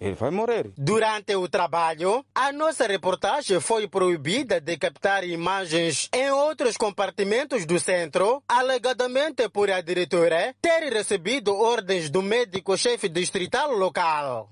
Ele 0.00 0.14
vai 0.14 0.30
morrer. 0.30 0.72
Durante 0.78 1.36
o 1.36 1.46
trabalho, 1.46 2.24
a 2.34 2.50
nossa 2.50 2.86
reportagem 2.86 3.60
foi 3.60 3.86
proibida 3.86 4.58
de 4.58 4.78
captar 4.78 5.24
imagens 5.24 6.08
em 6.14 6.30
outros 6.30 6.78
compartimentos 6.78 7.66
do 7.66 7.78
centro, 7.78 8.42
alegadamente 8.48 9.46
por 9.50 9.70
a 9.70 9.82
diretora 9.82 10.54
ter 10.62 10.90
recebido 10.90 11.54
ordens 11.54 12.08
do 12.08 12.22
médico-chefe 12.22 13.10
distrital 13.10 13.72
local. 13.72 14.48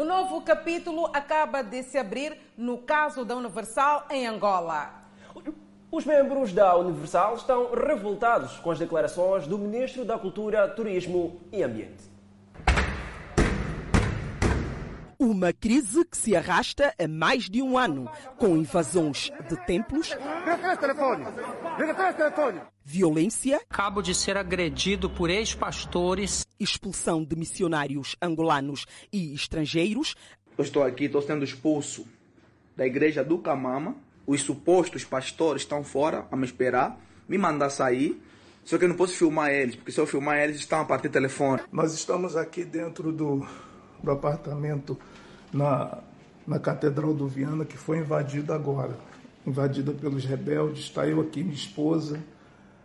O 0.00 0.04
novo 0.06 0.40
capítulo 0.40 1.10
acaba 1.12 1.60
de 1.60 1.82
se 1.82 1.98
abrir 1.98 2.34
no 2.56 2.78
caso 2.78 3.22
da 3.22 3.36
Universal 3.36 4.06
em 4.08 4.26
Angola. 4.26 4.94
Os 5.92 6.06
membros 6.06 6.54
da 6.54 6.74
Universal 6.74 7.34
estão 7.34 7.70
revoltados 7.74 8.56
com 8.60 8.70
as 8.70 8.78
declarações 8.78 9.46
do 9.46 9.58
Ministro 9.58 10.02
da 10.06 10.18
Cultura, 10.18 10.66
Turismo 10.68 11.38
e 11.52 11.62
Ambiente. 11.62 12.09
Uma 15.22 15.52
crise 15.52 16.02
que 16.06 16.16
se 16.16 16.34
arrasta 16.34 16.94
há 16.98 17.06
mais 17.06 17.44
de 17.50 17.60
um 17.60 17.76
ano, 17.76 18.10
com 18.38 18.56
invasões 18.56 19.30
de 19.50 19.66
templos, 19.66 20.16
violência, 22.82 23.60
cabo 23.68 24.00
de 24.00 24.14
ser 24.14 24.38
agredido 24.38 25.10
por 25.10 25.28
ex-pastores, 25.28 26.46
expulsão 26.58 27.22
de 27.22 27.36
missionários 27.36 28.16
angolanos 28.22 28.86
e 29.12 29.34
estrangeiros. 29.34 30.14
Eu 30.56 30.64
estou 30.64 30.82
aqui, 30.82 31.04
estou 31.04 31.20
sendo 31.20 31.44
expulso 31.44 32.06
da 32.74 32.86
igreja 32.86 33.22
do 33.22 33.36
Camama. 33.36 33.96
Os 34.26 34.40
supostos 34.40 35.04
pastores 35.04 35.60
estão 35.60 35.84
fora 35.84 36.26
a 36.32 36.36
me 36.36 36.46
esperar, 36.46 36.98
me 37.28 37.36
mandar 37.36 37.68
sair. 37.68 38.18
Só 38.64 38.78
que 38.78 38.86
eu 38.86 38.88
não 38.88 38.96
posso 38.96 39.12
filmar 39.12 39.50
eles, 39.50 39.76
porque 39.76 39.92
se 39.92 40.00
eu 40.00 40.06
filmar 40.06 40.38
eles, 40.38 40.56
estão 40.56 40.80
a 40.80 40.84
partir 40.86 41.10
telefone. 41.10 41.60
Nós 41.70 41.92
estamos 41.92 42.36
aqui 42.36 42.64
dentro 42.64 43.12
do, 43.12 43.46
do 44.02 44.10
apartamento 44.10 44.98
na, 45.52 45.98
na 46.46 46.58
Catedral 46.58 47.14
do 47.14 47.26
Viana, 47.26 47.64
que 47.64 47.76
foi 47.76 47.98
invadida 47.98 48.54
agora. 48.54 48.96
Invadida 49.46 49.92
pelos 49.92 50.24
rebeldes. 50.24 50.84
Está 50.84 51.06
eu 51.06 51.20
aqui, 51.20 51.42
minha 51.42 51.54
esposa, 51.54 52.20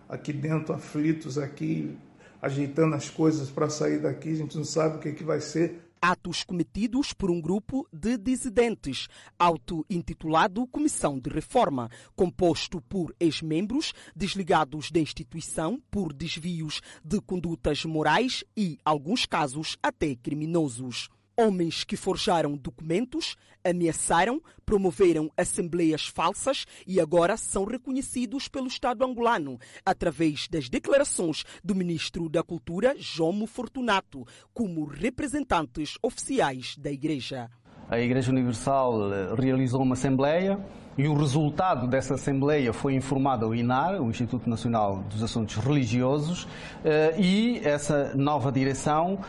aqui 0.08 0.32
dentro, 0.32 0.74
aflitos, 0.74 1.38
aqui, 1.38 1.98
ajeitando 2.42 2.96
as 2.96 3.10
coisas 3.10 3.50
para 3.50 3.70
sair 3.70 4.00
daqui. 4.00 4.32
A 4.32 4.36
gente 4.36 4.58
não 4.58 4.66
sabe 4.66 4.98
o 4.98 5.00
que, 5.00 5.12
que 5.12 5.24
vai 5.24 5.42
ser. 5.42 5.85
Atos 6.08 6.44
cometidos 6.44 7.14
por 7.14 7.32
um 7.32 7.42
grupo 7.42 7.88
de 7.92 8.16
dissidentes, 8.16 9.08
auto-intitulado 9.40 10.68
Comissão 10.68 11.20
de 11.20 11.32
Reforma, 11.32 11.90
composto 12.16 12.80
por 12.80 13.12
ex-membros 13.20 13.92
desligados 14.16 14.92
da 14.92 15.00
instituição 15.00 15.82
por 15.90 16.14
desvios 16.14 16.80
de 17.04 17.20
condutas 17.20 17.84
morais 17.86 18.44
e, 18.56 18.78
alguns 18.86 19.26
casos, 19.26 19.78
até 19.82 20.16
criminosos. 20.16 21.10
Homens 21.38 21.84
que 21.84 21.98
forjaram 21.98 22.56
documentos, 22.56 23.36
ameaçaram, 23.62 24.42
promoveram 24.66 25.30
assembleias 25.36 26.08
falsas 26.08 26.66
e 26.88 26.98
agora 26.98 27.36
são 27.36 27.66
reconhecidos 27.66 28.48
pelo 28.48 28.68
Estado 28.68 29.04
angolano 29.04 29.60
através 29.86 30.48
das 30.48 30.70
declarações 30.70 31.44
do 31.62 31.76
ministro 31.76 32.30
da 32.30 32.42
Cultura, 32.42 32.96
Jomo 32.98 33.46
Fortunato, 33.48 34.26
como 34.54 34.86
representantes 34.86 35.98
oficiais 36.02 36.78
da 36.78 36.90
Igreja. 36.90 37.52
A 37.90 38.00
Igreja 38.00 38.32
Universal 38.32 39.36
realizou 39.36 39.82
uma 39.82 39.94
assembleia 39.94 40.58
e 40.98 41.08
o 41.08 41.14
resultado 41.14 41.88
dessa 41.88 42.16
Assembleia 42.16 42.72
foi 42.72 42.94
informado 42.94 43.46
ao 43.46 43.56
INAR, 43.56 44.02
o 44.02 44.10
Instituto 44.10 44.50
Nacional 44.50 45.04
dos 45.10 45.22
Assuntos 45.22 45.56
Religiosos, 45.56 46.48
e 47.18 47.60
essa 47.64 48.14
nova 48.16 48.52
direção 48.52 49.20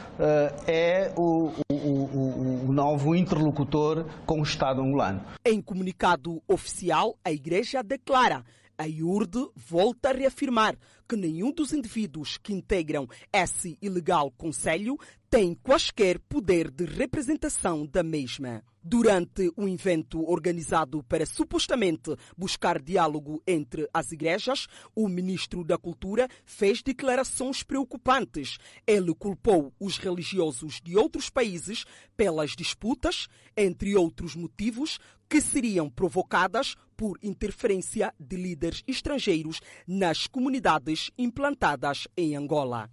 é 0.66 1.12
o, 1.16 1.52
o, 1.70 2.66
o, 2.68 2.72
novo 2.72 3.14
interlocutor 3.14 4.04
com 4.24 4.40
o 4.40 4.42
Estado 4.42 4.80
angolano. 4.80 5.20
Em 5.44 5.60
comunicado 5.60 6.42
oficial, 6.46 7.18
a 7.24 7.32
Igreja 7.32 7.82
declara 7.82 8.44
a 8.78 8.86
IURD 8.86 9.48
volta 9.56 10.10
a 10.10 10.12
reafirmar 10.12 10.76
que 11.08 11.16
nenhum 11.16 11.52
dos 11.52 11.72
indivíduos 11.72 12.36
que 12.36 12.52
integram 12.52 13.08
esse 13.32 13.78
ilegal 13.80 14.30
conselho 14.30 14.98
tem 15.30 15.54
quaisquer 15.54 16.18
poder 16.28 16.70
de 16.70 16.84
representação 16.84 17.86
da 17.86 18.02
mesma. 18.02 18.62
Durante 18.88 19.50
um 19.58 19.66
evento 19.66 20.22
organizado 20.30 21.02
para 21.02 21.26
supostamente 21.26 22.14
buscar 22.36 22.80
diálogo 22.80 23.42
entre 23.44 23.88
as 23.92 24.12
igrejas, 24.12 24.68
o 24.94 25.08
ministro 25.08 25.64
da 25.64 25.76
Cultura 25.76 26.28
fez 26.44 26.84
declarações 26.84 27.64
preocupantes. 27.64 28.58
Ele 28.86 29.12
culpou 29.12 29.74
os 29.80 29.98
religiosos 29.98 30.80
de 30.80 30.96
outros 30.96 31.28
países 31.28 31.84
pelas 32.16 32.52
disputas, 32.52 33.26
entre 33.56 33.96
outros 33.96 34.36
motivos, 34.36 35.00
que 35.28 35.40
seriam 35.40 35.90
provocadas 35.90 36.76
por 36.96 37.18
interferência 37.24 38.14
de 38.20 38.36
líderes 38.36 38.84
estrangeiros 38.86 39.60
nas 39.84 40.28
comunidades 40.28 41.10
implantadas 41.18 42.06
em 42.16 42.36
Angola. 42.36 42.88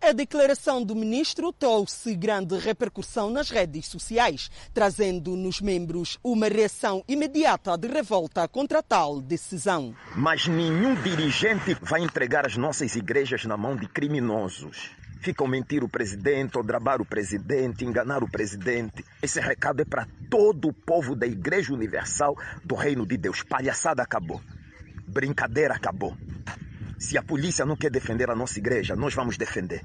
A 0.00 0.12
declaração 0.12 0.82
do 0.82 0.94
ministro 0.94 1.52
trouxe 1.52 2.14
grande 2.14 2.56
repercussão 2.56 3.30
nas 3.30 3.50
redes 3.50 3.86
sociais, 3.86 4.48
trazendo 4.72 5.36
nos 5.36 5.60
membros 5.60 6.18
uma 6.22 6.46
reação 6.46 7.02
imediata 7.08 7.76
de 7.76 7.88
revolta 7.88 8.46
contra 8.46 8.80
tal 8.80 9.20
decisão. 9.20 9.92
Mas 10.14 10.46
nenhum 10.46 10.94
dirigente 11.02 11.76
vai 11.82 12.00
entregar 12.00 12.46
as 12.46 12.56
nossas 12.56 12.94
igrejas 12.94 13.44
na 13.44 13.56
mão 13.56 13.76
de 13.76 13.88
criminosos. 13.88 14.92
Ficam 15.20 15.48
mentir 15.48 15.82
o 15.82 15.88
presidente, 15.88 16.56
ou 16.56 16.62
drabar 16.62 17.02
o 17.02 17.04
presidente, 17.04 17.84
enganar 17.84 18.22
o 18.22 18.30
presidente. 18.30 19.04
Esse 19.20 19.40
recado 19.40 19.82
é 19.82 19.84
para 19.84 20.06
todo 20.30 20.68
o 20.68 20.72
povo 20.72 21.16
da 21.16 21.26
Igreja 21.26 21.74
Universal 21.74 22.36
do 22.64 22.76
Reino 22.76 23.04
de 23.04 23.16
Deus. 23.16 23.42
Palhaçada 23.42 24.00
acabou. 24.00 24.40
Brincadeira 25.08 25.74
acabou. 25.74 26.16
Se 26.98 27.16
a 27.16 27.22
polícia 27.22 27.64
não 27.64 27.76
quer 27.76 27.90
defender 27.90 28.28
a 28.28 28.34
nossa 28.34 28.58
igreja, 28.58 28.96
nós 28.96 29.14
vamos 29.14 29.36
defender. 29.36 29.84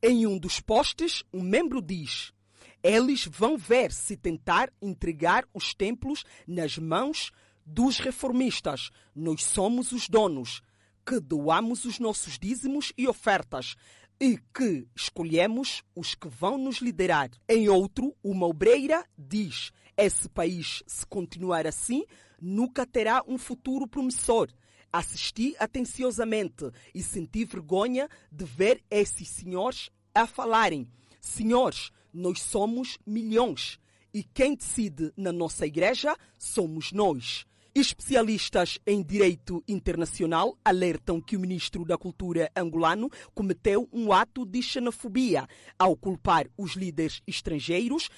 Em 0.00 0.24
um 0.24 0.38
dos 0.38 0.60
postes, 0.60 1.24
um 1.32 1.42
membro 1.42 1.82
diz: 1.82 2.32
Eles 2.80 3.26
vão 3.26 3.58
ver 3.58 3.90
se 3.90 4.16
tentar 4.16 4.72
entregar 4.80 5.44
os 5.52 5.74
templos 5.74 6.24
nas 6.46 6.78
mãos 6.78 7.32
dos 7.66 7.98
reformistas. 7.98 8.90
Nós 9.14 9.42
somos 9.42 9.90
os 9.90 10.08
donos, 10.08 10.62
que 11.04 11.18
doamos 11.18 11.84
os 11.84 11.98
nossos 11.98 12.38
dízimos 12.38 12.92
e 12.96 13.08
ofertas 13.08 13.74
e 14.20 14.38
que 14.54 14.86
escolhemos 14.96 15.82
os 15.94 16.14
que 16.14 16.28
vão 16.28 16.56
nos 16.56 16.78
liderar. 16.78 17.30
Em 17.48 17.68
outro, 17.68 18.14
uma 18.22 18.46
obreira 18.46 19.04
diz: 19.18 19.72
Esse 19.96 20.28
país, 20.28 20.84
se 20.86 21.04
continuar 21.04 21.66
assim, 21.66 22.04
nunca 22.40 22.86
terá 22.86 23.24
um 23.26 23.36
futuro 23.38 23.88
promissor. 23.88 24.48
Assisti 24.92 25.54
atenciosamente 25.58 26.70
e 26.94 27.02
senti 27.02 27.44
vergonha 27.44 28.08
de 28.32 28.44
ver 28.44 28.82
esses 28.90 29.28
senhores 29.28 29.90
a 30.14 30.26
falarem: 30.26 30.88
Senhores, 31.20 31.90
nós 32.12 32.40
somos 32.40 32.98
milhões 33.06 33.78
e 34.12 34.22
quem 34.22 34.54
decide 34.54 35.12
na 35.16 35.32
nossa 35.32 35.66
igreja 35.66 36.16
somos 36.38 36.92
nós. 36.92 37.46
Especialistas 37.74 38.78
em 38.84 39.02
direito 39.02 39.62
internacional 39.68 40.58
alertam 40.64 41.20
que 41.20 41.36
o 41.36 41.40
ministro 41.40 41.84
da 41.84 41.96
Cultura 41.96 42.50
angolano 42.56 43.08
cometeu 43.34 43.88
um 43.92 44.12
ato 44.12 44.44
de 44.44 44.60
xenofobia 44.60 45.46
ao 45.78 45.94
culpar 45.94 46.48
os 46.56 46.72
líderes 46.72 47.22
estrangeiros 47.26 48.08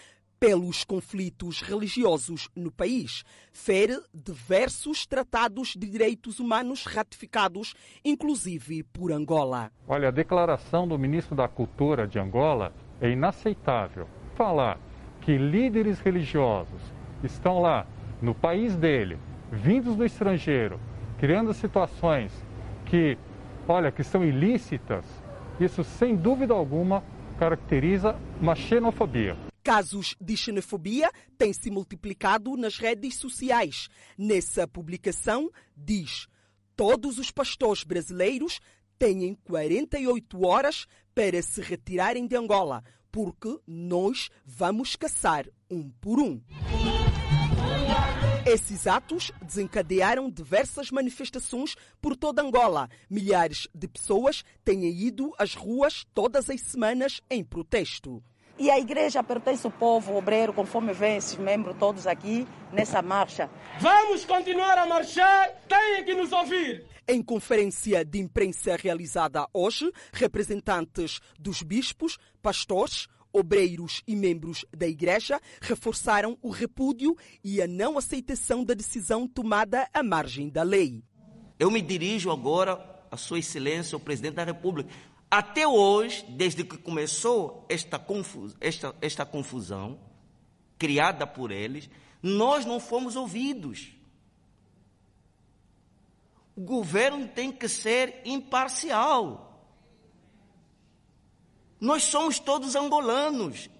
pelos 0.40 0.84
conflitos 0.84 1.60
religiosos 1.60 2.48
no 2.56 2.72
país. 2.72 3.22
Fere 3.52 4.00
diversos 4.12 5.06
tratados 5.06 5.74
de 5.76 5.86
direitos 5.86 6.40
humanos 6.40 6.86
ratificados, 6.86 7.74
inclusive 8.02 8.82
por 8.84 9.12
Angola. 9.12 9.70
Olha, 9.86 10.08
a 10.08 10.10
declaração 10.10 10.88
do 10.88 10.98
ministro 10.98 11.36
da 11.36 11.46
Cultura 11.46 12.08
de 12.08 12.18
Angola 12.18 12.72
é 13.02 13.10
inaceitável. 13.10 14.08
Falar 14.34 14.80
que 15.20 15.36
líderes 15.36 16.00
religiosos 16.00 16.80
estão 17.22 17.60
lá 17.60 17.86
no 18.22 18.34
país 18.34 18.74
dele, 18.74 19.18
vindos 19.52 19.94
do 19.94 20.06
estrangeiro, 20.06 20.80
criando 21.18 21.52
situações 21.52 22.32
que, 22.86 23.18
olha, 23.68 23.92
que 23.92 24.02
são 24.02 24.24
ilícitas, 24.24 25.04
isso 25.60 25.84
sem 25.84 26.16
dúvida 26.16 26.54
alguma 26.54 27.04
caracteriza 27.38 28.16
uma 28.40 28.54
xenofobia. 28.54 29.49
Casos 29.62 30.16
de 30.20 30.36
xenofobia 30.36 31.10
têm 31.36 31.52
se 31.52 31.70
multiplicado 31.70 32.56
nas 32.56 32.78
redes 32.78 33.16
sociais. 33.16 33.88
Nessa 34.16 34.66
publicação, 34.66 35.50
diz: 35.76 36.26
todos 36.74 37.18
os 37.18 37.30
pastores 37.30 37.84
brasileiros 37.84 38.60
têm 38.98 39.34
48 39.44 40.46
horas 40.46 40.86
para 41.14 41.42
se 41.42 41.60
retirarem 41.60 42.26
de 42.26 42.36
Angola, 42.36 42.82
porque 43.12 43.58
nós 43.66 44.30
vamos 44.46 44.96
caçar 44.96 45.46
um 45.70 45.90
por 45.90 46.18
um. 46.18 46.40
Esses 48.46 48.86
atos 48.86 49.30
desencadearam 49.42 50.30
diversas 50.30 50.90
manifestações 50.90 51.76
por 52.00 52.16
toda 52.16 52.42
Angola. 52.42 52.88
Milhares 53.08 53.68
de 53.74 53.86
pessoas 53.86 54.42
têm 54.64 54.86
ido 54.86 55.32
às 55.38 55.54
ruas 55.54 56.06
todas 56.14 56.48
as 56.48 56.60
semanas 56.62 57.20
em 57.28 57.44
protesto. 57.44 58.22
E 58.60 58.70
a 58.70 58.78
igreja 58.78 59.22
pertence 59.22 59.66
ao 59.66 59.72
povo 59.72 60.14
obreiro, 60.14 60.52
conforme 60.52 60.92
vêm 60.92 61.16
esses 61.16 61.38
membros 61.38 61.74
todos 61.78 62.06
aqui 62.06 62.46
nessa 62.70 63.00
marcha. 63.00 63.48
Vamos 63.80 64.26
continuar 64.26 64.76
a 64.76 64.84
marchar, 64.84 65.48
têm 65.66 66.04
que 66.04 66.14
nos 66.14 66.30
ouvir. 66.30 66.84
Em 67.08 67.22
conferência 67.22 68.04
de 68.04 68.18
imprensa 68.18 68.76
realizada 68.76 69.48
hoje, 69.54 69.90
representantes 70.12 71.20
dos 71.38 71.62
bispos, 71.62 72.18
pastores, 72.42 73.08
obreiros 73.32 74.02
e 74.06 74.14
membros 74.14 74.66
da 74.76 74.86
Igreja 74.86 75.40
reforçaram 75.62 76.36
o 76.42 76.50
repúdio 76.50 77.16
e 77.42 77.62
a 77.62 77.66
não 77.66 77.96
aceitação 77.96 78.62
da 78.62 78.74
decisão 78.74 79.26
tomada 79.26 79.88
à 79.90 80.02
margem 80.02 80.50
da 80.50 80.62
lei. 80.62 81.02
Eu 81.58 81.70
me 81.70 81.80
dirijo 81.80 82.30
agora 82.30 82.78
a 83.10 83.16
Sua 83.16 83.38
Excelência, 83.38 83.96
o 83.96 84.00
Presidente 84.00 84.34
da 84.34 84.44
República. 84.44 84.90
Até 85.30 85.66
hoje, 85.66 86.24
desde 86.28 86.64
que 86.64 86.76
começou 86.76 87.64
esta, 87.68 88.00
confus, 88.00 88.56
esta, 88.60 88.94
esta 89.00 89.24
confusão 89.24 89.96
criada 90.76 91.24
por 91.24 91.52
eles, 91.52 91.88
nós 92.20 92.64
não 92.64 92.80
fomos 92.80 93.14
ouvidos. 93.14 93.92
O 96.56 96.62
governo 96.62 97.28
tem 97.28 97.52
que 97.52 97.68
ser 97.68 98.20
imparcial. 98.24 99.46
Nós 101.80 102.02
somos 102.02 102.40
todos 102.40 102.74
angolanos. 102.74 103.70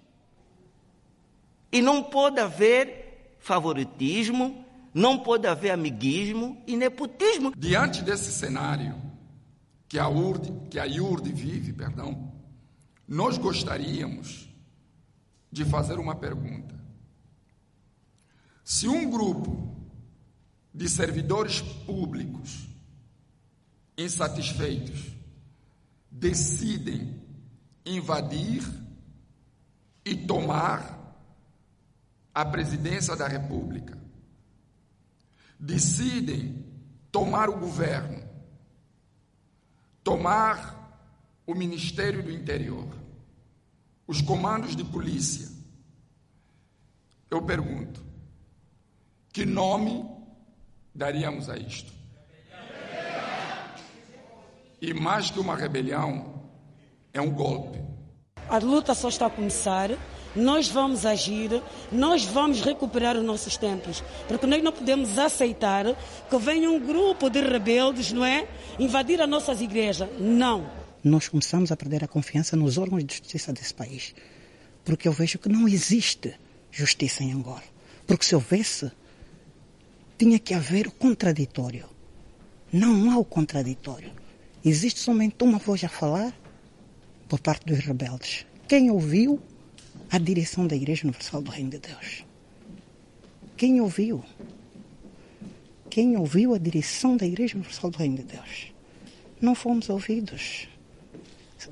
E 1.73 1.83
não 1.83 2.03
pode 2.03 2.39
haver 2.39 3.35
favoritismo, 3.41 4.65
não 4.95 5.19
pode 5.19 5.49
haver 5.49 5.71
amiguismo 5.71 6.63
e 6.65 6.77
nepotismo. 6.77 7.53
Diante 7.57 8.03
desse 8.03 8.33
cenário 8.33 9.10
que 9.91 9.99
a 9.99 10.09
URD, 10.09 10.69
que 10.71 10.79
a 10.79 10.85
IURD 10.85 11.33
vive, 11.33 11.73
perdão, 11.73 12.33
nós 13.09 13.37
gostaríamos 13.37 14.49
de 15.51 15.65
fazer 15.65 15.99
uma 15.99 16.15
pergunta. 16.15 16.79
Se 18.63 18.87
um 18.87 19.11
grupo 19.11 19.77
de 20.73 20.89
servidores 20.89 21.61
públicos 21.61 22.69
insatisfeitos 23.99 25.11
decidem 26.09 27.21
invadir 27.85 28.63
e 30.05 30.15
tomar 30.15 31.17
a 32.33 32.45
presidência 32.45 33.17
da 33.17 33.27
República, 33.27 33.99
decidem 35.59 36.65
tomar 37.11 37.51
o 37.51 37.59
governo, 37.59 38.30
tomar 40.03 40.81
o 41.47 41.55
Ministério 41.55 42.23
do 42.23 42.31
Interior, 42.31 42.87
os 44.07 44.21
comandos 44.21 44.77
de 44.77 44.85
polícia. 44.85 45.49
Eu 47.31 47.43
pergunto: 47.43 48.05
que 49.33 49.45
nome 49.45 50.09
daríamos 50.95 51.49
a 51.49 51.57
isto? 51.57 51.93
E 54.81 54.95
mais 54.95 55.31
que 55.31 55.39
uma 55.39 55.55
rebelião, 55.55 56.49
é 57.13 57.21
um 57.21 57.31
golpe. 57.31 57.79
A 58.49 58.59
luta 58.59 58.95
só 58.95 59.09
está 59.09 59.27
a 59.27 59.31
começar. 59.31 59.91
Nós 60.35 60.69
vamos 60.69 61.05
agir, 61.05 61.63
nós 61.91 62.25
vamos 62.25 62.61
recuperar 62.61 63.17
os 63.17 63.25
nossos 63.25 63.57
templos, 63.57 64.03
porque 64.29 64.47
nós 64.47 64.63
não 64.63 64.73
podemos 64.73 65.19
aceitar 65.19 65.85
que 66.29 66.39
venha 66.39 66.71
um 66.71 66.79
grupo 66.79 67.29
de 67.29 67.41
rebeldes, 67.41 68.13
não 68.13 68.25
é, 68.25 68.47
invadir 68.79 69.21
as 69.21 69.29
nossas 69.29 69.61
igrejas. 69.61 70.09
Não. 70.19 70.71
Nós 71.03 71.29
começamos 71.29 71.73
a 71.73 71.77
perder 71.77 72.05
a 72.05 72.09
confiança 72.09 72.57
nos 72.57 72.79
órgãos 72.79 73.05
de 73.05 73.15
justiça 73.15 73.53
desse 73.53 73.75
país, 73.75 74.15
porque 74.85 75.09
eu 75.09 75.13
vejo 75.13 75.39
que 75.39 75.49
não 75.49 75.67
existe 75.67 76.35
justiça 76.71 77.25
em 77.25 77.33
Angola. 77.33 77.63
Porque 78.07 78.25
se 78.25 78.35
houvesse, 78.35 78.91
tinha 80.19 80.39
que 80.39 80.55
haver 80.55 80.87
o 80.87 80.93
contraditório. 80.93 81.89
Não 82.73 83.11
há 83.11 83.19
o 83.19 83.25
contraditório. 83.25 84.13
Existe 84.65 85.01
somente 85.01 85.43
uma 85.43 85.59
voz 85.59 85.83
a 85.83 85.89
falar 85.89 86.33
por 87.29 87.41
parte 87.41 87.65
dos 87.67 87.79
rebeldes. 87.79 88.45
Quem 88.69 88.91
ouviu 88.91 89.41
a 90.11 90.19
direção 90.19 90.67
da 90.67 90.75
Igreja 90.75 91.05
Universal 91.05 91.41
do 91.41 91.51
Reino 91.51 91.71
de 91.71 91.79
Deus? 91.79 92.25
Quem 93.57 93.81
ouviu? 93.81 94.25
Quem 95.89 96.17
ouviu 96.17 96.55
a 96.55 96.59
direção 96.59 97.17
da 97.17 97.27
Igreja 97.27 97.57
Universal 97.57 97.91
do 97.91 97.99
Reino 97.99 98.17
de 98.17 98.25
Deus? 98.25 98.73
Não 99.41 99.55
fomos 99.55 99.89
ouvidos. 99.89 100.69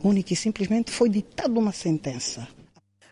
Única 0.03 0.33
e 0.33 0.37
simplesmente 0.37 0.91
foi 0.91 1.09
ditada 1.09 1.59
uma 1.59 1.73
sentença. 1.73 2.47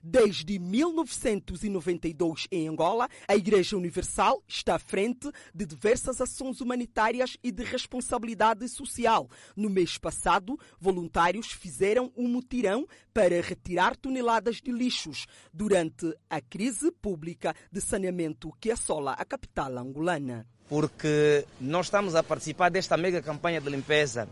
Desde 0.09 0.57
1992, 0.61 2.47
em 2.53 2.69
Angola, 2.69 3.09
a 3.27 3.35
Igreja 3.35 3.77
Universal 3.77 4.41
está 4.47 4.77
à 4.77 4.79
frente 4.79 5.29
de 5.53 5.67
diversas 5.67 6.21
ações 6.21 6.61
humanitárias 6.61 7.37
e 7.43 7.51
de 7.51 7.65
responsabilidade 7.65 8.69
social. 8.69 9.29
No 9.57 9.69
mês 9.69 9.99
passado, 9.99 10.57
voluntários 10.79 11.51
fizeram 11.51 12.13
um 12.17 12.29
mutirão 12.29 12.87
para 13.13 13.41
retirar 13.41 13.97
toneladas 13.97 14.61
de 14.63 14.71
lixos 14.71 15.27
durante 15.53 16.17
a 16.31 16.41
crise 16.41 16.93
pública 16.93 17.53
de 17.73 17.81
saneamento 17.81 18.53
que 18.61 18.71
assola 18.71 19.11
a 19.15 19.25
capital 19.25 19.77
angolana. 19.77 20.47
Porque 20.69 21.45
nós 21.61 21.87
estamos 21.87 22.15
a 22.15 22.23
participar 22.23 22.69
desta 22.71 22.97
mega 22.97 23.21
campanha 23.21 23.61
de 23.61 23.69
limpeza 23.69 24.29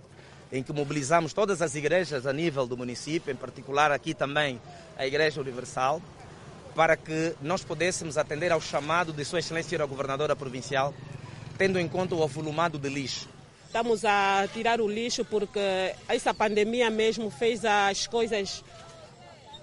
em 0.53 0.63
que 0.63 0.73
mobilizamos 0.73 1.33
todas 1.33 1.61
as 1.63 1.75
igrejas 1.75 2.27
a 2.27 2.33
nível 2.33 2.67
do 2.67 2.77
município, 2.77 3.33
em 3.33 3.37
particular 3.37 3.91
aqui 3.91 4.15
também 4.15 4.61
a 4.97 5.07
Igreja 5.07 5.41
Universal, 5.41 6.01
para 6.75 6.97
que 6.97 7.35
nós 7.41 7.65
pudéssemos 7.65 8.19
atender 8.19 8.53
ao 8.53 8.61
chamado 8.61 9.13
de 9.13 9.25
Sua 9.25 9.39
Excelência 9.39 9.81
a 9.83 9.87
Governadora 9.87 10.35
Provincial, 10.35 10.93
tendo 11.57 11.79
em 11.79 11.89
conta 11.89 12.15
o 12.15 12.23
avolumado 12.23 12.79
de 12.79 12.89
lixo. 12.89 13.29
Estamos 13.67 14.05
a 14.05 14.47
tirar 14.53 14.81
o 14.81 14.89
lixo 14.89 15.25
porque 15.25 15.95
essa 16.09 16.33
pandemia 16.33 16.91
mesmo 16.91 17.31
fez 17.31 17.65
as 17.65 18.07
coisas 18.07 18.63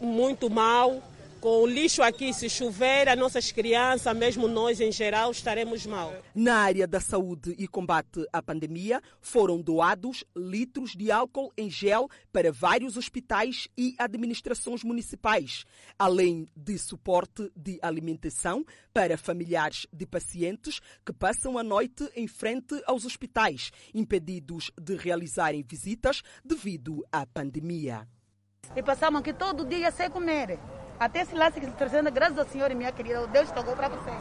muito 0.01 0.49
mal 0.49 1.01
com 1.41 1.63
o 1.63 1.65
lixo 1.65 2.03
aqui, 2.03 2.31
se 2.31 2.47
chover, 2.47 3.09
as 3.09 3.17
nossas 3.17 3.51
crianças, 3.51 4.15
mesmo 4.15 4.47
nós 4.47 4.79
em 4.79 4.91
geral, 4.91 5.31
estaremos 5.31 5.87
mal. 5.87 6.13
Na 6.35 6.57
área 6.57 6.87
da 6.87 6.99
saúde 6.99 7.55
e 7.57 7.67
combate 7.67 8.23
à 8.31 8.43
pandemia, 8.43 9.01
foram 9.19 9.59
doados 9.59 10.23
litros 10.37 10.91
de 10.91 11.11
álcool 11.11 11.51
em 11.57 11.67
gel 11.67 12.07
para 12.31 12.51
vários 12.51 12.95
hospitais 12.95 13.67
e 13.75 13.95
administrações 13.97 14.83
municipais, 14.83 15.65
além 15.97 16.47
de 16.55 16.77
suporte 16.77 17.51
de 17.55 17.79
alimentação 17.81 18.63
para 18.93 19.17
familiares 19.17 19.87
de 19.91 20.05
pacientes 20.05 20.79
que 21.03 21.11
passam 21.11 21.57
a 21.57 21.63
noite 21.63 22.07
em 22.15 22.27
frente 22.27 22.79
aos 22.85 23.03
hospitais, 23.03 23.71
impedidos 23.95 24.71
de 24.79 24.95
realizarem 24.95 25.63
visitas 25.67 26.21
devido 26.45 27.03
à 27.11 27.25
pandemia. 27.25 28.07
E 28.75 28.83
passamos 28.83 29.21
aqui 29.21 29.33
todo 29.33 29.65
dia 29.65 29.89
sem 29.89 30.07
comer. 30.07 30.59
Até 31.01 31.21
esse 31.21 31.33
laço 31.33 31.59
que 31.59 31.65
se 31.65 31.71
trazendo, 31.71 32.11
graças 32.11 32.37
ao 32.37 32.45
Senhor, 32.45 32.69
minha 32.75 32.91
querida, 32.91 33.25
Deus 33.25 33.49
tocou 33.49 33.75
para 33.75 33.89
você. 33.89 34.11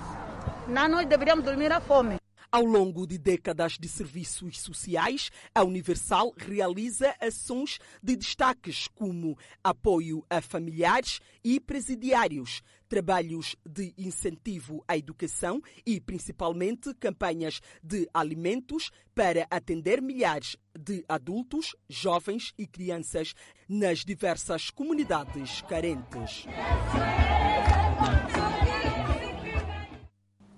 Na 0.66 0.88
noite 0.88 1.08
deveríamos 1.08 1.44
dormir 1.44 1.70
à 1.70 1.78
fome. 1.78 2.16
Ao 2.52 2.64
longo 2.64 3.06
de 3.06 3.16
décadas 3.16 3.78
de 3.78 3.88
serviços 3.88 4.58
sociais, 4.58 5.30
a 5.54 5.62
Universal 5.62 6.34
realiza 6.36 7.14
ações 7.20 7.78
de 8.02 8.16
destaques 8.16 8.88
como 8.88 9.38
apoio 9.62 10.26
a 10.28 10.40
familiares 10.40 11.20
e 11.44 11.60
presidiários, 11.60 12.60
trabalhos 12.88 13.54
de 13.64 13.94
incentivo 13.96 14.82
à 14.88 14.96
educação 14.96 15.62
e, 15.86 16.00
principalmente, 16.00 16.92
campanhas 16.94 17.60
de 17.80 18.08
alimentos 18.12 18.90
para 19.14 19.46
atender 19.48 20.02
milhares 20.02 20.56
de 20.76 21.04
adultos, 21.08 21.76
jovens 21.88 22.52
e 22.58 22.66
crianças 22.66 23.32
nas 23.68 24.04
diversas 24.04 24.70
comunidades 24.70 25.62
carentes. 25.62 26.46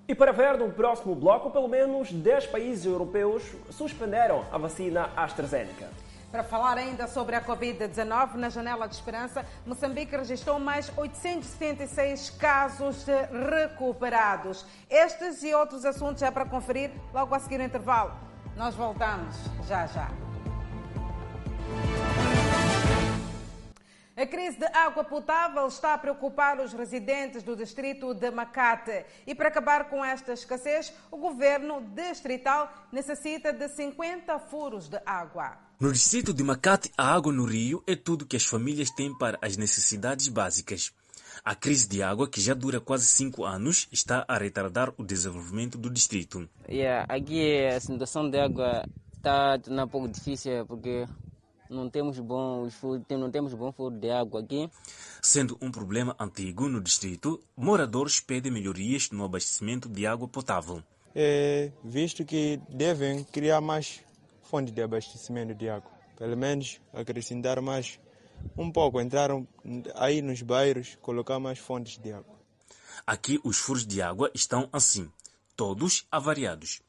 E 0.08 0.14
para 0.14 0.32
ver 0.32 0.58
no 0.58 0.70
próximo 0.70 1.14
bloco, 1.14 1.50
pelo 1.50 1.68
menos 1.68 2.12
10 2.12 2.48
países 2.48 2.84
europeus 2.84 3.42
suspenderam 3.70 4.44
a 4.50 4.58
vacina 4.58 5.10
AstraZeneca. 5.16 5.88
Para 6.32 6.42
falar 6.42 6.78
ainda 6.78 7.06
sobre 7.06 7.36
a 7.36 7.42
Covid-19, 7.42 8.36
na 8.36 8.48
janela 8.48 8.88
de 8.88 8.94
esperança, 8.94 9.44
Moçambique 9.66 10.16
registrou 10.16 10.58
mais 10.58 10.90
876 10.96 12.30
casos 12.30 13.04
recuperados. 13.50 14.64
Estes 14.88 15.42
e 15.42 15.54
outros 15.54 15.84
assuntos 15.84 16.22
é 16.22 16.30
para 16.30 16.46
conferir 16.46 16.90
logo 17.12 17.34
a 17.34 17.38
seguir 17.38 17.60
o 17.60 17.62
intervalo. 17.62 18.12
Nós 18.56 18.74
voltamos 18.74 19.36
já 19.68 19.86
já. 19.86 20.08
A 24.14 24.26
crise 24.26 24.58
de 24.58 24.66
água 24.66 25.02
potável 25.02 25.66
está 25.66 25.94
a 25.94 25.98
preocupar 25.98 26.60
os 26.60 26.74
residentes 26.74 27.42
do 27.42 27.56
distrito 27.56 28.12
de 28.12 28.30
Macate. 28.30 29.06
E 29.26 29.34
para 29.34 29.48
acabar 29.48 29.88
com 29.88 30.04
esta 30.04 30.34
escassez, 30.34 30.92
o 31.10 31.16
governo 31.16 31.80
distrital 31.80 32.70
necessita 32.92 33.54
de 33.54 33.66
50 33.68 34.38
furos 34.38 34.86
de 34.86 35.00
água. 35.06 35.56
No 35.80 35.90
distrito 35.90 36.34
de 36.34 36.44
Macate, 36.44 36.92
a 36.96 37.14
água 37.14 37.32
no 37.32 37.46
rio 37.46 37.82
é 37.86 37.96
tudo 37.96 38.26
que 38.26 38.36
as 38.36 38.44
famílias 38.44 38.90
têm 38.90 39.16
para 39.16 39.38
as 39.40 39.56
necessidades 39.56 40.28
básicas. 40.28 40.92
A 41.42 41.54
crise 41.54 41.88
de 41.88 42.02
água, 42.02 42.28
que 42.28 42.40
já 42.40 42.52
dura 42.52 42.80
quase 42.80 43.06
cinco 43.06 43.46
anos, 43.46 43.88
está 43.90 44.26
a 44.28 44.36
retardar 44.36 44.92
o 44.98 45.02
desenvolvimento 45.02 45.78
do 45.78 45.88
distrito. 45.88 46.46
Yeah, 46.68 47.06
aqui 47.08 47.66
a 47.66 47.80
situação 47.80 48.28
de 48.28 48.38
água 48.38 48.84
está 49.16 49.58
um 49.68 49.88
pouco 49.88 50.06
difícil 50.08 50.66
porque 50.66 51.06
não 51.72 51.88
temos 51.90 52.18
bom 52.18 52.68
não 53.10 53.30
temos 53.30 53.54
bom 53.54 53.72
furo 53.72 53.96
de 53.96 54.10
água 54.10 54.40
aqui. 54.40 54.70
Sendo 55.20 55.56
um 55.60 55.70
problema 55.70 56.14
antigo 56.18 56.68
no 56.68 56.80
distrito, 56.80 57.40
moradores 57.56 58.20
pedem 58.20 58.52
melhorias 58.52 59.10
no 59.10 59.24
abastecimento 59.24 59.88
de 59.88 60.06
água 60.06 60.28
potável. 60.28 60.82
É, 61.14 61.70
visto 61.84 62.24
que 62.24 62.60
devem 62.68 63.24
criar 63.24 63.60
mais 63.60 64.00
fontes 64.42 64.72
de 64.72 64.82
abastecimento 64.82 65.54
de 65.54 65.68
água, 65.68 65.90
pelo 66.16 66.36
menos 66.36 66.80
acrescentar 66.92 67.60
mais 67.60 67.98
um 68.56 68.70
pouco, 68.70 69.00
entraram 69.00 69.46
aí 69.94 70.20
nos 70.20 70.42
bairros, 70.42 70.96
colocar 71.00 71.38
mais 71.38 71.58
fontes 71.58 71.98
de 71.98 72.12
água. 72.12 72.34
Aqui 73.06 73.40
os 73.44 73.58
furos 73.58 73.86
de 73.86 74.00
água 74.00 74.30
estão 74.34 74.68
assim, 74.72 75.10
todos 75.56 76.06
avariados. 76.10 76.82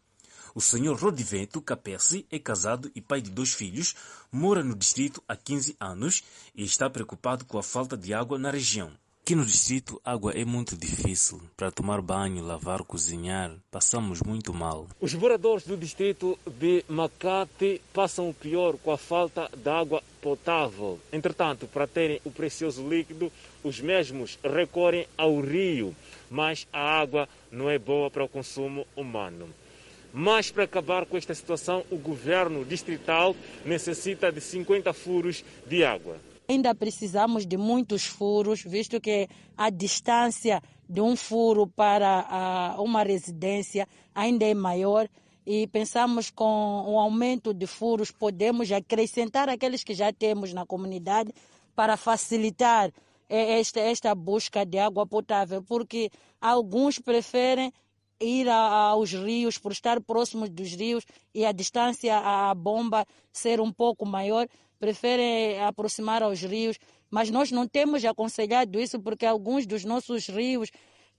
O 0.55 0.61
senhor 0.61 0.95
Rodivento 0.99 1.59
Capesse 1.59 2.27
é 2.29 2.37
casado 2.37 2.91
e 2.93 3.01
pai 3.01 3.19
de 3.21 3.31
dois 3.31 3.55
filhos, 3.55 3.95
mora 4.31 4.63
no 4.63 4.75
distrito 4.75 5.23
há 5.27 5.35
15 5.35 5.75
anos 5.79 6.23
e 6.53 6.63
está 6.63 6.87
preocupado 6.87 7.43
com 7.45 7.57
a 7.57 7.63
falta 7.63 7.97
de 7.97 8.13
água 8.13 8.37
na 8.37 8.51
região. 8.51 8.91
Aqui 9.23 9.33
no 9.33 9.45
distrito, 9.45 9.99
água 10.05 10.31
é 10.33 10.45
muito 10.45 10.77
difícil. 10.77 11.41
Para 11.57 11.71
tomar 11.71 12.01
banho, 12.01 12.43
lavar, 12.43 12.83
cozinhar, 12.83 13.55
passamos 13.71 14.21
muito 14.21 14.53
mal. 14.53 14.85
Os 15.01 15.15
moradores 15.15 15.65
do 15.65 15.75
distrito 15.75 16.37
de 16.45 16.85
Macate 16.87 17.81
passam 17.91 18.29
o 18.29 18.33
pior 18.33 18.77
com 18.77 18.91
a 18.91 18.97
falta 18.97 19.49
de 19.55 19.69
água 19.69 20.03
potável. 20.21 20.99
Entretanto, 21.11 21.65
para 21.67 21.87
terem 21.87 22.21
o 22.23 22.29
precioso 22.29 22.87
líquido, 22.87 23.31
os 23.63 23.79
mesmos 23.79 24.37
recorrem 24.43 25.07
ao 25.17 25.39
rio, 25.39 25.95
mas 26.29 26.67
a 26.71 26.79
água 26.79 27.27
não 27.49 27.69
é 27.69 27.79
boa 27.79 28.11
para 28.11 28.25
o 28.25 28.29
consumo 28.29 28.85
humano. 28.95 29.49
Mas 30.15 30.51
para 30.51 30.65
acabar 30.65 31.07
com 31.07 31.17
esta 31.17 31.33
situação, 31.33 31.83
o 31.89 31.97
governo 31.97 32.63
distrital 32.63 33.35
necessita 33.65 34.31
de 34.31 34.39
50 34.39 34.93
furos 34.93 35.43
de 35.65 35.83
água. 35.83 36.17
Ainda 36.47 36.75
precisamos 36.75 37.47
de 37.47 37.57
muitos 37.57 38.05
furos, 38.05 38.61
visto 38.61 39.01
que 39.01 39.27
a 39.57 39.71
distância 39.71 40.61
de 40.87 41.01
um 41.01 41.15
furo 41.15 41.65
para 41.65 42.75
uma 42.77 43.01
residência 43.01 43.87
ainda 44.13 44.45
é 44.45 44.53
maior 44.53 45.09
e 45.45 45.65
pensamos 45.67 46.29
com 46.29 46.83
o 46.85 46.99
aumento 46.99 47.51
de 47.51 47.65
furos 47.65 48.11
podemos 48.11 48.71
acrescentar 48.71 49.49
aqueles 49.49 49.83
que 49.83 49.95
já 49.95 50.13
temos 50.13 50.53
na 50.53 50.63
comunidade 50.63 51.33
para 51.75 51.97
facilitar 51.97 52.91
esta, 53.27 53.79
esta 53.79 54.13
busca 54.13 54.63
de 54.63 54.77
água 54.77 55.07
potável, 55.07 55.63
porque 55.63 56.11
alguns 56.39 56.99
preferem 56.99 57.73
ir 58.23 58.49
aos 58.49 59.11
rios, 59.11 59.57
por 59.57 59.71
estar 59.71 60.01
próximos 60.01 60.49
dos 60.49 60.73
rios 60.73 61.03
e 61.33 61.45
a 61.45 61.51
distância 61.51 62.17
à 62.17 62.53
bomba 62.55 63.05
ser 63.31 63.59
um 63.59 63.71
pouco 63.71 64.05
maior, 64.05 64.47
preferem 64.79 65.61
aproximar 65.61 66.23
aos 66.23 66.41
rios. 66.41 66.77
Mas 67.11 67.29
nós 67.29 67.51
não 67.51 67.67
temos 67.67 68.03
aconselhado 68.05 68.79
isso 68.79 68.99
porque 68.99 69.25
alguns 69.25 69.65
dos 69.67 69.85
nossos 69.85 70.27
rios 70.27 70.71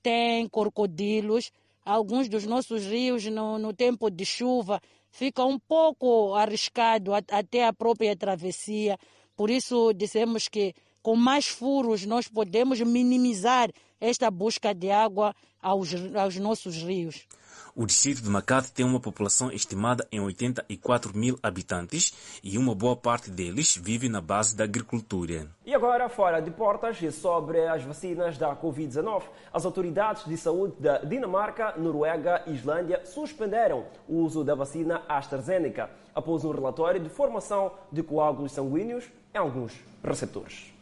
têm 0.02 0.48
crocodilos, 0.48 1.50
alguns 1.84 2.28
dos 2.28 2.44
nossos 2.46 2.84
rios 2.84 3.24
no, 3.26 3.58
no 3.58 3.72
tempo 3.72 4.10
de 4.10 4.24
chuva 4.24 4.80
fica 5.10 5.44
um 5.44 5.58
pouco 5.58 6.34
arriscado 6.34 7.12
até 7.14 7.64
a 7.64 7.72
própria 7.72 8.16
travessia. 8.16 8.98
Por 9.36 9.48
isso 9.48 9.92
dissemos 9.92 10.48
que 10.48 10.74
com 11.00 11.14
mais 11.14 11.46
furos 11.46 12.04
nós 12.04 12.26
podemos 12.26 12.80
minimizar 12.80 13.70
esta 14.04 14.30
busca 14.30 14.74
de 14.74 14.90
água 14.90 15.34
aos, 15.62 15.88
aos 16.14 16.36
nossos 16.36 16.76
rios. 16.76 17.26
O 17.74 17.86
distrito 17.86 18.22
de 18.22 18.28
Macate 18.28 18.70
tem 18.70 18.84
uma 18.84 19.00
população 19.00 19.50
estimada 19.50 20.06
em 20.12 20.20
84 20.20 21.16
mil 21.16 21.38
habitantes 21.42 22.40
e 22.42 22.58
uma 22.58 22.74
boa 22.74 22.94
parte 22.94 23.30
deles 23.30 23.76
vive 23.76 24.08
na 24.08 24.20
base 24.20 24.54
da 24.54 24.64
agricultura. 24.64 25.48
E 25.64 25.74
agora, 25.74 26.08
fora 26.08 26.40
de 26.40 26.50
portas, 26.50 26.98
sobre 27.14 27.66
as 27.66 27.82
vacinas 27.82 28.38
da 28.38 28.54
Covid-19. 28.54 29.22
As 29.52 29.64
autoridades 29.64 30.24
de 30.24 30.36
saúde 30.36 30.74
da 30.78 30.98
Dinamarca, 30.98 31.74
Noruega 31.76 32.44
e 32.46 32.52
Islândia 32.52 33.04
suspenderam 33.04 33.86
o 34.06 34.18
uso 34.18 34.44
da 34.44 34.54
vacina 34.54 35.02
AstraZeneca 35.08 35.90
após 36.14 36.44
um 36.44 36.52
relatório 36.52 37.00
de 37.00 37.08
formação 37.08 37.72
de 37.90 38.02
coágulos 38.02 38.52
sanguíneos 38.52 39.04
em 39.34 39.38
alguns 39.38 39.72
receptores. 40.04 40.73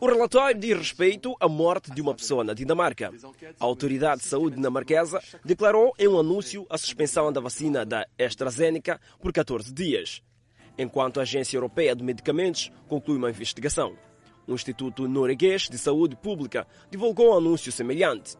O 0.00 0.06
relatório 0.06 0.60
diz 0.60 0.78
respeito 0.78 1.34
à 1.40 1.48
morte 1.48 1.90
de 1.90 2.00
uma 2.00 2.14
pessoa 2.14 2.44
na 2.44 2.54
Dinamarca. 2.54 3.12
A 3.58 3.64
Autoridade 3.64 4.22
de 4.22 4.28
Saúde 4.28 4.54
dinamarquesa 4.54 5.20
declarou 5.44 5.92
em 5.98 6.06
um 6.06 6.20
anúncio 6.20 6.64
a 6.70 6.78
suspensão 6.78 7.32
da 7.32 7.40
vacina 7.40 7.84
da 7.84 8.06
AstraZeneca 8.16 9.00
por 9.20 9.32
14 9.32 9.72
dias, 9.72 10.22
enquanto 10.78 11.18
a 11.18 11.24
Agência 11.24 11.56
Europeia 11.56 11.96
de 11.96 12.04
Medicamentos 12.04 12.70
conclui 12.86 13.16
uma 13.16 13.30
investigação. 13.30 13.96
O 14.46 14.54
Instituto 14.54 15.08
Norueguês 15.08 15.62
de 15.68 15.76
Saúde 15.76 16.14
Pública 16.14 16.64
divulgou 16.88 17.34
um 17.34 17.38
anúncio 17.38 17.72
semelhante. 17.72 18.36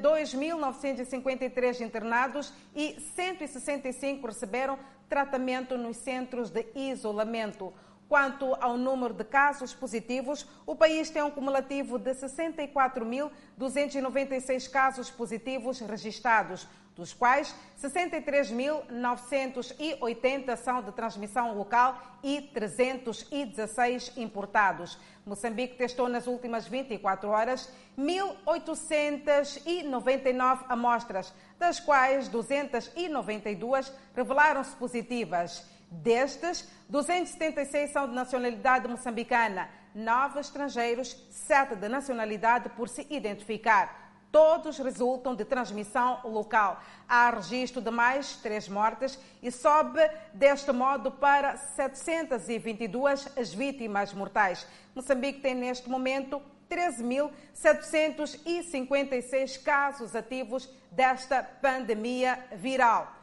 2.953 0.00 1.80
internados 1.80 2.52
e 2.76 3.00
165 3.16 4.28
receberam 4.28 4.78
tratamento 5.08 5.76
nos 5.76 5.96
centros 5.96 6.50
de 6.50 6.64
isolamento. 6.76 7.74
Quanto 8.08 8.56
ao 8.58 8.78
número 8.78 9.12
de 9.12 9.24
casos 9.24 9.74
positivos, 9.74 10.46
o 10.64 10.74
país 10.74 11.10
tem 11.10 11.22
um 11.22 11.30
cumulativo 11.30 11.98
de 11.98 12.14
64.296 12.14 14.70
casos 14.70 15.10
positivos 15.10 15.80
registrados, 15.80 16.66
dos 16.96 17.12
quais 17.12 17.54
63.980 17.80 20.56
são 20.56 20.82
de 20.82 20.90
transmissão 20.90 21.54
local 21.54 22.00
e 22.24 22.40
316 22.40 24.16
importados. 24.16 24.98
Moçambique 25.26 25.76
testou 25.76 26.08
nas 26.08 26.26
últimas 26.26 26.66
24 26.66 27.28
horas 27.28 27.70
1.899 27.98 30.64
amostras, 30.66 31.34
das 31.58 31.78
quais 31.78 32.26
292 32.28 33.92
revelaram-se 34.16 34.74
positivas. 34.76 35.76
Destes, 35.90 36.68
276 36.88 37.90
são 37.90 38.06
de 38.06 38.14
nacionalidade 38.14 38.86
moçambicana, 38.86 39.70
nove 39.94 40.38
estrangeiros, 40.38 41.16
sete 41.30 41.74
de 41.76 41.88
nacionalidade 41.88 42.68
por 42.70 42.90
se 42.90 43.06
identificar. 43.08 44.12
Todos 44.30 44.76
resultam 44.78 45.34
de 45.34 45.46
transmissão 45.46 46.20
local. 46.24 46.82
Há 47.08 47.30
registro 47.30 47.80
de 47.80 47.90
mais 47.90 48.36
três 48.36 48.68
mortes 48.68 49.18
e 49.42 49.50
sobe 49.50 50.06
deste 50.34 50.70
modo 50.72 51.10
para 51.10 51.56
722 51.56 53.38
as 53.38 53.54
vítimas 53.54 54.12
mortais. 54.12 54.66
Moçambique 54.94 55.40
tem 55.40 55.54
neste 55.54 55.88
momento 55.88 56.42
13.756 56.68 59.62
casos 59.62 60.14
ativos 60.14 60.68
desta 60.92 61.42
pandemia 61.42 62.44
viral 62.52 63.17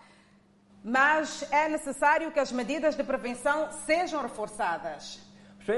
mas 0.86 1.52
é 1.52 1.68
necessário 1.68 2.32
que 2.32 2.40
as 2.40 2.52
medidas 2.52 2.96
de 2.96 3.04
prevenção 3.04 3.72
sejam 3.72 4.22
reforçadas. 4.22 5.20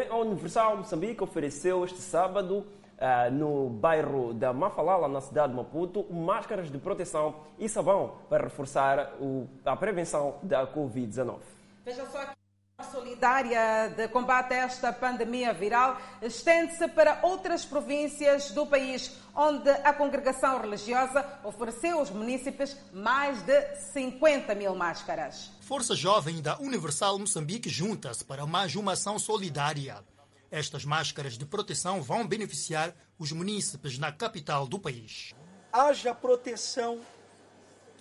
A 0.10 0.16
Universal 0.18 0.76
Moçambique 0.76 1.24
ofereceu 1.24 1.86
este 1.86 2.02
sábado, 2.02 2.68
uh, 2.98 3.32
no 3.32 3.70
bairro 3.70 4.34
da 4.34 4.52
Mafalala, 4.52 5.08
na 5.08 5.22
cidade 5.22 5.54
de 5.54 5.56
Maputo, 5.56 6.06
máscaras 6.14 6.70
de 6.70 6.78
proteção 6.78 7.36
e 7.58 7.70
sabão 7.70 8.18
para 8.28 8.44
reforçar 8.44 9.14
o, 9.22 9.48
a 9.64 9.78
prevenção 9.78 10.40
da 10.44 10.68
Covid-19. 10.68 11.38
Veja 11.86 12.06
só 12.08 12.22
aqui. 12.22 12.37
A 12.80 12.84
solidária 12.84 13.92
de 13.98 14.08
combate 14.10 14.54
a 14.54 14.58
esta 14.58 14.94
pandemia 14.94 15.52
viral 15.52 16.00
estende-se 16.22 16.88
para 16.88 17.18
outras 17.24 17.66
províncias 17.66 18.52
do 18.52 18.68
país, 18.68 19.14
onde 19.36 19.68
a 19.68 19.92
congregação 19.92 20.62
religiosa 20.62 21.26
ofereceu 21.44 21.98
aos 21.98 22.12
munícipes 22.12 22.78
mais 22.94 23.42
de 23.42 23.76
50 23.94 24.54
mil 24.54 24.76
máscaras. 24.76 25.50
Força 25.62 25.96
Jovem 25.96 26.40
da 26.40 26.56
Universal 26.60 27.18
Moçambique 27.18 27.68
junta-se 27.68 28.24
para 28.24 28.46
mais 28.46 28.76
uma 28.76 28.92
ação 28.92 29.18
solidária. 29.18 29.98
Estas 30.52 30.86
máscaras 30.86 31.36
de 31.36 31.48
proteção 31.48 32.04
vão 32.04 32.28
beneficiar 32.28 32.94
os 33.18 33.32
munícipes 33.32 33.98
na 33.98 34.12
capital 34.12 34.68
do 34.68 34.78
país. 34.78 35.34
Haja 35.74 36.14
proteção 36.14 37.00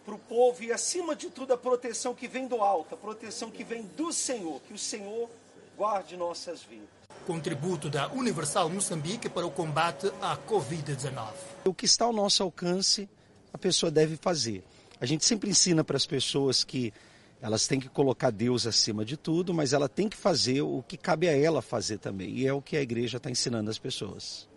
para 0.06 0.14
o 0.14 0.18
povo 0.18 0.62
e, 0.62 0.72
acima 0.72 1.16
de 1.16 1.28
tudo, 1.28 1.52
a 1.52 1.58
proteção 1.58 2.14
que 2.14 2.28
vem 2.28 2.46
do 2.46 2.62
alto, 2.62 2.94
a 2.94 2.96
proteção 2.96 3.50
que 3.50 3.64
vem 3.64 3.82
do 3.96 4.12
Senhor. 4.12 4.60
Que 4.60 4.72
o 4.72 4.78
Senhor 4.78 5.28
guarde 5.76 6.16
nossas 6.16 6.62
vidas. 6.62 6.86
Contributo 7.26 7.90
da 7.90 8.08
Universal 8.12 8.70
Moçambique 8.70 9.28
para 9.28 9.44
o 9.44 9.50
combate 9.50 10.06
à 10.22 10.36
Covid-19. 10.36 11.32
O 11.64 11.74
que 11.74 11.86
está 11.86 12.04
ao 12.04 12.12
nosso 12.12 12.40
alcance, 12.44 13.08
a 13.52 13.58
pessoa 13.58 13.90
deve 13.90 14.16
fazer. 14.16 14.62
A 15.00 15.04
gente 15.04 15.24
sempre 15.24 15.50
ensina 15.50 15.82
para 15.82 15.96
as 15.96 16.06
pessoas 16.06 16.62
que 16.62 16.94
elas 17.42 17.66
têm 17.66 17.80
que 17.80 17.88
colocar 17.88 18.30
Deus 18.30 18.64
acima 18.64 19.04
de 19.04 19.16
tudo, 19.16 19.52
mas 19.52 19.72
ela 19.72 19.88
tem 19.88 20.08
que 20.08 20.16
fazer 20.16 20.62
o 20.62 20.84
que 20.86 20.96
cabe 20.96 21.28
a 21.28 21.36
ela 21.36 21.60
fazer 21.60 21.98
também. 21.98 22.30
E 22.30 22.46
é 22.46 22.52
o 22.52 22.62
que 22.62 22.76
a 22.76 22.80
igreja 22.80 23.16
está 23.16 23.28
ensinando 23.28 23.68
às 23.70 23.78
pessoas. 23.78 24.48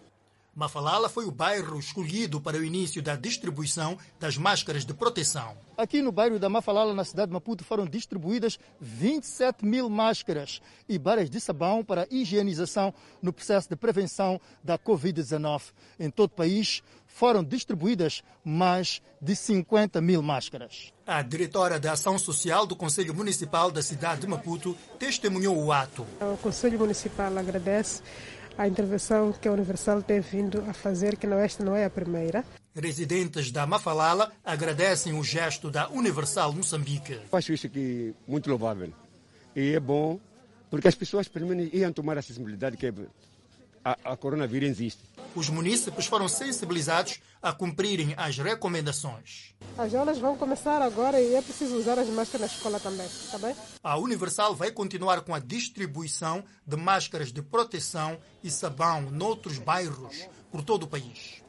Mafalala 0.59 1.07
foi 1.07 1.25
o 1.25 1.31
bairro 1.31 1.79
escolhido 1.79 2.41
para 2.41 2.57
o 2.57 2.63
início 2.65 3.01
da 3.01 3.15
distribuição 3.15 3.97
das 4.19 4.35
máscaras 4.35 4.83
de 4.83 4.93
proteção. 4.93 5.55
Aqui 5.77 6.01
no 6.01 6.11
bairro 6.11 6.37
da 6.37 6.49
Mafalala, 6.49 6.93
na 6.93 7.05
cidade 7.05 7.29
de 7.29 7.33
Maputo, 7.33 7.63
foram 7.63 7.85
distribuídas 7.85 8.59
27 8.81 9.65
mil 9.65 9.89
máscaras 9.89 10.61
e 10.89 10.99
barras 10.99 11.29
de 11.29 11.39
sabão 11.39 11.81
para 11.81 12.05
higienização 12.11 12.93
no 13.21 13.31
processo 13.31 13.69
de 13.69 13.77
prevenção 13.77 14.37
da 14.61 14.77
Covid-19. 14.77 15.61
Em 15.97 16.09
todo 16.09 16.31
o 16.31 16.35
país, 16.35 16.83
foram 17.07 17.41
distribuídas 17.41 18.21
mais 18.43 19.01
de 19.21 19.37
50 19.37 20.01
mil 20.01 20.21
máscaras. 20.21 20.91
A 21.07 21.21
diretora 21.21 21.79
da 21.79 21.93
Ação 21.93 22.19
Social 22.19 22.67
do 22.67 22.75
Conselho 22.75 23.15
Municipal 23.15 23.71
da 23.71 23.81
cidade 23.81 24.21
de 24.21 24.27
Maputo 24.27 24.77
testemunhou 24.99 25.57
o 25.57 25.71
ato. 25.71 26.05
O 26.19 26.35
Conselho 26.35 26.77
Municipal 26.77 27.35
agradece 27.37 28.03
a 28.59 28.67
intervenção 28.67 29.31
que 29.31 29.47
a 29.47 29.53
Universal 29.53 30.03
tem 30.03 30.19
vindo 30.19 30.61
a 30.67 30.73
fazer, 30.73 31.15
que 31.15 31.25
não, 31.25 31.39
esta 31.39 31.63
não 31.63 31.77
é 31.77 31.85
a 31.85 31.89
primeira. 31.89 32.43
Residentes 32.75 33.51
da 33.51 33.65
Mafalala 33.65 34.33
agradecem 34.43 35.17
o 35.17 35.23
gesto 35.23 35.71
da 35.71 35.87
Universal 35.89 36.51
Moçambique. 36.51 37.13
Eu 37.13 37.37
acho 37.37 37.53
isso 37.53 37.67
aqui 37.67 38.13
muito 38.27 38.49
louvável. 38.49 38.91
E 39.55 39.71
é 39.73 39.79
bom, 39.79 40.19
porque 40.69 40.89
as 40.89 40.95
pessoas 40.95 41.29
pelo 41.29 41.47
menos 41.47 41.73
iam 41.73 41.93
tomar 41.93 42.17
a 42.17 42.19
acessibilidade 42.19 42.75
que 42.75 42.87
é, 42.87 42.93
a, 43.89 44.13
a 44.13 44.17
coronavírus 44.17 44.69
existe. 44.69 45.01
Os 45.35 45.49
munícipes 45.49 46.05
foram 46.05 46.27
sensibilizados 46.27 47.19
a 47.41 47.53
cumprirem 47.53 48.13
as 48.17 48.37
recomendações. 48.37 49.53
As 49.77 49.93
aulas 49.93 50.17
vão 50.17 50.35
começar 50.35 50.81
agora 50.81 51.21
e 51.21 51.35
é 51.35 51.41
preciso 51.41 51.75
usar 51.75 51.97
as 51.97 52.07
máscaras 52.09 52.49
na 52.49 52.55
escola 52.55 52.79
também, 52.79 53.07
tá 53.31 53.37
bem? 53.37 53.55
A 53.83 53.97
Universal 53.97 54.55
vai 54.55 54.71
continuar 54.71 55.21
com 55.21 55.33
a 55.33 55.39
distribuição 55.39 56.43
de 56.65 56.75
máscaras 56.75 57.31
de 57.31 57.41
proteção 57.41 58.17
e 58.43 58.49
sabão 58.49 59.01
noutros 59.01 59.57
bairros 59.57 60.27
por 60.51 60.63
todo 60.63 60.83
o 60.83 60.87
país. 60.87 61.41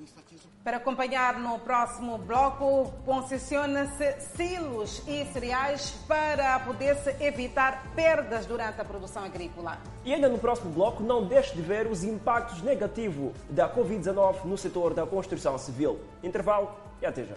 Para 0.63 0.77
acompanhar 0.77 1.39
no 1.39 1.59
próximo 1.59 2.19
bloco, 2.19 2.93
concessiona-se 3.07 4.21
silos 4.37 5.03
e 5.09 5.25
cereais 5.33 5.93
para 6.07 6.59
poder-se 6.61 7.17
evitar 7.19 7.83
perdas 7.97 8.45
durante 8.45 8.79
a 8.79 8.85
produção 8.85 9.25
agrícola. 9.25 9.79
E 10.05 10.13
ainda 10.13 10.29
no 10.29 10.39
próximo 10.39 10.71
bloco, 10.71 11.03
não 11.03 11.25
deixe 11.25 11.55
de 11.55 11.63
ver 11.63 11.87
os 11.87 12.05
impactos 12.05 12.61
negativos 12.61 13.33
da 13.49 13.75
Covid-19 13.75 14.45
no 14.45 14.59
setor 14.59 14.93
da 14.93 15.07
construção 15.07 15.57
civil. 15.57 15.99
Intervalo 16.23 16.71
e 17.01 17.07
até 17.07 17.25
já. 17.25 17.37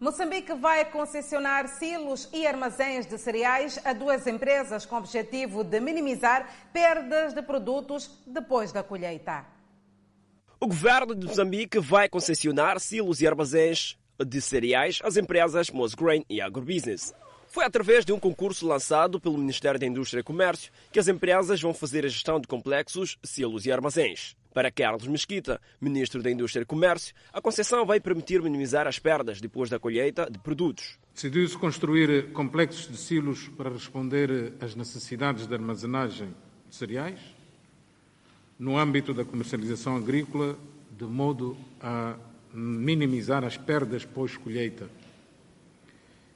Moçambique 0.00 0.54
vai 0.54 0.82
concessionar 0.86 1.68
silos 1.68 2.26
e 2.32 2.46
armazéns 2.46 3.04
de 3.04 3.18
cereais 3.18 3.78
a 3.84 3.92
duas 3.92 4.26
empresas 4.26 4.86
com 4.86 4.94
o 4.94 4.98
objetivo 4.98 5.62
de 5.62 5.78
minimizar 5.78 6.48
perdas 6.72 7.34
de 7.34 7.42
produtos 7.42 8.10
depois 8.26 8.72
da 8.72 8.82
colheita. 8.82 9.44
O 10.58 10.66
governo 10.66 11.14
de 11.14 11.26
Moçambique 11.26 11.78
vai 11.78 12.08
concessionar 12.08 12.80
silos 12.80 13.20
e 13.20 13.26
armazéns 13.26 13.98
de 14.18 14.40
cereais 14.40 15.00
às 15.04 15.18
empresas 15.18 15.68
Mosgrain 15.68 16.24
e 16.30 16.40
Agrobusiness. 16.40 17.12
Foi 17.48 17.66
através 17.66 18.02
de 18.02 18.12
um 18.14 18.18
concurso 18.18 18.66
lançado 18.66 19.20
pelo 19.20 19.36
Ministério 19.36 19.78
da 19.78 19.84
Indústria 19.84 20.20
e 20.20 20.24
Comércio 20.24 20.72
que 20.90 20.98
as 20.98 21.08
empresas 21.08 21.60
vão 21.60 21.74
fazer 21.74 22.06
a 22.06 22.08
gestão 22.08 22.40
de 22.40 22.48
complexos, 22.48 23.18
silos 23.22 23.66
e 23.66 23.72
armazéns. 23.72 24.34
Para 24.52 24.68
Carlos 24.68 25.06
Mesquita, 25.06 25.60
ministro 25.80 26.20
da 26.20 26.30
Indústria 26.30 26.62
e 26.62 26.66
Comércio, 26.66 27.14
a 27.32 27.40
concessão 27.40 27.86
vai 27.86 28.00
permitir 28.00 28.42
minimizar 28.42 28.84
as 28.84 28.98
perdas 28.98 29.40
depois 29.40 29.70
da 29.70 29.78
colheita 29.78 30.28
de 30.28 30.40
produtos. 30.40 30.98
Decidiu-se 31.14 31.56
construir 31.56 32.32
complexos 32.32 32.88
de 32.88 32.96
silos 32.96 33.46
para 33.48 33.70
responder 33.70 34.54
às 34.60 34.74
necessidades 34.74 35.46
de 35.46 35.54
armazenagem 35.54 36.34
de 36.68 36.74
cereais 36.74 37.20
no 38.58 38.76
âmbito 38.76 39.14
da 39.14 39.24
comercialização 39.24 39.96
agrícola, 39.96 40.58
de 40.98 41.04
modo 41.04 41.56
a 41.80 42.16
minimizar 42.52 43.44
as 43.44 43.56
perdas 43.56 44.04
pós-colheita 44.04 44.90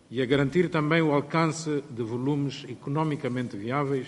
e 0.08 0.22
a 0.22 0.26
garantir 0.26 0.70
também 0.70 1.02
o 1.02 1.12
alcance 1.12 1.82
de 1.90 2.02
volumes 2.04 2.64
economicamente 2.68 3.56
viáveis 3.56 4.06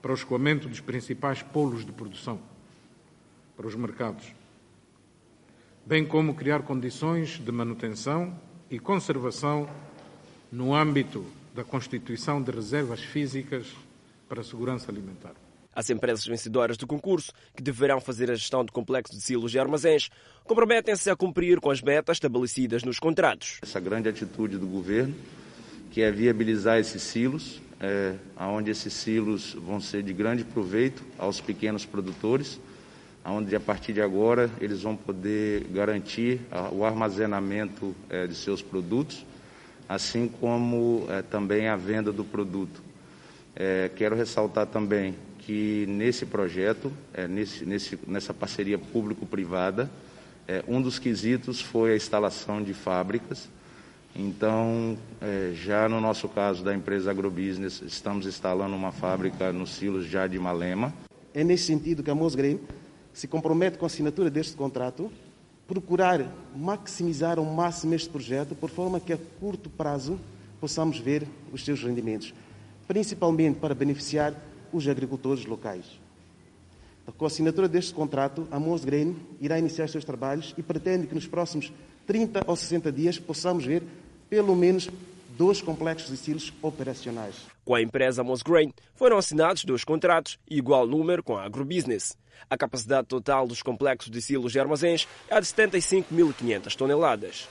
para 0.00 0.12
o 0.12 0.14
escoamento 0.14 0.68
dos 0.68 0.80
principais 0.80 1.42
polos 1.42 1.84
de 1.84 1.90
produção 1.90 2.40
para 3.58 3.66
os 3.66 3.74
mercados, 3.74 4.24
bem 5.84 6.06
como 6.06 6.32
criar 6.32 6.62
condições 6.62 7.40
de 7.40 7.50
manutenção 7.50 8.38
e 8.70 8.78
conservação 8.78 9.68
no 10.52 10.72
âmbito 10.72 11.26
da 11.52 11.64
constituição 11.64 12.40
de 12.40 12.52
reservas 12.52 13.00
físicas 13.00 13.66
para 14.28 14.42
a 14.42 14.44
segurança 14.44 14.92
alimentar. 14.92 15.32
As 15.74 15.90
empresas 15.90 16.24
vencedoras 16.24 16.76
do 16.76 16.86
concurso, 16.86 17.32
que 17.52 17.60
deverão 17.60 18.00
fazer 18.00 18.30
a 18.30 18.34
gestão 18.36 18.64
de 18.64 18.70
complexos 18.70 19.18
de 19.18 19.24
silos 19.24 19.52
e 19.52 19.58
armazéns, 19.58 20.08
comprometem-se 20.44 21.10
a 21.10 21.16
cumprir 21.16 21.58
com 21.58 21.72
as 21.72 21.82
metas 21.82 22.14
estabelecidas 22.14 22.84
nos 22.84 23.00
contratos. 23.00 23.58
Essa 23.60 23.80
grande 23.80 24.08
atitude 24.08 24.56
do 24.56 24.68
governo, 24.68 25.16
que 25.90 26.00
é 26.00 26.12
viabilizar 26.12 26.78
esses 26.78 27.02
silos, 27.02 27.60
é, 27.80 28.14
onde 28.38 28.70
esses 28.70 28.92
silos 28.92 29.54
vão 29.54 29.80
ser 29.80 30.04
de 30.04 30.12
grande 30.12 30.44
proveito 30.44 31.04
aos 31.18 31.40
pequenos 31.40 31.84
produtores, 31.84 32.60
onde 33.30 33.54
a 33.54 33.60
partir 33.60 33.92
de 33.92 34.00
agora 34.00 34.50
eles 34.60 34.82
vão 34.82 34.96
poder 34.96 35.64
garantir 35.70 36.40
o 36.72 36.84
armazenamento 36.84 37.94
é, 38.08 38.26
de 38.26 38.34
seus 38.34 38.62
produtos, 38.62 39.24
assim 39.88 40.28
como 40.28 41.06
é, 41.08 41.22
também 41.22 41.68
a 41.68 41.76
venda 41.76 42.12
do 42.12 42.24
produto. 42.24 42.82
É, 43.54 43.90
quero 43.94 44.16
ressaltar 44.16 44.66
também 44.66 45.14
que 45.38 45.86
nesse 45.88 46.26
projeto, 46.26 46.92
nessa 48.06 48.34
parceria 48.34 48.78
público-privada, 48.78 49.90
um 50.66 50.82
dos 50.82 50.98
quesitos 50.98 51.58
foi 51.58 51.92
a 51.92 51.96
instalação 51.96 52.62
de 52.62 52.74
fábricas. 52.74 53.48
Então, 54.14 54.98
já 55.54 55.88
no 55.88 56.02
nosso 56.02 56.28
caso 56.28 56.62
da 56.62 56.74
empresa 56.74 57.10
Agrobusiness, 57.10 57.80
estamos 57.80 58.26
instalando 58.26 58.76
uma 58.76 58.92
fábrica 58.92 59.50
no 59.50 59.66
Silos 59.66 60.04
já 60.04 60.26
de 60.26 60.38
Malema. 60.38 60.92
É 61.32 61.42
nesse 61.42 61.64
sentido 61.64 62.02
que 62.02 62.10
a 62.10 62.14
Mosgreen 62.14 62.60
se 63.18 63.26
compromete 63.26 63.78
com 63.78 63.84
a 63.84 63.88
assinatura 63.88 64.30
deste 64.30 64.54
contrato, 64.54 65.10
procurar 65.66 66.24
maximizar 66.54 67.36
ao 67.36 67.44
máximo 67.44 67.92
este 67.92 68.08
projeto, 68.08 68.54
por 68.54 68.70
forma 68.70 69.00
que 69.00 69.12
a 69.12 69.18
curto 69.40 69.68
prazo 69.68 70.20
possamos 70.60 71.00
ver 71.00 71.26
os 71.52 71.64
seus 71.64 71.82
rendimentos, 71.82 72.32
principalmente 72.86 73.58
para 73.58 73.74
beneficiar 73.74 74.32
os 74.72 74.86
agricultores 74.86 75.44
locais. 75.46 75.98
Com 77.16 77.24
a 77.24 77.26
assinatura 77.26 77.66
deste 77.66 77.92
contrato, 77.92 78.46
a 78.52 78.60
Mosgrain 78.60 79.16
irá 79.40 79.58
iniciar 79.58 79.86
os 79.86 79.90
seus 79.90 80.04
trabalhos 80.04 80.54
e 80.56 80.62
pretende 80.62 81.08
que 81.08 81.14
nos 81.16 81.26
próximos 81.26 81.72
30 82.06 82.44
ou 82.46 82.54
60 82.54 82.92
dias 82.92 83.18
possamos 83.18 83.64
ver 83.64 83.82
pelo 84.30 84.54
menos 84.54 84.88
dois 85.38 85.62
complexos 85.62 86.10
de 86.10 86.16
silos 86.16 86.52
operacionais. 86.60 87.46
Com 87.64 87.76
a 87.76 87.80
empresa 87.80 88.24
Mosgrain 88.24 88.72
foram 88.96 89.16
assinados 89.16 89.64
dois 89.64 89.84
contratos, 89.84 90.36
igual 90.50 90.84
número 90.84 91.22
com 91.22 91.38
a 91.38 91.44
Agrobusiness. 91.44 92.18
A 92.50 92.58
capacidade 92.58 93.06
total 93.06 93.46
dos 93.46 93.62
complexos 93.62 94.10
de 94.10 94.20
silos 94.20 94.56
e 94.56 94.58
armazéns 94.58 95.06
é 95.28 95.40
de 95.40 95.46
75.500 95.46 96.74
toneladas. 96.74 97.48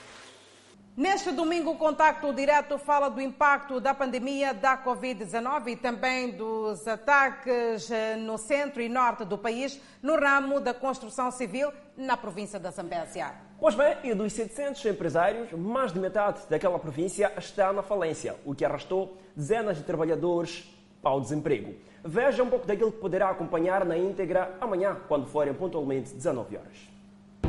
Neste 0.94 1.30
domingo, 1.30 1.70
o 1.70 1.76
Contacto 1.78 2.30
Direto 2.34 2.76
fala 2.76 3.08
do 3.08 3.22
impacto 3.22 3.80
da 3.80 3.94
pandemia 3.94 4.52
da 4.52 4.76
Covid-19 4.76 5.68
e 5.68 5.76
também 5.76 6.32
dos 6.32 6.86
ataques 6.86 7.90
eh, 7.90 8.16
no 8.16 8.36
centro 8.36 8.82
e 8.82 8.88
norte 8.88 9.24
do 9.24 9.38
país 9.38 9.80
no 10.02 10.18
ramo 10.18 10.60
da 10.60 10.74
construção 10.74 11.30
civil 11.30 11.72
na 11.96 12.16
província 12.16 12.58
da 12.58 12.72
Zambésia. 12.72 13.47
Pois 13.60 13.74
bem, 13.74 13.96
e 14.04 14.14
dos 14.14 14.32
700 14.34 14.84
empresários, 14.86 15.50
mais 15.50 15.92
de 15.92 15.98
metade 15.98 16.38
daquela 16.48 16.78
província 16.78 17.32
está 17.36 17.72
na 17.72 17.82
falência, 17.82 18.36
o 18.44 18.54
que 18.54 18.64
arrastou 18.64 19.18
dezenas 19.34 19.76
de 19.76 19.82
trabalhadores 19.82 20.64
ao 21.02 21.20
desemprego. 21.20 21.74
Veja 22.04 22.44
um 22.44 22.48
pouco 22.48 22.68
daquilo 22.68 22.92
que 22.92 23.00
poderá 23.00 23.30
acompanhar 23.30 23.84
na 23.84 23.98
íntegra 23.98 24.56
amanhã, 24.60 24.96
quando 25.08 25.26
forem 25.26 25.52
pontualmente 25.52 26.14
19 26.14 26.56
horas. 26.56 26.76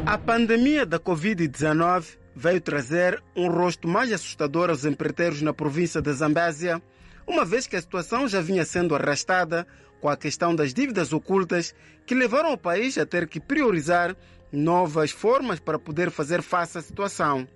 A 0.04 0.18
pandemia 0.18 0.84
da 0.84 1.00
Covid-19 1.00 2.18
veio 2.36 2.60
trazer 2.60 3.22
um 3.36 3.48
rosto 3.48 3.88
mais 3.88 4.12
assustador 4.12 4.72
aos 4.72 4.86
empreiteiros 4.86 5.44
na 5.44 5.54
província 5.54 6.02
de 6.02 6.12
Zambésia, 6.12 6.82
uma 7.28 7.46
vez 7.46 7.68
que 7.68 7.76
a 7.76 7.82
situação 7.82 8.28
já 8.28 8.42
vinha 8.42 8.66
sendo 8.66 8.96
arrastada 8.96 9.68
com 10.02 10.10
a 10.10 10.18
questão 10.18 10.56
das 10.56 10.74
dívidas 10.74 11.14
ocultas 11.14 11.76
que 12.06 12.16
levaram 12.16 12.52
o 12.52 12.58
país 12.58 12.98
a 12.98 13.06
ter 13.06 13.28
que 13.28 13.40
priorizar 13.40 14.16
novas 14.52 15.12
formas 15.12 15.60
para 15.60 15.80
poder 15.80 16.12
fazer 16.12 16.42
face 16.42 16.78
à 16.78 16.82
situação, 16.82 17.48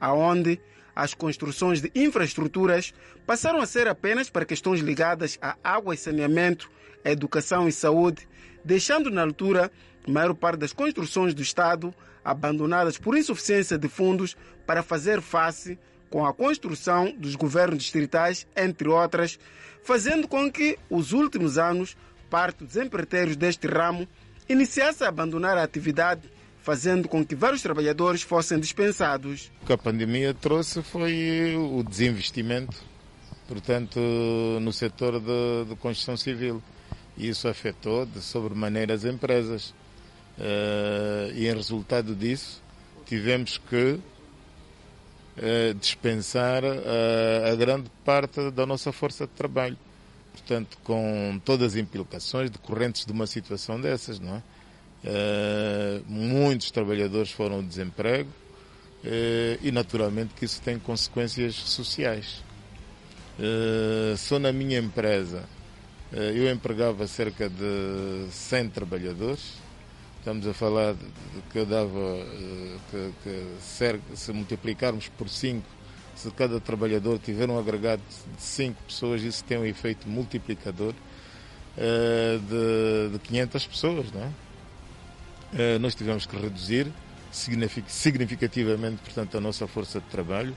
aonde 0.00 0.60
as 0.94 1.14
construções 1.14 1.80
de 1.80 1.90
infraestruturas 1.94 2.94
passaram 3.26 3.60
a 3.60 3.66
ser 3.66 3.86
apenas 3.86 4.30
para 4.30 4.46
questões 4.46 4.80
ligadas 4.80 5.38
a 5.42 5.56
água 5.62 5.94
e 5.94 5.98
saneamento, 5.98 6.70
educação 7.04 7.68
e 7.68 7.72
saúde, 7.72 8.26
deixando 8.64 9.10
na 9.10 9.22
altura 9.22 9.70
a 10.06 10.10
maior 10.10 10.34
parte 10.34 10.58
das 10.58 10.72
construções 10.72 11.34
do 11.34 11.42
Estado 11.42 11.94
abandonadas 12.24 12.98
por 12.98 13.16
insuficiência 13.16 13.78
de 13.78 13.88
fundos 13.88 14.36
para 14.66 14.82
fazer 14.82 15.20
face 15.20 15.78
com 16.10 16.24
a 16.26 16.32
construção 16.32 17.14
dos 17.16 17.36
governos 17.36 17.82
distritais, 17.82 18.46
entre 18.56 18.88
outras, 18.88 19.38
fazendo 19.82 20.26
com 20.26 20.50
que, 20.50 20.78
os 20.90 21.12
últimos 21.12 21.58
anos, 21.58 21.96
parte 22.30 22.64
dos 22.64 22.76
empreiteiros 22.76 23.36
deste 23.36 23.66
ramo 23.66 24.08
iniciasse 24.48 25.04
a 25.04 25.08
abandonar 25.08 25.56
a 25.56 25.62
atividade 25.62 26.22
fazendo 26.66 27.08
com 27.08 27.24
que 27.24 27.36
vários 27.36 27.62
trabalhadores 27.62 28.22
fossem 28.22 28.58
dispensados. 28.58 29.52
O 29.62 29.66
que 29.66 29.72
a 29.72 29.78
pandemia 29.78 30.34
trouxe 30.34 30.82
foi 30.82 31.54
o 31.56 31.80
desinvestimento, 31.84 32.76
portanto, 33.46 34.00
no 34.60 34.72
setor 34.72 35.20
de, 35.20 35.68
de 35.68 35.76
construção 35.76 36.16
civil. 36.16 36.60
E 37.16 37.28
isso 37.28 37.46
afetou 37.46 38.04
de 38.04 38.20
sobremaneira 38.20 38.94
as 38.94 39.04
empresas. 39.04 39.70
Uh, 40.36 41.32
e 41.34 41.46
em 41.46 41.54
resultado 41.54 42.14
disso, 42.14 42.60
tivemos 43.06 43.58
que 43.58 43.98
uh, 45.38 45.74
dispensar 45.80 46.64
uh, 46.64 47.52
a 47.52 47.54
grande 47.54 47.90
parte 48.04 48.50
da 48.50 48.66
nossa 48.66 48.92
força 48.92 49.24
de 49.24 49.32
trabalho. 49.32 49.78
Portanto, 50.36 50.76
com 50.84 51.40
todas 51.44 51.72
as 51.72 51.76
implicações 51.76 52.50
decorrentes 52.50 53.06
de 53.06 53.12
uma 53.12 53.26
situação 53.26 53.80
dessas, 53.80 54.20
não 54.20 54.36
é? 54.36 54.42
Uh, 55.04 56.02
muitos 56.06 56.70
trabalhadores 56.70 57.30
foram 57.30 57.56
ao 57.56 57.62
desemprego 57.62 58.28
uh, 58.28 59.58
e 59.62 59.70
naturalmente 59.70 60.34
que 60.34 60.44
isso 60.44 60.60
tem 60.60 60.78
consequências 60.78 61.54
sociais. 61.54 62.44
Uh, 63.38 64.16
só 64.16 64.38
na 64.38 64.52
minha 64.52 64.78
empresa 64.78 65.44
eu 66.12 66.48
empregava 66.50 67.04
cerca 67.08 67.48
de 67.50 68.28
100 68.30 68.68
trabalhadores. 68.70 69.54
Estamos 70.18 70.46
a 70.46 70.54
falar 70.54 70.94
de, 70.94 71.00
de 71.00 71.42
que 71.50 71.58
eu 71.58 71.66
dava, 71.66 72.24
que, 72.90 73.12
que 73.24 74.16
se 74.16 74.32
multiplicarmos 74.32 75.08
por 75.08 75.28
5, 75.28 75.66
se 76.16 76.30
cada 76.30 76.58
trabalhador 76.58 77.18
tiver 77.18 77.48
um 77.48 77.58
agregado 77.58 78.02
de 78.36 78.42
5 78.42 78.82
pessoas, 78.84 79.22
isso 79.22 79.44
tem 79.44 79.58
um 79.58 79.64
efeito 79.64 80.08
multiplicador 80.08 80.94
de, 81.76 83.12
de 83.12 83.18
500 83.18 83.66
pessoas. 83.66 84.06
É? 84.14 85.78
nós 85.78 85.94
tivemos 85.94 86.26
que 86.26 86.36
reduzir 86.36 86.90
significativamente, 87.30 88.96
portanto, 89.02 89.36
a 89.36 89.40
nossa 89.40 89.66
força 89.66 90.00
de 90.00 90.06
trabalho 90.06 90.56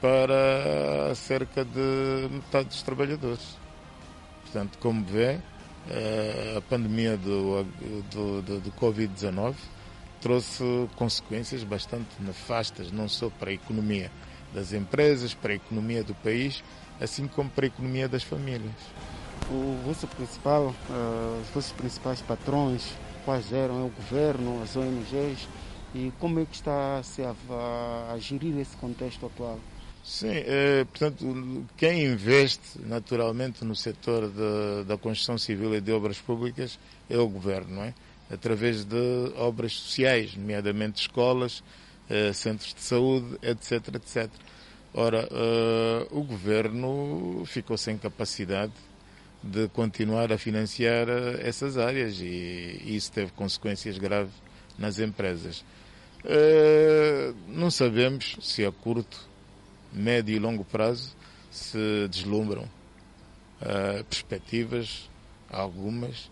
para 0.00 1.14
cerca 1.14 1.64
de 1.64 2.28
metade 2.30 2.68
dos 2.68 2.82
trabalhadores. 2.82 3.56
Portanto, 4.42 4.78
como 4.78 5.04
vê, 5.04 5.38
eh, 5.88 6.54
a 6.56 6.60
pandemia 6.62 7.16
do, 7.16 7.64
do, 8.10 8.42
do, 8.42 8.60
do 8.60 8.72
Covid-19 8.72 9.54
trouxe 10.20 10.64
consequências 10.96 11.64
bastante 11.64 12.08
nefastas, 12.18 12.90
não 12.90 13.08
só 13.08 13.30
para 13.30 13.50
a 13.50 13.52
economia 13.52 14.10
das 14.52 14.72
empresas, 14.72 15.34
para 15.34 15.52
a 15.52 15.56
economia 15.56 16.02
do 16.02 16.14
país, 16.14 16.62
assim 17.00 17.26
como 17.26 17.48
para 17.50 17.66
a 17.66 17.68
economia 17.68 18.08
das 18.08 18.22
famílias. 18.22 18.74
O 19.50 19.80
vosso 19.84 20.06
principal, 20.06 20.74
uh, 20.88 21.40
os 21.42 21.48
vossos 21.48 21.72
principais 21.72 22.20
patrões, 22.20 22.92
quais 23.24 23.52
eram? 23.52 23.80
É 23.80 23.84
o 23.84 23.88
governo, 23.88 24.62
as 24.62 24.76
ONGs, 24.76 25.48
e 25.94 26.12
como 26.20 26.40
é 26.40 26.44
que 26.44 26.54
está 26.54 26.98
a, 26.98 27.02
se 27.02 27.22
a, 27.22 27.34
a 28.12 28.18
gerir 28.18 28.56
esse 28.58 28.76
contexto 28.76 29.26
atual? 29.26 29.58
Sim, 30.04 30.32
é, 30.32 30.84
portanto, 30.84 31.66
quem 31.76 32.06
investe 32.06 32.80
naturalmente 32.86 33.64
no 33.64 33.76
setor 33.76 34.30
de, 34.30 34.84
da 34.84 34.96
construção 34.96 35.36
civil 35.36 35.74
e 35.74 35.80
de 35.80 35.92
obras 35.92 36.18
públicas 36.18 36.78
é 37.08 37.18
o 37.18 37.28
governo, 37.28 37.76
não 37.76 37.84
é? 37.84 37.94
Através 38.32 38.84
de 38.84 39.32
obras 39.36 39.72
sociais, 39.72 40.34
nomeadamente 40.36 41.02
escolas, 41.02 41.62
eh, 41.62 41.79
centros 42.34 42.74
de 42.74 42.80
saúde, 42.80 43.38
etc, 43.42 43.94
etc. 43.94 44.30
Ora, 44.92 45.28
eh, 45.30 46.06
o 46.10 46.22
governo 46.22 47.44
ficou 47.46 47.78
sem 47.78 47.96
capacidade 47.96 48.72
de 49.42 49.68
continuar 49.68 50.32
a 50.32 50.38
financiar 50.38 51.08
eh, 51.08 51.40
essas 51.42 51.78
áreas 51.78 52.20
e, 52.20 52.82
isso 52.84 53.12
teve 53.12 53.30
consequências 53.32 53.98
graves 53.98 54.32
nas 54.76 54.98
empresas. 54.98 55.64
Eh, 56.24 57.32
não 57.46 57.70
sabemos 57.70 58.36
se 58.42 58.64
a 58.64 58.72
curto, 58.72 59.28
médio 59.92 60.34
e 60.34 60.38
longo 60.40 60.64
prazo 60.64 61.16
se 61.50 62.08
deslumbram 62.08 62.68
perspectivas, 64.08 65.10
algumas, 65.50 66.30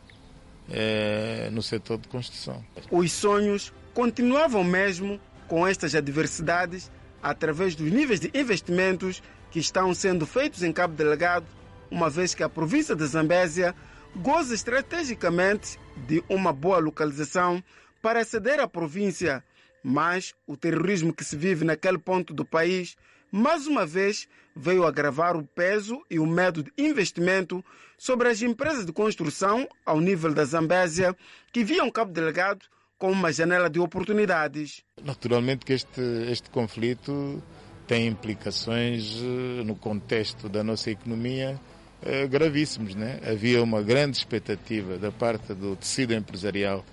no 1.52 1.60
setor 1.60 1.98
de 1.98 2.08
construção. 2.08 2.64
Os 2.90 3.12
sonhos 3.12 3.70
continuavam 3.92 4.64
mesmo 4.64 5.20
com 5.48 5.66
estas 5.66 5.94
adversidades 5.94 6.92
através 7.22 7.74
dos 7.74 7.90
níveis 7.90 8.20
de 8.20 8.30
investimentos 8.34 9.22
que 9.50 9.58
estão 9.58 9.92
sendo 9.94 10.26
feitos 10.26 10.62
em 10.62 10.72
Cabo 10.72 10.94
Delegado, 10.94 11.46
uma 11.90 12.10
vez 12.10 12.34
que 12.34 12.42
a 12.42 12.48
província 12.48 12.94
de 12.94 13.04
Zambésia 13.06 13.74
goza 14.14 14.54
estrategicamente 14.54 15.78
de 16.06 16.22
uma 16.28 16.52
boa 16.52 16.78
localização 16.78 17.64
para 18.02 18.20
aceder 18.20 18.60
à 18.60 18.68
província. 18.68 19.42
Mas 19.82 20.34
o 20.46 20.56
terrorismo 20.56 21.12
que 21.12 21.24
se 21.24 21.36
vive 21.36 21.64
naquele 21.64 21.98
ponto 21.98 22.34
do 22.34 22.44
país, 22.44 22.94
mais 23.32 23.66
uma 23.66 23.86
vez, 23.86 24.28
veio 24.54 24.84
agravar 24.84 25.36
o 25.36 25.44
peso 25.46 26.02
e 26.10 26.18
o 26.18 26.26
medo 26.26 26.62
de 26.62 26.72
investimento 26.76 27.64
sobre 27.96 28.28
as 28.28 28.42
empresas 28.42 28.84
de 28.84 28.92
construção 28.92 29.68
ao 29.86 30.00
nível 30.00 30.34
da 30.34 30.44
Zambésia, 30.44 31.16
que 31.52 31.64
viam 31.64 31.90
Cabo 31.90 32.12
Delegado 32.12 32.66
como 32.98 33.12
uma 33.12 33.32
janela 33.32 33.70
de 33.70 33.78
oportunidades. 33.78 34.82
Naturalmente 35.02 35.64
que 35.64 35.72
este, 35.72 36.00
este 36.30 36.50
conflito 36.50 37.42
tem 37.86 38.08
implicações 38.08 39.16
eh, 39.16 39.62
no 39.64 39.76
contexto 39.76 40.48
da 40.48 40.64
nossa 40.64 40.90
economia 40.90 41.58
eh, 42.02 42.26
gravíssimos. 42.26 42.94
Né? 42.94 43.20
Havia 43.24 43.62
uma 43.62 43.80
grande 43.80 44.18
expectativa 44.18 44.98
da 44.98 45.12
parte 45.12 45.54
do 45.54 45.76
tecido 45.76 46.12
empresarial 46.12 46.84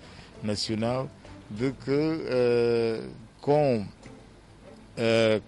nacional 0.42 1.10
de 1.50 1.72
que 1.72 1.90
uh, 1.90 3.10
com, 3.40 3.86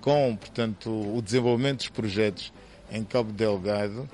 com 0.00 0.36
portanto, 0.36 0.88
o 0.88 1.20
desenvolvimento 1.20 1.78
dos 1.78 1.88
projetos 1.88 2.52
em 2.90 3.02
Cabo 3.02 3.32
Delgado 3.32 4.09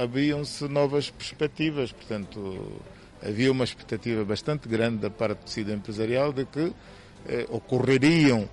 abriam-se 0.00 0.68
novas 0.68 1.10
perspectivas. 1.10 1.90
Portanto, 1.90 2.80
havia 3.24 3.50
uma 3.50 3.64
expectativa 3.64 4.24
bastante 4.24 4.68
grande 4.68 4.98
da 4.98 5.10
parte 5.10 5.38
do 5.38 5.44
tecido 5.44 5.72
empresarial 5.72 6.32
de 6.32 6.44
que 6.44 6.72
ocorreriam 7.48 8.48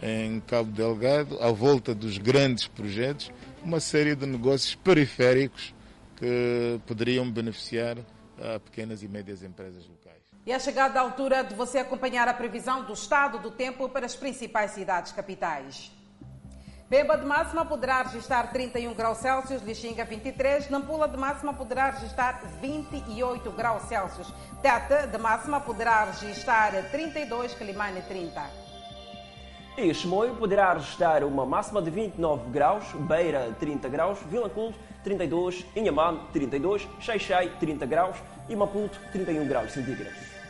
em 0.00 0.40
Cabo 0.40 0.70
Delgado, 0.70 1.38
à 1.40 1.50
volta 1.50 1.94
dos 1.94 2.18
grandes 2.18 2.66
projetos, 2.66 3.30
uma 3.62 3.80
série 3.80 4.14
de 4.16 4.26
negócios 4.26 4.74
periféricos 4.74 5.74
que 6.16 6.80
poderiam 6.86 7.30
beneficiar 7.30 7.98
a 8.40 8.58
pequenas 8.58 9.02
e 9.02 9.08
médias 9.08 9.42
empresas 9.42 9.86
locais. 9.86 10.22
E 10.44 10.50
é 10.50 10.58
chegada 10.58 10.98
a 10.98 11.02
altura 11.02 11.42
de 11.42 11.54
você 11.54 11.78
acompanhar 11.78 12.26
a 12.26 12.34
previsão 12.34 12.84
do 12.84 12.92
estado 12.92 13.38
do 13.38 13.50
tempo 13.50 13.88
para 13.88 14.06
as 14.06 14.16
principais 14.16 14.72
cidades 14.72 15.12
capitais. 15.12 15.92
Beba 16.92 17.16
de 17.16 17.24
máxima 17.24 17.64
poderá 17.64 18.02
registrar 18.02 18.52
31 18.52 18.92
graus 18.92 19.16
Celsius, 19.16 19.62
Lixinga 19.62 20.04
23, 20.04 20.68
Nampula 20.68 21.08
de 21.08 21.16
máxima 21.16 21.54
poderá 21.54 21.88
registrar 21.88 22.42
28 22.60 23.50
graus 23.52 23.84
Celsius, 23.84 24.30
Tete 24.60 25.06
de 25.06 25.16
máxima 25.16 25.58
poderá 25.58 26.04
registrar 26.04 26.70
32, 26.90 27.54
Climane 27.54 28.02
30. 28.02 28.42
E 29.78 29.94
Chimoio 29.94 30.36
poderá 30.36 30.74
registrar 30.74 31.24
uma 31.24 31.46
máxima 31.46 31.80
de 31.80 31.88
29 31.88 32.50
graus, 32.50 32.84
Beira 32.92 33.56
30 33.58 33.88
graus, 33.88 34.18
Vila 34.26 34.50
Cruz 34.50 34.76
32, 35.02 35.64
Inhamam 35.74 36.26
32, 36.30 36.86
Xaixai 37.00 37.56
30 37.58 37.86
graus 37.86 38.18
e 38.50 38.54
Maputo 38.54 39.00
31 39.12 39.48
graus 39.48 39.72
centígrados. 39.72 40.41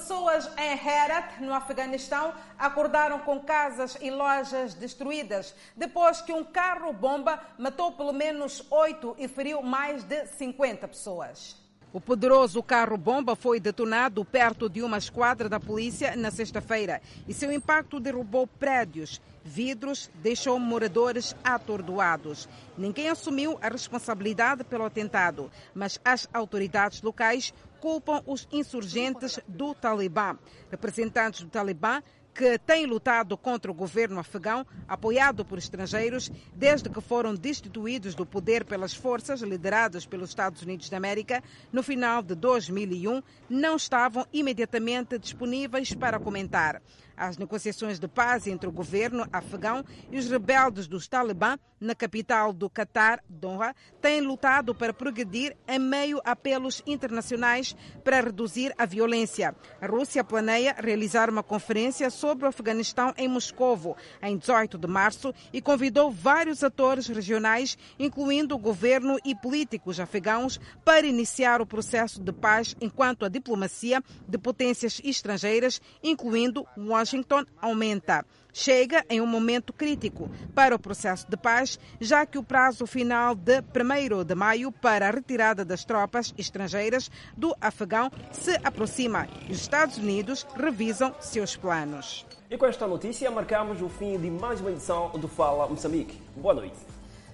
Pessoas 0.00 0.50
em 0.56 0.72
Herat, 0.72 1.42
no 1.42 1.52
Afeganistão, 1.52 2.32
acordaram 2.58 3.18
com 3.18 3.38
casas 3.38 3.98
e 4.00 4.10
lojas 4.10 4.72
destruídas 4.72 5.54
depois 5.76 6.22
que 6.22 6.32
um 6.32 6.42
carro-bomba 6.42 7.38
matou 7.58 7.92
pelo 7.92 8.10
menos 8.10 8.64
oito 8.70 9.14
e 9.18 9.28
feriu 9.28 9.60
mais 9.60 10.02
de 10.02 10.24
50 10.24 10.88
pessoas. 10.88 11.54
O 11.92 12.00
poderoso 12.00 12.62
carro-bomba 12.62 13.36
foi 13.36 13.60
detonado 13.60 14.24
perto 14.24 14.70
de 14.70 14.80
uma 14.80 14.96
esquadra 14.96 15.48
da 15.48 15.58
polícia 15.58 16.16
na 16.16 16.30
sexta-feira 16.30 17.02
e 17.28 17.34
seu 17.34 17.52
impacto 17.52 17.98
derrubou 17.98 18.46
prédios, 18.46 19.20
vidros, 19.44 20.08
deixou 20.14 20.58
moradores 20.60 21.34
atordoados. 21.42 22.48
Ninguém 22.78 23.08
assumiu 23.08 23.58
a 23.60 23.68
responsabilidade 23.68 24.62
pelo 24.62 24.84
atentado, 24.84 25.50
mas 25.74 26.00
as 26.04 26.28
autoridades 26.32 27.02
locais 27.02 27.52
culpam 27.80 28.22
os 28.26 28.46
insurgentes 28.52 29.40
do 29.48 29.74
Talibã. 29.74 30.38
Representantes 30.70 31.42
do 31.42 31.48
Talibã 31.48 32.02
que 32.34 32.58
têm 32.58 32.86
lutado 32.86 33.36
contra 33.36 33.70
o 33.70 33.74
governo 33.74 34.20
afegão, 34.20 34.66
apoiado 34.88 35.44
por 35.44 35.58
estrangeiros, 35.58 36.30
desde 36.54 36.88
que 36.88 37.00
foram 37.00 37.34
destituídos 37.34 38.14
do 38.14 38.24
poder 38.24 38.64
pelas 38.64 38.94
forças 38.94 39.40
lideradas 39.40 40.06
pelos 40.06 40.30
Estados 40.30 40.62
Unidos 40.62 40.88
da 40.88 40.96
América 40.96 41.42
no 41.72 41.82
final 41.82 42.22
de 42.22 42.34
2001, 42.34 43.22
não 43.48 43.76
estavam 43.76 44.26
imediatamente 44.32 45.18
disponíveis 45.18 45.92
para 45.92 46.20
comentar. 46.20 46.80
As 47.20 47.36
negociações 47.36 47.98
de 47.98 48.08
paz 48.08 48.46
entre 48.46 48.66
o 48.66 48.72
governo 48.72 49.28
afegão 49.30 49.84
e 50.10 50.16
os 50.16 50.26
rebeldes 50.26 50.88
dos 50.88 51.06
Talibã 51.06 51.58
na 51.78 51.94
capital 51.94 52.50
do 52.50 52.70
Catar, 52.70 53.22
Doha, 53.28 53.74
têm 54.00 54.22
lutado 54.22 54.74
para 54.74 54.94
progredir 54.94 55.54
em 55.68 55.78
meio 55.78 56.18
a 56.24 56.30
apelos 56.30 56.82
internacionais 56.86 57.76
para 58.02 58.22
reduzir 58.22 58.74
a 58.78 58.86
violência. 58.86 59.54
A 59.82 59.86
Rússia 59.86 60.24
planeia 60.24 60.74
realizar 60.78 61.28
uma 61.28 61.42
conferência 61.42 62.08
sobre 62.08 62.46
o 62.46 62.48
Afeganistão 62.48 63.12
em 63.18 63.28
Moscovo 63.28 63.98
em 64.22 64.38
18 64.38 64.78
de 64.78 64.86
março 64.86 65.34
e 65.52 65.60
convidou 65.60 66.10
vários 66.10 66.64
atores 66.64 67.06
regionais, 67.06 67.76
incluindo 67.98 68.54
o 68.54 68.58
governo 68.58 69.18
e 69.22 69.34
políticos 69.34 70.00
afegãos, 70.00 70.58
para 70.86 71.06
iniciar 71.06 71.60
o 71.60 71.66
processo 71.66 72.18
de 72.18 72.32
paz 72.32 72.74
enquanto 72.80 73.26
a 73.26 73.28
diplomacia 73.28 74.02
de 74.26 74.38
potências 74.38 75.02
estrangeiras, 75.04 75.82
incluindo 76.02 76.66
Washington, 76.78 77.09
Washington 77.10 77.44
aumenta. 77.60 78.24
Chega 78.52 79.04
em 79.08 79.20
um 79.20 79.26
momento 79.26 79.72
crítico 79.72 80.30
para 80.54 80.74
o 80.74 80.78
processo 80.78 81.28
de 81.28 81.36
paz, 81.36 81.78
já 82.00 82.24
que 82.24 82.38
o 82.38 82.42
prazo 82.42 82.86
final 82.86 83.34
de 83.34 83.60
1 83.60 84.24
de 84.24 84.34
maio 84.34 84.72
para 84.72 85.08
a 85.08 85.10
retirada 85.10 85.64
das 85.64 85.84
tropas 85.84 86.32
estrangeiras 86.38 87.10
do 87.36 87.54
Afegão 87.60 88.10
se 88.32 88.58
aproxima 88.62 89.28
e 89.48 89.52
os 89.52 89.60
Estados 89.60 89.98
Unidos 89.98 90.46
revisam 90.56 91.14
seus 91.20 91.56
planos. 91.56 92.26
E 92.48 92.56
com 92.56 92.66
esta 92.66 92.86
notícia 92.86 93.30
marcamos 93.30 93.82
o 93.82 93.88
fim 93.88 94.18
de 94.18 94.30
mais 94.30 94.60
uma 94.60 94.70
edição 94.70 95.10
do 95.10 95.28
Fala 95.28 95.68
Moçambique. 95.68 96.20
Boa 96.36 96.54
noite. 96.54 96.76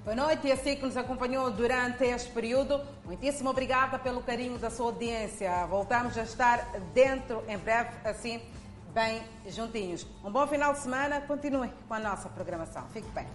Boa 0.05 0.15
noite, 0.15 0.47
e 0.47 0.53
assim 0.53 0.77
que 0.77 0.85
nos 0.85 0.97
acompanhou 0.97 1.51
durante 1.51 2.05
este 2.05 2.31
período. 2.31 2.81
Muitíssimo 3.05 3.51
obrigada 3.51 3.99
pelo 3.99 4.23
carinho 4.23 4.59
da 4.59 4.71
sua 4.71 4.87
audiência. 4.87 5.67
Voltamos 5.67 6.17
a 6.17 6.23
estar 6.23 6.59
dentro 6.95 7.43
em 7.49 7.59
breve, 7.59 7.91
assim 8.05 8.41
bem 8.97 9.23
juntinhos. 9.49 10.07
Um 10.25 10.33
bom 10.33 10.47
final 10.47 10.73
de 10.73 10.79
semana, 10.79 11.21
continue 11.21 11.71
com 11.87 11.93
a 11.93 12.01
nossa 12.01 12.31
programação. 12.31 12.83
Fique 12.95 13.09
bem. 13.11 13.27